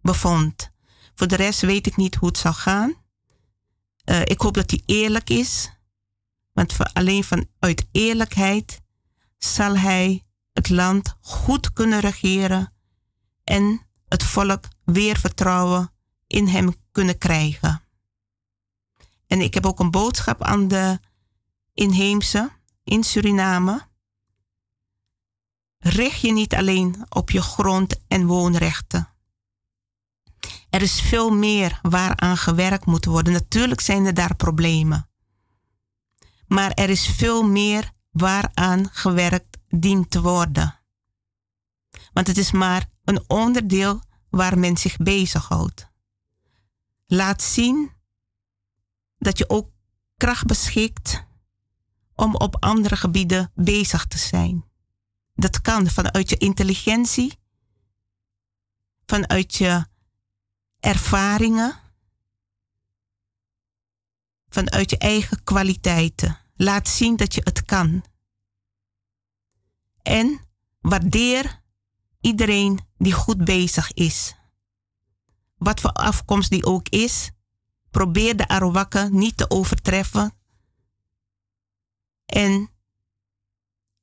[0.00, 0.70] bevond.
[1.14, 2.94] Voor de rest weet ik niet hoe het zal gaan.
[4.04, 5.70] Uh, ik hoop dat hij eerlijk is.
[6.52, 8.80] Want alleen vanuit eerlijkheid
[9.38, 10.25] zal hij
[10.56, 12.72] het land goed kunnen regeren
[13.44, 15.92] en het volk weer vertrouwen
[16.26, 17.82] in hem kunnen krijgen.
[19.26, 20.98] En ik heb ook een boodschap aan de
[21.74, 22.50] inheemse
[22.84, 23.86] in Suriname.
[25.78, 29.08] Richt je niet alleen op je grond- en woonrechten.
[30.70, 33.32] Er is veel meer waaraan gewerkt moet worden.
[33.32, 35.08] Natuurlijk zijn er daar problemen.
[36.46, 40.80] Maar er is veel meer waaraan gewerkt dient te worden.
[42.12, 45.88] Want het is maar een onderdeel waar men zich bezighoudt.
[47.06, 47.90] Laat zien
[49.18, 49.70] dat je ook
[50.16, 51.24] kracht beschikt
[52.14, 54.64] om op andere gebieden bezig te zijn.
[55.34, 57.38] Dat kan vanuit je intelligentie,
[59.06, 59.86] vanuit je
[60.80, 61.76] ervaringen,
[64.48, 66.38] vanuit je eigen kwaliteiten.
[66.56, 68.04] Laat zien dat je het kan.
[70.06, 70.40] En
[70.80, 71.62] waardeer
[72.20, 74.34] iedereen die goed bezig is.
[75.56, 77.30] Wat voor afkomst die ook is,
[77.90, 80.34] probeer de Arawakken niet te overtreffen
[82.26, 82.70] en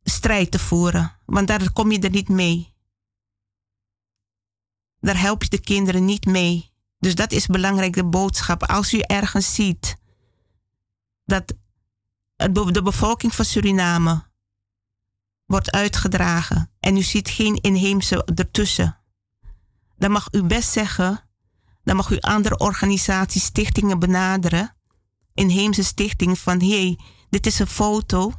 [0.03, 2.73] strijd te voeren, want daar kom je er niet mee.
[4.99, 6.71] Daar help je de kinderen niet mee.
[6.99, 8.63] Dus dat is belangrijk, de boodschap.
[8.63, 9.97] Als u ergens ziet
[11.25, 11.53] dat
[12.35, 14.31] de bevolking van Suriname
[15.53, 18.97] wordt uitgedragen en u ziet geen inheemse ertussen,
[19.97, 21.30] dan mag u best zeggen,
[21.84, 24.75] dan mag u andere organisaties, stichtingen benaderen,
[25.34, 26.99] inheemse stichting van hé, hey,
[27.30, 28.31] dit is een foto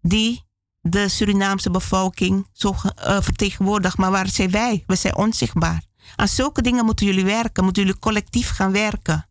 [0.00, 0.44] die
[0.80, 4.84] de Surinaamse bevolking zo uh, vertegenwoordigt, maar waar zijn wij?
[4.86, 5.82] We zijn onzichtbaar.
[6.16, 9.28] Aan zulke dingen moeten jullie werken, moeten jullie collectief gaan werken.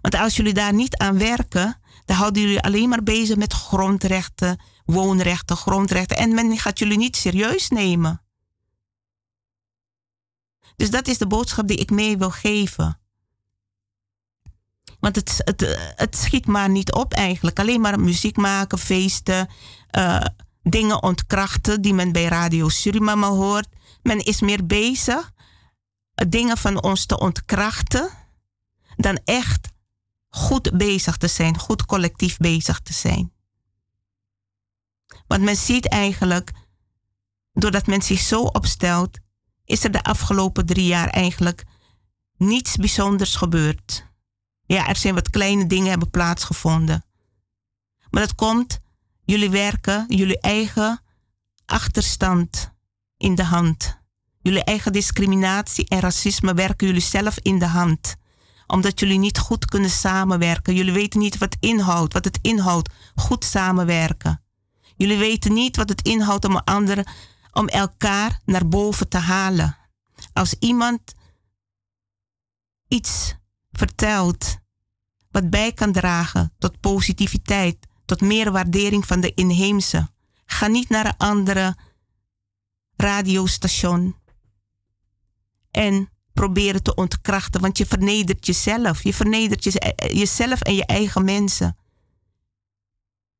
[0.00, 4.58] Want als jullie daar niet aan werken, dan houden jullie alleen maar bezig met grondrechten,
[4.84, 6.16] woonrechten, grondrechten.
[6.16, 8.22] En men gaat jullie niet serieus nemen.
[10.76, 13.00] Dus dat is de boodschap die ik mee wil geven.
[15.00, 17.58] Want het, het, het schiet maar niet op eigenlijk.
[17.58, 19.48] Alleen maar muziek maken, feesten,
[19.98, 20.24] uh,
[20.62, 23.68] dingen ontkrachten die men bij Radio Suriname hoort.
[24.02, 25.32] Men is meer bezig
[26.28, 28.10] dingen van ons te ontkrachten
[28.96, 29.68] dan echt
[30.28, 33.31] goed bezig te zijn, goed collectief bezig te zijn.
[35.32, 36.50] Want men ziet eigenlijk,
[37.52, 39.18] doordat men zich zo opstelt,
[39.64, 41.64] is er de afgelopen drie jaar eigenlijk
[42.36, 44.06] niets bijzonders gebeurd.
[44.66, 47.04] Ja, er zijn wat kleine dingen hebben plaatsgevonden.
[48.10, 48.78] Maar dat komt,
[49.24, 51.02] jullie werken, jullie eigen
[51.66, 52.72] achterstand
[53.16, 53.98] in de hand.
[54.38, 58.14] Jullie eigen discriminatie en racisme werken jullie zelf in de hand.
[58.66, 60.74] Omdat jullie niet goed kunnen samenwerken.
[60.74, 64.41] Jullie weten niet wat inhoudt, wat het inhoudt goed samenwerken.
[65.02, 67.06] Jullie weten niet wat het inhoudt om anderen,
[67.52, 69.76] om elkaar naar boven te halen.
[70.32, 71.14] Als iemand
[72.88, 73.34] iets
[73.72, 74.56] vertelt
[75.30, 80.08] wat bij kan dragen tot positiviteit, tot meer waardering van de inheemse,
[80.44, 81.76] ga niet naar een andere
[82.96, 84.16] radiostation
[85.70, 89.02] en proberen te ontkrachten, want je vernedert jezelf.
[89.02, 89.64] Je vernedert
[90.12, 91.76] jezelf en je eigen mensen.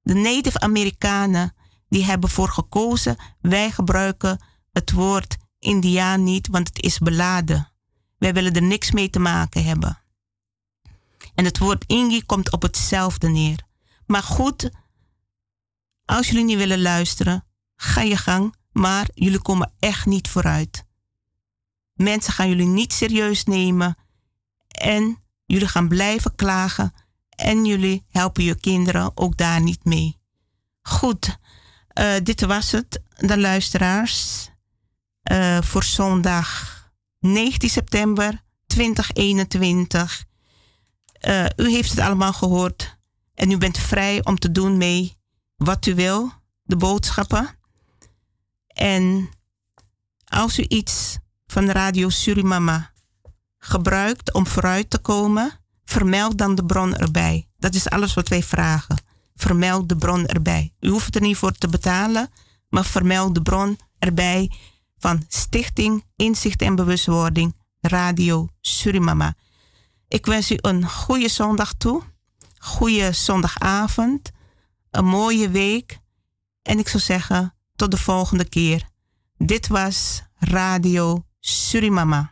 [0.03, 1.55] De Native Amerikanen
[1.89, 7.73] die hebben voor gekozen, wij gebruiken het woord Indiaan niet, want het is beladen.
[8.19, 9.99] Wij willen er niks mee te maken hebben.
[11.35, 13.63] En het woord Ingi komt op hetzelfde neer.
[14.07, 14.71] Maar goed,
[16.05, 17.45] als jullie niet willen luisteren,
[17.77, 20.87] ga je gang, maar jullie komen echt niet vooruit.
[21.93, 23.97] Mensen gaan jullie niet serieus nemen
[24.69, 26.93] en jullie gaan blijven klagen
[27.37, 30.21] en jullie helpen je kinderen ook daar niet mee.
[30.83, 31.37] Goed,
[31.99, 34.49] uh, dit was het, de luisteraars,
[35.33, 36.81] uh, voor zondag
[37.19, 40.25] 19 september 2021.
[41.29, 42.99] Uh, u heeft het allemaal gehoord
[43.35, 45.21] en u bent vrij om te doen mee
[45.57, 46.33] wat u wil,
[46.63, 47.59] de boodschappen.
[48.67, 49.29] En
[50.25, 52.93] als u iets van Radio Surimama
[53.59, 55.62] gebruikt om vooruit te komen,
[55.93, 57.49] vermeld dan de bron erbij.
[57.59, 58.97] Dat is alles wat wij vragen.
[59.35, 60.73] Vermeld de bron erbij.
[60.81, 62.31] U hoeft er niet voor te betalen,
[62.69, 64.51] maar vermeld de bron erbij
[64.99, 69.35] van Stichting Inzicht en Bewustwording Radio Surimama.
[70.09, 72.03] Ik wens u een goede zondag toe,
[72.59, 74.31] goede zondagavond,
[74.91, 75.99] een mooie week
[76.63, 78.89] en ik zou zeggen tot de volgende keer.
[79.37, 82.32] Dit was Radio Surimama.